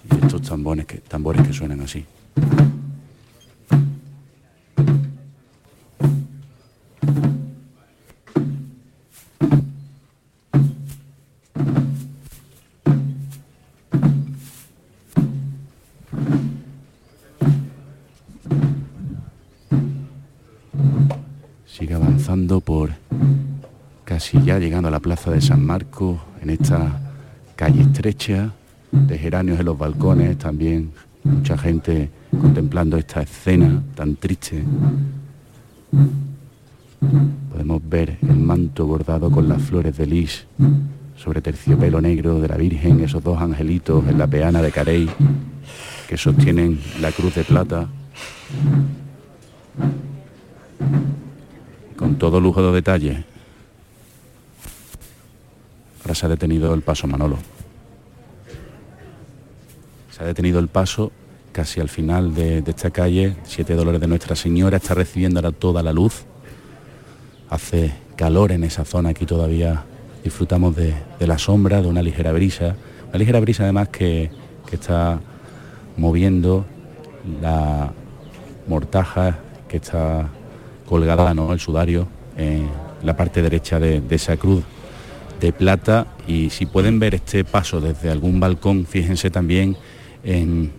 y 0.09 0.25
estos 0.25 0.41
tambores 0.41 0.85
que, 0.85 0.97
tambores 0.97 1.45
que 1.47 1.53
suenan 1.53 1.81
así. 1.81 2.05
La 24.93 24.99
plaza 24.99 25.31
de 25.31 25.41
San 25.41 25.65
Marcos, 25.65 26.19
en 26.39 26.51
esta 26.51 27.01
calle 27.55 27.81
estrecha, 27.81 28.51
de 28.91 29.17
geranios 29.17 29.59
en 29.59 29.65
los 29.65 29.75
balcones, 29.75 30.37
también 30.37 30.91
mucha 31.23 31.57
gente 31.57 32.11
contemplando 32.39 32.95
esta 32.97 33.23
escena 33.23 33.81
tan 33.95 34.17
triste. 34.17 34.63
Podemos 37.49 37.81
ver 37.89 38.19
el 38.21 38.37
manto 38.37 38.85
bordado 38.85 39.31
con 39.31 39.49
las 39.49 39.63
flores 39.63 39.97
de 39.97 40.05
lis 40.05 40.45
sobre 41.15 41.41
terciopelo 41.41 41.99
negro 41.99 42.39
de 42.39 42.49
la 42.49 42.57
Virgen, 42.57 42.99
esos 42.99 43.23
dos 43.23 43.41
angelitos 43.41 44.07
en 44.07 44.19
la 44.19 44.27
peana 44.27 44.61
de 44.61 44.71
Carey 44.71 45.09
que 46.07 46.17
sostienen 46.17 46.79
la 47.01 47.11
cruz 47.11 47.33
de 47.33 47.43
plata. 47.43 47.87
Con 51.97 52.15
todo 52.19 52.39
lujo 52.39 52.61
de 52.61 52.73
detalle. 52.73 53.32
Se 56.13 56.27
ha 56.27 56.29
detenido 56.29 56.73
el 56.73 56.81
paso, 56.81 57.07
Manolo. 57.07 57.37
Se 60.11 60.23
ha 60.23 60.27
detenido 60.27 60.59
el 60.59 60.67
paso 60.67 61.11
casi 61.51 61.79
al 61.79 61.89
final 61.89 62.35
de, 62.35 62.59
esta 62.59 62.91
calle. 62.91 63.35
Siete 63.43 63.73
Dolores 63.73 63.99
de 63.99 64.07
Nuestra 64.07 64.35
Señora 64.35 64.77
está 64.77 64.93
recibiendo 64.93 65.39
ahora 65.39 65.51
toda 65.51 65.81
la 65.81 65.91
luz. 65.91 66.25
Hace 67.49 67.93
calor 68.15 68.51
en 68.51 68.63
esa 68.63 68.85
zona 68.85 69.09
aquí 69.09 69.25
todavía. 69.25 69.85
Disfrutamos 70.23 70.75
de, 70.75 70.93
la 71.19 71.39
sombra, 71.39 71.81
de 71.81 71.87
una 71.87 72.03
ligera 72.03 72.31
brisa. 72.31 72.75
Una 73.09 73.17
ligera 73.17 73.39
brisa 73.39 73.63
además 73.63 73.89
que, 73.89 74.29
está 74.71 75.19
moviendo 75.97 76.65
la 77.39 77.91
mortaja 78.67 79.37
que 79.67 79.77
está 79.77 80.27
colgada, 80.87 81.35
¿no? 81.35 81.53
el 81.53 81.59
sudario, 81.59 82.07
en 82.35 82.67
la 83.03 83.15
parte 83.15 83.43
derecha 83.43 83.79
de 83.79 84.01
esa 84.09 84.35
cruz 84.35 84.63
de 85.43 85.51
plata. 85.51 86.07
Y 86.25 86.49
si 86.49 86.65
pueden 86.65 86.99
ver 86.99 87.15
este 87.15 87.43
paso 87.43 87.81
desde 87.81 88.09
algún 88.09 88.39
balcón, 88.39 88.85
fíjense 88.85 89.29
también 89.29 89.75
en 90.23 90.71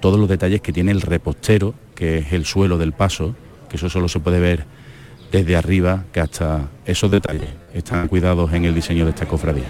todos 0.00 0.20
los 0.20 0.28
detalles 0.28 0.60
que 0.60 0.72
tiene 0.72 0.92
el 0.92 1.00
repostero, 1.00 1.74
que 1.94 2.18
es 2.18 2.32
el 2.32 2.44
suelo 2.44 2.76
del 2.76 2.92
paso, 2.92 3.34
que 3.68 3.76
eso 3.76 3.88
solo 3.88 4.08
se 4.08 4.20
puede 4.20 4.38
ver 4.38 4.66
desde 5.32 5.56
arriba, 5.56 6.04
que 6.12 6.20
hasta 6.20 6.68
esos 6.84 7.10
detalles 7.10 7.48
están 7.72 8.08
cuidados 8.08 8.52
en 8.52 8.66
el 8.66 8.74
diseño 8.74 9.04
de 9.04 9.10
esta 9.10 9.26
cofradía. 9.26 9.68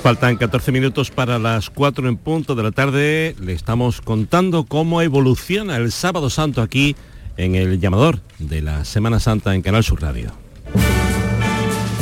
Faltan 0.00 0.36
14 0.36 0.72
minutos 0.72 1.10
para 1.10 1.38
las 1.38 1.70
4 1.70 2.08
en 2.08 2.16
punto 2.16 2.54
de 2.54 2.62
la 2.62 2.72
tarde. 2.72 3.34
Le 3.40 3.52
estamos 3.52 4.00
contando 4.00 4.64
cómo 4.64 5.00
evoluciona 5.02 5.76
el 5.76 5.92
sábado 5.92 6.30
santo 6.30 6.62
aquí 6.62 6.94
en 7.36 7.54
el 7.54 7.80
llamador 7.80 8.20
de 8.38 8.62
la 8.62 8.84
Semana 8.84 9.18
Santa 9.18 9.54
en 9.54 9.62
Canal 9.62 9.82
Sur 9.82 10.02
Radio. 10.02 10.32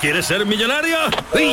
¿Quieres 0.00 0.26
ser 0.26 0.46
millonario? 0.46 0.96
¡Uy, 1.34 1.52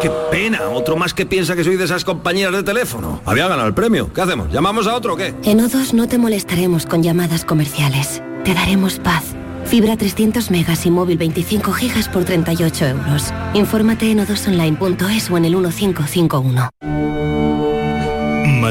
qué 0.00 0.10
pena! 0.30 0.68
Otro 0.70 0.96
más 0.96 1.12
que 1.12 1.26
piensa 1.26 1.56
que 1.56 1.64
soy 1.64 1.76
de 1.76 1.84
esas 1.84 2.04
compañías 2.04 2.52
de 2.52 2.62
teléfono. 2.62 3.20
Había 3.24 3.48
ganado 3.48 3.68
el 3.68 3.74
premio. 3.74 4.12
¿Qué 4.12 4.20
hacemos? 4.20 4.50
¿Llamamos 4.52 4.86
a 4.86 4.94
otro 4.94 5.14
o 5.14 5.16
qué? 5.16 5.34
En 5.42 5.58
O2 5.58 5.92
no 5.92 6.08
te 6.08 6.18
molestaremos 6.18 6.86
con 6.86 7.02
llamadas 7.02 7.44
comerciales. 7.44 8.22
Te 8.44 8.54
daremos 8.54 8.98
paz. 8.98 9.24
Fibra 9.64 9.96
300 9.96 10.50
megas 10.50 10.86
y 10.86 10.90
móvil 10.90 11.18
25 11.18 11.72
gigas 11.72 12.08
por 12.08 12.24
38 12.24 12.86
euros. 12.86 13.34
Infórmate 13.52 14.10
en 14.10 14.20
odosonline.es 14.20 15.30
o 15.30 15.36
en 15.36 15.44
el 15.44 15.56
1551. 15.56 16.70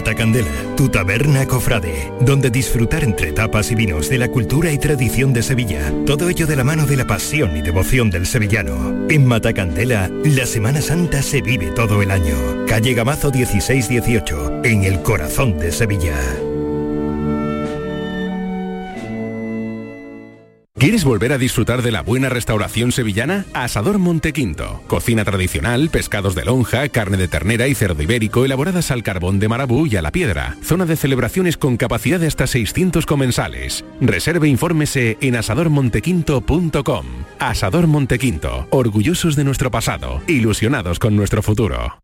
Matacandela, 0.07 0.73
tu 0.77 0.87
taberna 0.87 1.45
cofrade, 1.45 2.13
donde 2.21 2.49
disfrutar 2.49 3.03
entre 3.03 3.33
tapas 3.33 3.71
y 3.71 3.75
vinos 3.75 4.07
de 4.07 4.17
la 4.17 4.29
cultura 4.29 4.71
y 4.71 4.77
tradición 4.77 5.33
de 5.33 5.43
Sevilla. 5.43 5.91
Todo 6.05 6.29
ello 6.29 6.47
de 6.47 6.55
la 6.55 6.63
mano 6.63 6.85
de 6.85 6.95
la 6.95 7.05
pasión 7.05 7.57
y 7.57 7.61
devoción 7.61 8.09
del 8.09 8.25
sevillano. 8.25 9.05
En 9.09 9.25
Matacandela, 9.25 10.09
la 10.23 10.45
Semana 10.45 10.79
Santa 10.79 11.21
se 11.21 11.41
vive 11.41 11.71
todo 11.71 12.01
el 12.01 12.11
año. 12.11 12.37
Calle 12.67 12.93
Gamazo 12.93 13.31
1618, 13.31 14.61
en 14.63 14.85
el 14.85 15.01
corazón 15.01 15.59
de 15.59 15.73
Sevilla. 15.73 16.15
¿Quieres 20.77 21.03
volver 21.03 21.33
a 21.33 21.39
disfrutar 21.39 21.81
de 21.81 21.91
la 21.91 22.03
buena 22.03 22.29
restauración 22.29 22.91
sevillana? 22.91 23.45
Asador 23.53 23.97
Montequinto. 23.97 24.83
Cocina 24.85 25.25
tradicional, 25.25 25.89
pescados 25.89 26.35
de 26.35 26.45
lonja, 26.45 26.87
carne 26.89 27.17
de 27.17 27.27
ternera 27.27 27.67
y 27.67 27.73
cerdo 27.73 28.03
ibérico 28.03 28.45
elaboradas 28.45 28.91
al 28.91 29.01
carbón 29.01 29.39
de 29.39 29.47
marabú 29.47 29.87
y 29.87 29.95
a 29.95 30.03
la 30.03 30.11
piedra. 30.11 30.55
Zona 30.61 30.85
de 30.85 30.95
celebraciones 30.95 31.57
con 31.57 31.77
capacidad 31.77 32.19
de 32.19 32.27
hasta 32.27 32.45
600 32.45 33.07
comensales. 33.07 33.85
Reserve 33.99 34.47
infórmese 34.47 35.17
en 35.19 35.35
asadormontequinto.com. 35.37 37.05
Asador 37.39 37.87
Montequinto. 37.87 38.67
Orgullosos 38.69 39.35
de 39.35 39.45
nuestro 39.45 39.71
pasado. 39.71 40.21
Ilusionados 40.27 40.99
con 40.99 41.15
nuestro 41.15 41.41
futuro. 41.41 42.03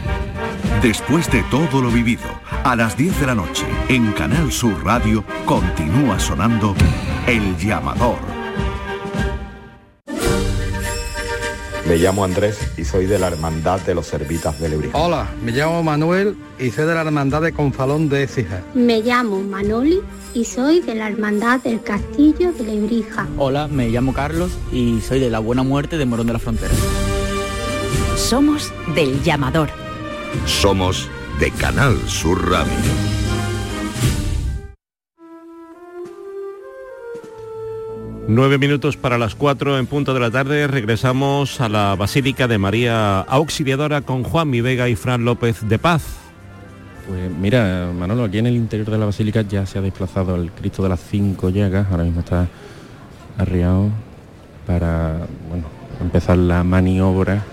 Después 0.81 1.29
de 1.31 1.43
todo 1.43 1.79
lo 1.79 1.91
vivido, 1.91 2.23
a 2.63 2.75
las 2.75 2.97
10 2.97 3.19
de 3.19 3.27
la 3.27 3.35
noche, 3.35 3.67
en 3.87 4.11
Canal 4.13 4.51
Sur 4.51 4.83
Radio, 4.83 5.23
continúa 5.45 6.19
sonando 6.19 6.73
El 7.27 7.55
Llamador. 7.55 8.17
Me 11.87 11.97
llamo 11.97 12.23
Andrés 12.23 12.57
y 12.79 12.83
soy 12.83 13.05
de 13.05 13.19
la 13.19 13.27
Hermandad 13.27 13.79
de 13.81 13.93
los 13.93 14.07
Servitas 14.07 14.59
de 14.59 14.69
Lebrija. 14.69 14.97
Hola, 14.97 15.29
me 15.45 15.51
llamo 15.51 15.83
Manuel 15.83 16.35
y 16.57 16.71
soy 16.71 16.85
de 16.85 16.95
la 16.95 17.01
Hermandad 17.01 17.43
de 17.43 17.51
Confalón 17.51 18.09
de 18.09 18.23
Écija. 18.23 18.63
Me 18.73 19.01
llamo 19.01 19.39
Manoli 19.39 20.01
y 20.33 20.45
soy 20.45 20.79
de 20.79 20.95
la 20.95 21.09
Hermandad 21.09 21.61
del 21.61 21.83
Castillo 21.83 22.53
de 22.53 22.63
Lebrija. 22.63 23.27
Hola, 23.37 23.67
me 23.67 23.89
llamo 23.89 24.13
Carlos 24.13 24.57
y 24.71 24.99
soy 25.01 25.19
de 25.19 25.29
la 25.29 25.37
Buena 25.37 25.61
Muerte 25.61 25.99
de 25.99 26.07
Morón 26.07 26.25
de 26.25 26.33
la 26.33 26.39
Frontera. 26.39 26.73
Somos 28.15 28.73
del 28.95 29.21
llamador. 29.21 29.80
Somos 30.45 31.09
de 31.39 31.51
Canal 31.51 31.97
Sur 32.07 32.49
Radio. 32.49 32.71
Nueve 38.27 38.57
minutos 38.57 38.97
para 38.97 39.17
las 39.17 39.35
cuatro 39.35 39.77
en 39.77 39.87
punto 39.87 40.13
de 40.13 40.19
la 40.19 40.31
tarde. 40.31 40.67
Regresamos 40.67 41.59
a 41.59 41.69
la 41.69 41.95
Basílica 41.95 42.47
de 42.47 42.57
María 42.57 43.19
Auxiliadora 43.19 44.01
con 44.01 44.23
Juan 44.23 44.49
Mi 44.49 44.61
Vega 44.61 44.87
y 44.87 44.95
Fran 44.95 45.25
López 45.25 45.67
de 45.67 45.77
Paz. 45.77 46.03
Pues 47.07 47.29
mira, 47.29 47.91
Manolo, 47.97 48.23
aquí 48.23 48.37
en 48.37 48.47
el 48.47 48.55
interior 48.55 48.89
de 48.89 48.97
la 48.97 49.05
basílica 49.05 49.41
ya 49.41 49.65
se 49.65 49.79
ha 49.79 49.81
desplazado 49.81 50.35
el 50.35 50.51
Cristo 50.51 50.81
de 50.83 50.89
las 50.89 51.01
Cinco 51.01 51.49
Llagas, 51.49 51.87
ahora 51.91 52.03
mismo 52.03 52.21
está 52.21 52.47
arriado 53.37 53.89
para 54.65 55.17
bueno, 55.49 55.65
empezar 55.99 56.37
la 56.37 56.63
maniobra 56.63 57.43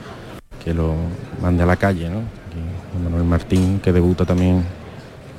que 0.63 0.75
lo 0.75 0.95
mande 1.43 1.63
a 1.63 1.67
la 1.67 1.77
calle, 1.77 2.09
¿no? 2.11 2.38
Manuel 3.03 3.25
Martín, 3.25 3.81
que 3.83 3.93
debuta 3.93 4.25
también 4.25 4.63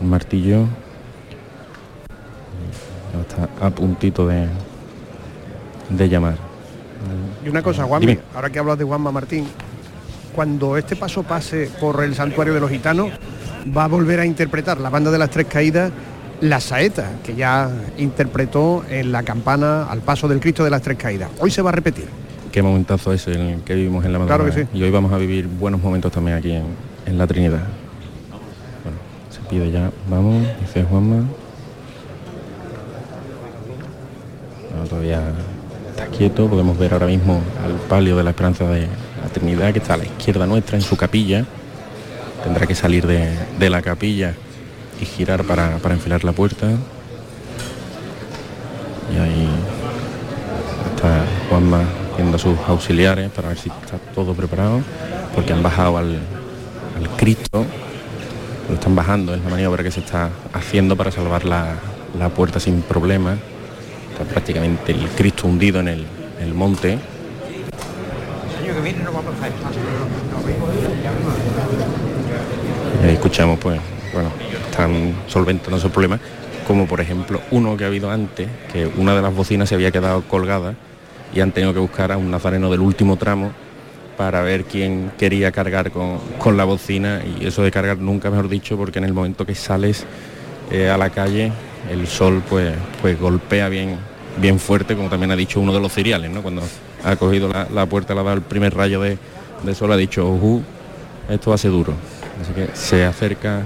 el 0.01 0.07
martillo. 0.07 0.65
Ya 3.13 3.21
está 3.21 3.65
a 3.65 3.69
puntito 3.69 4.27
de, 4.27 4.47
de 5.89 6.09
llamar. 6.09 6.35
Y 7.45 7.49
una 7.49 7.61
cosa, 7.61 7.83
Juanma, 7.85 8.05
Dime. 8.07 8.19
ahora 8.35 8.49
que 8.49 8.59
hablas 8.59 8.77
de 8.77 8.83
Juanma 8.83 9.11
Martín, 9.11 9.45
cuando 10.35 10.77
este 10.77 10.95
paso 10.95 11.23
pase 11.23 11.69
por 11.79 12.03
el 12.03 12.13
santuario 12.15 12.53
de 12.53 12.59
los 12.59 12.69
gitanos, 12.69 13.09
va 13.75 13.85
a 13.85 13.87
volver 13.87 14.19
a 14.19 14.25
interpretar 14.25 14.79
la 14.79 14.89
banda 14.89 15.09
de 15.11 15.17
las 15.17 15.29
tres 15.29 15.47
caídas 15.47 15.91
la 16.41 16.61
saeta 16.61 17.11
que 17.23 17.35
ya 17.35 17.69
interpretó 17.97 18.85
en 18.89 19.11
la 19.11 19.23
campana 19.23 19.83
al 19.89 19.99
paso 19.99 20.27
del 20.29 20.39
Cristo 20.39 20.63
de 20.63 20.69
las 20.69 20.81
tres 20.81 20.97
caídas. 20.97 21.29
Hoy 21.39 21.51
se 21.51 21.61
va 21.61 21.69
a 21.69 21.73
repetir. 21.73 22.05
Qué 22.49 22.61
momentazo 22.61 23.11
es 23.11 23.27
el 23.27 23.61
que 23.65 23.75
vivimos 23.75 24.05
en 24.05 24.13
la 24.13 24.19
Claro 24.19 24.45
madrugada. 24.45 24.67
que 24.67 24.71
sí. 24.71 24.79
Y 24.79 24.83
hoy 24.83 24.89
vamos 24.91 25.11
a 25.11 25.17
vivir 25.17 25.47
buenos 25.47 25.81
momentos 25.81 26.11
también 26.11 26.37
aquí 26.37 26.51
en, 26.53 26.63
en 27.09 27.17
la 27.17 27.27
Trinidad. 27.27 27.63
Bueno, 28.83 28.97
se 29.29 29.39
pide 29.49 29.71
ya, 29.71 29.91
vamos, 30.09 30.45
dice 30.61 30.83
Juanma. 30.83 31.23
No, 34.75 34.83
todavía 34.87 35.21
está 35.89 36.05
quieto, 36.07 36.47
podemos 36.47 36.77
ver 36.77 36.93
ahora 36.93 37.07
mismo 37.07 37.41
al 37.65 37.73
palio 37.87 38.15
de 38.15 38.23
la 38.23 38.29
esperanza 38.29 38.65
de 38.65 38.81
la 38.81 39.29
Trinidad 39.33 39.73
que 39.73 39.79
está 39.79 39.95
a 39.95 39.97
la 39.97 40.05
izquierda 40.05 40.45
nuestra 40.45 40.77
en 40.77 40.83
su 40.83 40.95
capilla. 40.95 41.45
Tendrá 42.43 42.67
que 42.67 42.75
salir 42.75 43.05
de, 43.05 43.29
de 43.59 43.69
la 43.69 43.81
capilla 43.81 44.33
y 45.01 45.05
girar 45.05 45.43
para, 45.43 45.77
para 45.77 45.95
enfilar 45.95 46.23
la 46.23 46.31
puerta. 46.31 46.67
Y 49.13 49.17
ahí 49.17 49.49
está 50.95 51.25
Juanma 51.49 51.81
viendo 52.15 52.35
a 52.35 52.39
sus 52.39 52.57
auxiliares 52.67 53.31
para 53.31 53.49
ver 53.49 53.57
si 53.57 53.69
está 53.69 53.97
todo 54.13 54.33
preparado, 54.33 54.81
porque 55.33 55.53
han 55.53 55.63
bajado 55.63 55.97
al, 55.97 56.19
al 56.99 57.09
Cristo, 57.17 57.65
lo 58.67 58.75
están 58.75 58.95
bajando, 58.95 59.33
es 59.33 59.43
la 59.43 59.49
maniobra 59.49 59.83
que 59.83 59.91
se 59.91 60.01
está 60.01 60.29
haciendo 60.53 60.95
para 60.95 61.11
salvar 61.11 61.45
la, 61.45 61.75
la 62.17 62.29
puerta 62.29 62.59
sin 62.59 62.81
problema. 62.81 63.37
Está 64.11 64.25
prácticamente 64.25 64.91
el 64.91 65.07
Cristo 65.09 65.47
hundido 65.47 65.79
en 65.79 65.87
el, 65.87 66.05
el 66.41 66.53
monte. 66.53 66.99
ahí 73.03 73.13
escuchamos, 73.13 73.59
pues, 73.59 73.79
bueno, 74.13 74.29
están 74.69 75.15
solventando 75.27 75.77
esos 75.77 75.91
problemas, 75.91 76.19
como 76.67 76.85
por 76.85 76.99
ejemplo 76.99 77.41
uno 77.51 77.77
que 77.77 77.85
ha 77.85 77.87
habido 77.87 78.11
antes, 78.11 78.47
que 78.71 78.85
una 78.85 79.15
de 79.15 79.21
las 79.21 79.33
bocinas 79.33 79.69
se 79.69 79.75
había 79.75 79.91
quedado 79.91 80.21
colgada 80.23 80.75
y 81.33 81.39
han 81.39 81.51
tenido 81.51 81.73
que 81.73 81.79
buscar 81.79 82.11
a 82.11 82.17
un 82.17 82.29
nazareno 82.29 82.69
del 82.69 82.81
último 82.81 83.15
tramo 83.15 83.51
para 84.19 84.41
ver 84.41 84.65
quién 84.65 85.13
quería 85.17 85.49
cargar 85.53 85.91
con, 85.91 86.19
con 86.39 86.57
la 86.57 86.65
bocina. 86.65 87.21
Y 87.23 87.45
eso 87.45 87.63
de 87.63 87.71
cargar 87.71 87.99
nunca 87.99 88.29
mejor 88.29 88.49
dicho 88.49 88.75
porque 88.75 88.99
en 88.99 89.05
el 89.05 89.13
momento 89.13 89.45
que 89.45 89.55
sales 89.55 90.05
eh, 90.71 90.89
a 90.89 90.97
la 90.97 91.09
calle 91.09 91.53
el 91.89 92.05
sol 92.05 92.43
pues 92.49 92.73
pues 93.01 93.17
golpea 93.17 93.69
bien 93.69 93.95
bien 94.41 94.59
fuerte 94.59 94.97
como 94.97 95.07
también 95.07 95.31
ha 95.31 95.37
dicho 95.37 95.61
uno 95.61 95.73
de 95.73 95.79
los 95.79 95.93
cereales 95.93 96.29
¿no? 96.29 96.41
cuando 96.41 96.61
ha 97.05 97.15
cogido 97.15 97.47
la, 97.47 97.85
puerta 97.85 98.13
le 98.13 98.19
ha 98.19 98.33
el 98.33 98.41
primer 98.41 98.75
rayo 98.75 98.99
de, 98.99 99.17
de 99.63 99.73
sol 99.73 99.93
ha 99.93 99.97
dicho 99.97 100.27
"Ujú, 100.27 100.61
esto 101.29 101.57
ser 101.57 101.71
duro 101.71 101.93
así 102.41 102.51
que 102.51 102.67
se 102.75 103.05
acerca 103.05 103.63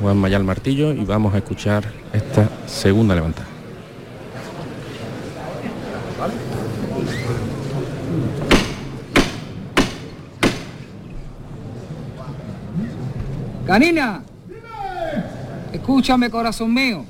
Juan 0.00 0.16
Mayal 0.16 0.44
Martillo 0.44 0.92
y 0.92 1.04
vamos 1.04 1.34
a 1.34 1.38
escuchar 1.38 1.82
esta 2.12 2.48
segunda 2.66 3.16
levantada 3.16 3.55
Canina, 13.66 14.22
escúchame 15.72 16.30
corazón 16.30 16.72
mío. 16.72 17.04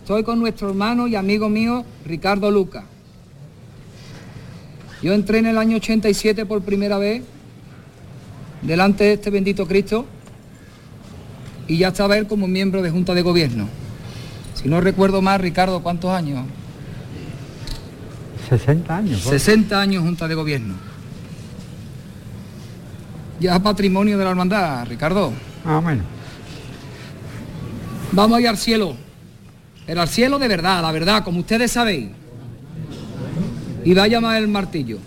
Estoy 0.00 0.24
con 0.24 0.40
nuestro 0.40 0.68
hermano 0.68 1.06
y 1.06 1.14
amigo 1.14 1.48
mío 1.48 1.84
Ricardo 2.04 2.50
Luca. 2.50 2.84
Yo 5.00 5.12
entré 5.12 5.38
en 5.38 5.46
el 5.46 5.58
año 5.58 5.76
87 5.76 6.44
por 6.44 6.62
primera 6.62 6.98
vez 6.98 7.22
delante 8.62 9.04
de 9.04 9.12
este 9.12 9.30
bendito 9.30 9.68
Cristo 9.68 10.06
y 11.68 11.78
ya 11.78 11.88
estaba 11.88 12.18
él 12.18 12.26
como 12.26 12.48
miembro 12.48 12.82
de 12.82 12.90
Junta 12.90 13.14
de 13.14 13.22
Gobierno. 13.22 13.68
Si 14.54 14.68
no 14.68 14.80
recuerdo 14.80 15.22
más, 15.22 15.40
Ricardo, 15.40 15.84
¿cuántos 15.84 16.10
años? 16.10 16.46
60 18.48 18.96
años. 18.96 19.20
60 19.20 19.80
años 19.80 20.02
Junta 20.02 20.26
de 20.26 20.34
Gobierno. 20.34 20.93
Ya 23.40 23.58
patrimonio 23.58 24.16
de 24.16 24.24
la 24.24 24.30
hermandad, 24.30 24.86
Ricardo. 24.86 25.32
Ah, 25.64 25.80
bueno. 25.82 26.02
Vamos 28.12 28.38
a 28.38 28.40
ir 28.40 28.48
al 28.48 28.56
cielo. 28.56 28.96
Pero 29.86 30.00
al 30.00 30.08
cielo 30.08 30.38
de 30.38 30.48
verdad, 30.48 30.80
la 30.80 30.92
verdad, 30.92 31.24
como 31.24 31.40
ustedes 31.40 31.72
sabéis. 31.72 32.10
Y 33.84 33.92
va 33.92 34.04
a 34.04 34.08
llamar 34.08 34.36
el 34.36 34.48
martillo. 34.48 34.98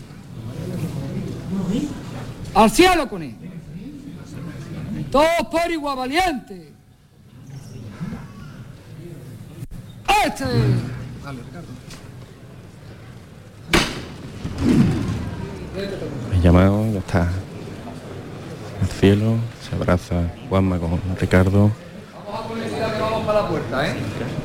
Al 2.54 2.70
cielo 2.70 3.10
con 3.10 3.24
él. 3.24 3.36
Todos 5.12 5.48
por 5.50 5.72
igual 5.72 5.98
valiente. 5.98 6.74
Este. 10.26 10.44
Dale, 10.44 11.42
Ricardo. 11.44 11.68
El 16.34 16.42
llamado 16.42 16.92
ya 16.92 17.00
está 17.00 17.30
cielo, 19.00 19.36
se 19.68 19.76
abraza 19.76 20.16
Juanma 20.50 20.80
con 20.80 21.00
Ricardo 21.20 21.72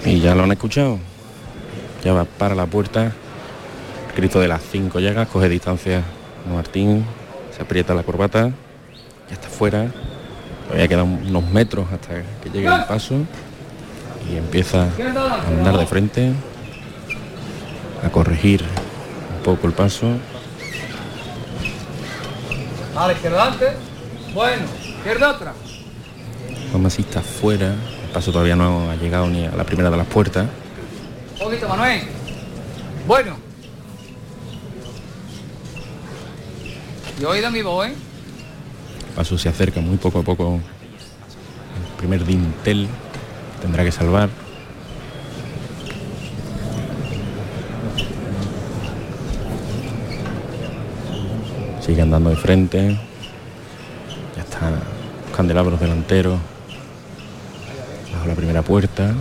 y 0.05 0.21
ya 0.21 0.35
lo 0.35 0.45
han 0.45 0.53
escuchado. 0.53 0.99
Ya 2.05 2.13
va 2.13 2.25
para 2.25 2.55
la 2.55 2.67
puerta, 2.67 3.13
Cristo 4.15 4.41
de 4.41 4.49
las 4.49 4.61
cinco 4.63 4.99
llagas, 5.01 5.29
coge 5.29 5.49
distancia 5.49 6.03
Martín 6.53 7.05
se 7.55 7.63
aprieta 7.63 7.95
la 7.95 8.03
corbata, 8.03 8.51
ya 9.29 9.35
está 9.35 9.49
fuera, 9.49 9.89
todavía 10.67 10.89
quedan 10.89 11.27
unos 11.29 11.45
metros 11.51 11.87
hasta 11.93 12.23
que 12.43 12.51
llegue 12.51 12.67
el 12.67 12.85
paso 12.85 13.15
y 14.31 14.37
empieza 14.37 14.85
a 14.85 15.49
andar 15.49 15.77
de 15.77 15.87
frente, 15.87 16.33
a 18.05 18.09
corregir 18.09 18.63
un 18.63 19.43
poco 19.45 19.67
el 19.67 19.73
paso. 19.73 20.07
Izquierda 23.13 23.43
adelante. 23.43 23.92
Bueno, 24.35 24.63
izquierda 24.83 25.31
otra. 25.31 25.53
Juan 26.71 26.83
Masí 26.83 27.03
está 27.03 27.21
fuera, 27.21 27.75
el 27.75 28.11
paso 28.15 28.33
todavía 28.33 28.57
no 28.57 28.91
ha 28.91 28.97
llegado 28.97 29.27
ni 29.27 29.45
a 29.45 29.51
la 29.51 29.65
primera 29.65 29.91
de 29.91 29.97
las 29.97 30.07
puertas. 30.07 30.47
Un 31.35 31.39
poquito, 31.39 31.69
Manuel. 31.69 32.03
Bueno. 33.07 33.37
Y 37.21 37.25
oído 37.25 37.51
mi 37.51 37.61
voz, 37.61 37.89
¿eh? 37.89 37.95
El 39.09 39.15
paso 39.15 39.37
se 39.37 39.51
acerca 39.51 39.81
muy 39.81 39.99
poco 39.99 40.21
a 40.21 40.23
poco. 40.23 40.55
El 40.55 41.97
primer 41.99 42.25
dintel 42.25 42.89
tendrá 43.61 43.85
que 43.85 43.93
salvar. 43.93 44.31
Sigue 51.85 52.01
andando 52.01 52.31
de 52.31 52.37
frente. 52.37 53.12
Candelabros 55.43 55.81
delanteros. 55.81 56.39
Bajo 58.13 58.27
la 58.29 58.35
primera 58.37 58.63
puerta. 58.63 59.13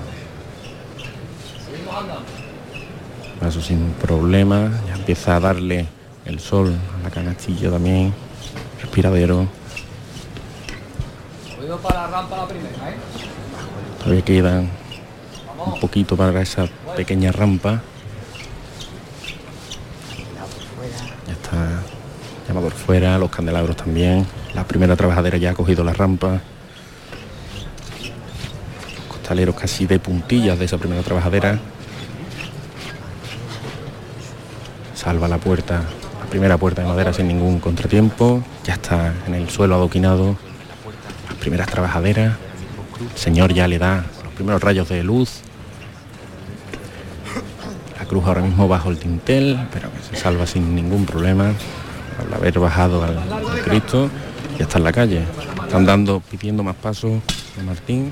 Paso 3.39 3.59
sin 3.59 3.93
problema. 3.93 4.69
Ya 4.85 4.93
empieza 4.93 5.37
a 5.37 5.39
darle 5.39 5.87
el 6.25 6.39
sol 6.39 6.75
a 6.99 7.03
la 7.03 7.09
canastilla 7.09 7.71
también. 7.71 8.13
Respiradero. 8.79 9.47
Oído 11.59 11.79
para 11.79 12.01
la 12.01 12.07
rampa 12.07 12.37
la 12.37 12.47
primera, 12.47 12.91
¿eh? 12.91 12.97
Todavía 13.97 14.21
quedan 14.23 14.69
un 15.65 15.79
poquito 15.79 16.15
para 16.15 16.39
esa 16.39 16.67
pequeña 16.95 17.31
rampa. 17.31 17.81
Ya 21.25 21.33
está 21.33 21.81
llamador 22.51 22.73
fuera, 22.73 23.17
los 23.17 23.29
candelabros 23.29 23.77
también. 23.77 24.25
La 24.53 24.65
primera 24.65 24.97
trabajadera 24.97 25.37
ya 25.37 25.51
ha 25.51 25.53
cogido 25.53 25.85
la 25.85 25.93
rampa. 25.93 26.41
Costaleros 29.07 29.55
casi 29.55 29.85
de 29.85 29.99
puntillas 29.99 30.59
de 30.59 30.65
esa 30.65 30.77
primera 30.77 31.01
trabajadera. 31.01 31.59
Salva 34.93 35.29
la 35.29 35.37
puerta, 35.37 35.81
la 36.19 36.29
primera 36.29 36.57
puerta 36.57 36.81
de 36.81 36.89
madera 36.89 37.13
sin 37.13 37.29
ningún 37.29 37.59
contratiempo. 37.59 38.43
Ya 38.65 38.73
está 38.73 39.13
en 39.25 39.35
el 39.35 39.49
suelo 39.49 39.75
adoquinado. 39.75 40.35
Las 41.29 41.37
primeras 41.37 41.67
trabajaderas. 41.67 42.35
El 43.13 43.17
señor 43.17 43.53
ya 43.53 43.69
le 43.69 43.79
da 43.79 44.03
los 44.25 44.33
primeros 44.33 44.61
rayos 44.61 44.89
de 44.89 45.03
luz. 45.05 45.39
La 47.97 48.05
cruz 48.05 48.25
ahora 48.25 48.41
mismo 48.41 48.67
bajo 48.67 48.89
el 48.89 48.97
tintel, 48.97 49.57
pero 49.71 49.89
que 49.89 50.15
se 50.15 50.21
salva 50.21 50.45
sin 50.45 50.75
ningún 50.75 51.05
problema. 51.05 51.53
Al 52.21 52.33
haber 52.33 52.59
bajado 52.59 53.03
al, 53.03 53.19
Cristo, 53.63 54.09
ya 54.57 54.65
está 54.65 54.77
en 54.77 54.83
la 54.83 54.91
calle. 54.91 55.23
Están 55.63 55.85
dando, 55.85 56.21
pidiendo 56.21 56.63
más 56.63 56.75
pasos 56.75 57.11
de 57.55 57.63
Martín. 57.63 58.11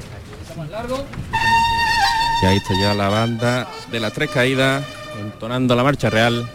Y 2.42 2.46
ahí 2.46 2.58
está 2.58 2.74
ya 2.82 2.94
la 2.94 3.10
banda 3.10 3.68
de 3.92 4.00
las 4.00 4.14
tres 4.14 4.30
caídas, 4.30 4.86
entonando 5.20 5.76
la 5.76 5.84
marcha 5.84 6.10
real, 6.10 6.50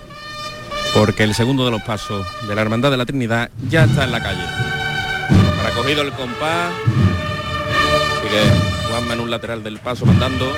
porque 0.94 1.24
el 1.24 1.34
segundo 1.34 1.64
de 1.64 1.70
los 1.70 1.82
pasos 1.82 2.26
de 2.48 2.54
la 2.54 2.62
Hermandad 2.62 2.90
de 2.90 2.96
la 2.96 3.04
Trinidad 3.04 3.50
ya 3.68 3.84
está 3.84 4.04
en 4.04 4.12
la 4.12 4.22
calle. 4.22 4.44
Ha 4.44 5.70
cogido 5.76 6.02
el 6.02 6.12
compás, 6.12 6.72
sigue 8.22 8.88
Juanma 8.88 9.14
en 9.14 9.20
un 9.20 9.30
lateral 9.30 9.62
del 9.62 9.78
paso 9.78 10.06
mandando. 10.06 10.50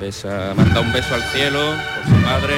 Manda 0.00 0.80
un 0.80 0.92
beso 0.94 1.14
al 1.14 1.22
cielo 1.24 1.60
por 1.94 2.04
su 2.04 2.22
padre. 2.24 2.54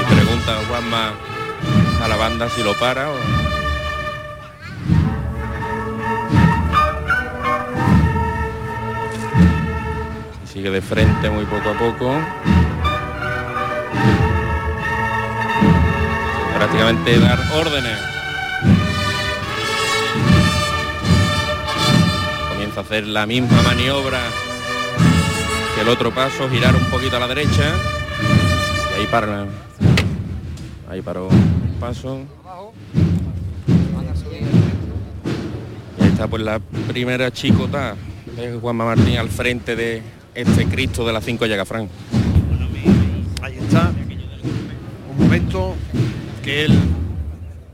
Y 0.00 0.14
pregunta 0.14 0.58
Juanma 0.68 1.12
a 2.02 2.08
la 2.08 2.16
banda 2.16 2.48
si 2.48 2.64
lo 2.64 2.74
para 2.74 3.08
o... 3.08 3.14
Sigue 10.52 10.70
de 10.70 10.82
frente 10.82 11.30
muy 11.30 11.44
poco 11.44 11.70
a 11.70 11.78
poco. 11.78 12.18
Prácticamente 16.52 17.20
dar 17.20 17.38
órdenes. 17.54 18.15
Hacer 22.76 23.06
la 23.06 23.24
misma 23.26 23.62
maniobra 23.62 24.20
que 25.74 25.80
el 25.80 25.88
otro 25.88 26.14
paso, 26.14 26.46
girar 26.50 26.74
un 26.74 26.84
poquito 26.90 27.16
a 27.16 27.20
la 27.20 27.26
derecha. 27.26 27.72
Y 28.92 29.00
ahí 29.00 29.06
para 29.06 29.46
Ahí 30.88 31.00
paró 31.00 31.28
el 31.30 31.80
paso. 31.80 32.20
Y 35.98 36.02
ahí 36.02 36.08
está 36.08 36.28
pues 36.28 36.42
la 36.42 36.58
primera 36.86 37.30
chicota 37.30 37.96
de 38.36 38.58
Juanma 38.60 38.84
Martín 38.84 39.16
al 39.16 39.30
frente 39.30 39.74
de 39.74 40.02
este 40.34 40.66
Cristo 40.66 41.06
de 41.06 41.14
las 41.14 41.24
cinco 41.24 41.46
Llagafrán. 41.46 41.88
Ahí 43.40 43.56
está. 43.56 43.90
Un 45.10 45.24
momento 45.24 45.74
que 46.44 46.66
él 46.66 46.78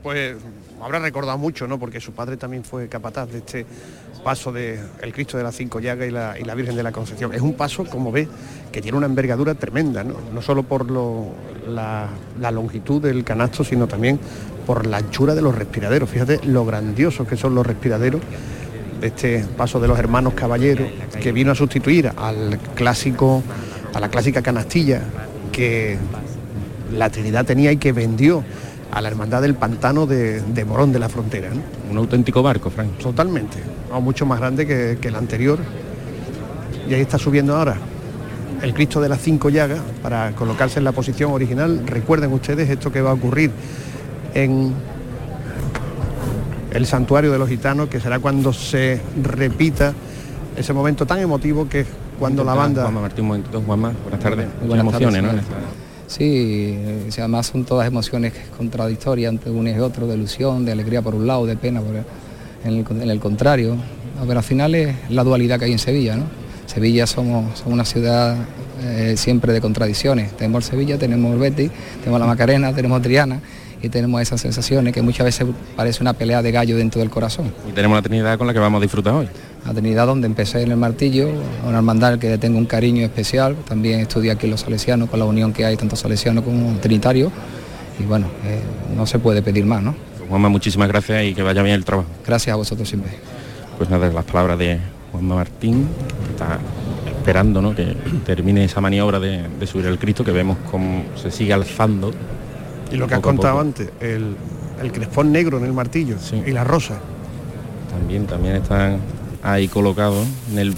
pues 0.01 0.37
habrá 0.81 0.99
recordado 0.99 1.37
mucho, 1.37 1.67
¿no? 1.67 1.77
Porque 1.77 1.99
su 1.99 2.13
padre 2.13 2.37
también 2.37 2.63
fue 2.63 2.87
capataz 2.87 3.29
de 3.29 3.39
este 3.39 3.65
paso 4.23 4.51
de 4.51 4.79
el 5.01 5.13
Cristo 5.13 5.37
de 5.37 5.43
las 5.43 5.55
Cinco 5.55 5.79
Llagas 5.79 6.07
y 6.07 6.11
la, 6.11 6.55
Virgen 6.55 6.75
de 6.75 6.83
la 6.83 6.91
Concepción. 6.91 7.33
Es 7.33 7.41
un 7.41 7.53
paso, 7.53 7.85
como 7.85 8.11
ve, 8.11 8.27
que 8.71 8.81
tiene 8.81 8.97
una 8.97 9.07
envergadura 9.07 9.53
tremenda, 9.55 10.03
¿no? 10.03 10.15
No 10.33 10.41
solo 10.41 10.63
por 10.63 10.89
lo- 10.89 11.27
la, 11.67 12.07
la 12.39 12.51
longitud 12.51 13.01
del 13.01 13.23
canasto, 13.23 13.63
sino 13.63 13.87
también 13.87 14.19
por 14.65 14.85
la 14.85 14.97
anchura 14.97 15.35
de 15.35 15.41
los 15.41 15.55
respiraderos. 15.55 16.09
Fíjate 16.09 16.39
lo 16.45 16.65
grandiosos 16.65 17.27
que 17.27 17.37
son 17.37 17.53
los 17.55 17.65
respiraderos 17.65 18.21
de 19.01 19.07
este 19.07 19.45
paso 19.57 19.79
de 19.79 19.87
los 19.87 19.99
hermanos 19.99 20.33
caballeros 20.33 20.87
que 21.21 21.31
vino 21.31 21.51
a 21.51 21.55
sustituir 21.55 22.11
al 22.15 22.57
clásico, 22.75 23.43
a 23.93 23.99
la 23.99 24.09
clásica 24.09 24.41
canastilla 24.41 25.01
que 25.51 25.97
la 26.95 27.09
Trinidad 27.09 27.45
tenía 27.45 27.71
y 27.71 27.77
que 27.77 27.91
vendió 27.91 28.43
a 28.93 29.01
la 29.01 29.09
Hermandad 29.09 29.41
del 29.41 29.55
Pantano 29.55 30.05
de, 30.05 30.39
de 30.41 30.65
Morón 30.65 30.91
de 30.91 30.99
la 30.99 31.09
Frontera. 31.09 31.49
¿no? 31.49 31.61
Un 31.91 31.97
auténtico 31.97 32.43
barco, 32.43 32.69
Frank. 32.69 32.97
Totalmente, 32.99 33.57
no, 33.89 33.99
mucho 34.01 34.25
más 34.25 34.39
grande 34.39 34.67
que, 34.67 34.99
que 35.01 35.07
el 35.07 35.15
anterior. 35.15 35.57
Y 36.87 36.93
ahí 36.93 37.01
está 37.01 37.17
subiendo 37.17 37.55
ahora 37.55 37.75
el 38.61 38.73
Cristo 38.73 39.01
de 39.01 39.09
las 39.09 39.19
cinco 39.19 39.49
llagas 39.49 39.79
para 40.03 40.31
colocarse 40.33 40.77
en 40.77 40.85
la 40.85 40.91
posición 40.91 41.31
original. 41.31 41.81
Recuerden 41.87 42.31
ustedes 42.33 42.69
esto 42.69 42.91
que 42.91 43.01
va 43.01 43.09
a 43.09 43.13
ocurrir 43.13 43.51
en 44.35 44.73
el 46.71 46.85
santuario 46.85 47.31
de 47.31 47.39
los 47.39 47.49
gitanos, 47.49 47.89
que 47.89 47.99
será 47.99 48.19
cuando 48.19 48.53
se 48.53 49.01
repita 49.21 49.93
ese 50.55 50.71
momento 50.71 51.05
tan 51.05 51.19
emotivo 51.19 51.67
que 51.67 51.81
es 51.81 51.87
cuando 52.19 52.43
la 52.43 52.53
banda... 52.53 52.83
Juanma 52.83 53.01
Martín, 53.01 53.23
un 53.23 53.27
momentito, 53.29 53.61
Juanma, 53.61 53.91
buenas 54.03 54.19
tardes. 54.19 54.47
Buenas 54.65 54.85
emociones, 54.85 55.21
tardes, 55.23 55.41
¿no? 55.41 55.62
Sí, 56.15 56.77
eh, 56.77 57.09
además 57.17 57.47
son 57.47 57.65
todas 57.65 57.87
emociones 57.87 58.33
contradictorias 58.55 59.33
entre 59.33 59.49
uno 59.49 59.67
y 59.67 59.79
otro, 59.79 60.05
de 60.05 60.13
ilusión, 60.13 60.63
de 60.63 60.71
alegría 60.71 61.01
por 61.01 61.15
un 61.15 61.25
lado, 61.25 61.47
de 61.47 61.57
pena 61.57 61.81
en, 62.63 62.71
el, 62.71 62.85
en 63.01 63.09
el 63.09 63.19
contrario. 63.19 63.75
Pero 64.27 64.37
al 64.37 64.45
final 64.45 64.75
es 64.75 64.93
la 65.09 65.23
dualidad 65.23 65.57
que 65.57 65.65
hay 65.65 65.71
en 65.71 65.79
Sevilla, 65.79 66.15
¿no? 66.15 66.25
Sevilla 66.67 67.07
somos, 67.07 67.63
una 67.65 67.83
ciudad 67.83 68.37
eh, 68.83 69.15
siempre 69.17 69.53
de 69.53 69.59
contradicciones. 69.59 70.37
Tenemos 70.37 70.65
Sevilla, 70.65 70.99
tenemos 70.99 71.33
el 71.33 71.39
Betis, 71.39 71.71
tenemos 72.01 72.19
la 72.19 72.27
Macarena, 72.27 72.75
tenemos 72.75 73.01
Triana 73.01 73.39
y 73.83 73.89
tenemos 73.89 74.21
esas 74.21 74.39
sensaciones 74.39 74.93
que 74.93 75.01
muchas 75.01 75.25
veces 75.25 75.45
parece 75.75 76.01
una 76.01 76.13
pelea 76.13 76.41
de 76.41 76.53
gallo 76.53 76.77
dentro 76.77 77.01
del 77.01 77.09
corazón. 77.09 77.53
Y 77.69 77.73
tenemos 77.73 77.97
la 77.97 78.01
Trinidad 78.01 78.37
con 78.37 78.47
la 78.47 78.53
que 78.53 78.59
vamos 78.59 78.79
a 78.79 78.81
disfrutar 78.81 79.13
hoy. 79.13 79.27
La 79.65 79.73
Trinidad 79.73 80.07
donde 80.07 80.25
empecé 80.25 80.61
en 80.61 80.71
el 80.71 80.77
martillo, 80.77 81.29
una 81.67 81.77
hermandad 81.79 82.17
que 82.17 82.37
tengo 82.37 82.57
un 82.57 82.65
cariño 82.65 83.03
especial, 83.03 83.57
también 83.67 83.99
estudié 83.99 84.31
aquí 84.31 84.45
en 84.45 84.51
los 84.51 84.61
salesianos 84.61 85.09
con 85.09 85.19
la 85.19 85.25
unión 85.25 85.51
que 85.51 85.65
hay 85.65 85.75
tanto 85.75 85.97
salesiano 85.97 86.43
como 86.43 86.79
trinitario 86.79 87.29
y 87.99 88.03
bueno, 88.03 88.27
eh, 88.45 88.61
no 88.95 89.05
se 89.05 89.19
puede 89.19 89.41
pedir 89.41 89.65
más, 89.65 89.83
¿no? 89.83 89.93
Juanma, 90.29 90.47
muchísimas 90.47 90.87
gracias 90.87 91.25
y 91.25 91.35
que 91.35 91.43
vaya 91.43 91.61
bien 91.61 91.75
el 91.75 91.83
trabajo. 91.83 92.07
Gracias 92.25 92.53
a 92.53 92.55
vosotros 92.55 92.87
siempre. 92.87 93.11
Pues 93.77 93.89
nada, 93.89 94.09
las 94.09 94.23
palabras 94.23 94.57
de 94.59 94.79
Juanma 95.11 95.35
Martín, 95.35 95.89
que 96.25 96.31
está 96.31 96.57
esperando 97.05 97.61
¿no? 97.61 97.75
que 97.75 97.97
termine 98.25 98.63
esa 98.63 98.79
maniobra 98.79 99.19
de, 99.19 99.43
de 99.59 99.67
subir 99.67 99.87
el 99.87 99.99
Cristo, 99.99 100.23
que 100.23 100.31
vemos 100.31 100.57
cómo 100.71 101.03
se 101.21 101.31
sigue 101.31 101.51
alzando. 101.51 102.13
Y 102.93 102.97
lo 102.97 103.07
que 103.07 103.15
has 103.15 103.21
contado 103.21 103.59
antes, 103.59 103.89
el, 103.99 104.35
el 104.81 104.91
crespón 104.91 105.31
negro 105.31 105.57
en 105.57 105.65
el 105.65 105.73
martillo 105.73 106.15
y 106.45 106.51
la 106.51 106.63
rosa. 106.63 106.99
También, 107.89 108.25
también 108.27 108.55
están 108.55 108.99
ahí 109.41 109.67
colocados 109.67 110.25
en 110.51 110.59
el 110.59 110.75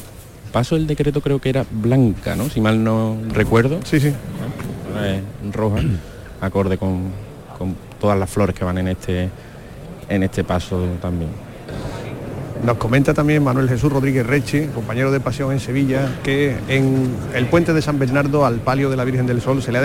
paso 0.52 0.78
el 0.78 0.88
decreto 0.88 1.20
creo 1.20 1.40
que 1.40 1.50
era 1.50 1.66
blanca, 1.70 2.38
¿no? 2.38 2.50
Si 2.50 2.62
mal 2.62 2.82
no 2.82 3.18
recuerdo. 3.34 3.80
Sí, 3.84 4.00
sí. 4.00 4.14
roja, 5.52 5.82
acorde 6.42 6.78
con, 6.78 7.12
con 7.58 7.76
todas 8.00 8.18
las 8.18 8.30
flores 8.30 8.56
que 8.56 8.64
van 8.64 8.78
en 8.78 8.88
este 8.88 9.30
en 10.08 10.24
este 10.24 10.44
paso 10.44 10.82
también. 11.02 11.30
Nos 12.64 12.78
comenta 12.78 13.14
también 13.14 13.44
Manuel 13.44 13.68
Jesús 13.68 13.92
Rodríguez 13.92 14.26
Reche, 14.26 14.70
compañero 14.74 15.12
de 15.12 15.20
pasión 15.20 15.52
en 15.52 15.60
Sevilla, 15.60 16.20
que 16.24 16.56
en 16.70 17.14
el 17.34 17.48
puente 17.48 17.74
de 17.74 17.82
San 17.82 18.00
Bernardo 18.00 18.46
al 18.46 18.56
palio 18.56 18.90
de 18.90 18.96
la 18.96 19.04
Virgen 19.04 19.28
del 19.28 19.42
Sol 19.42 19.62
se 19.62 19.72
le 19.72 19.72
ha 19.72 19.74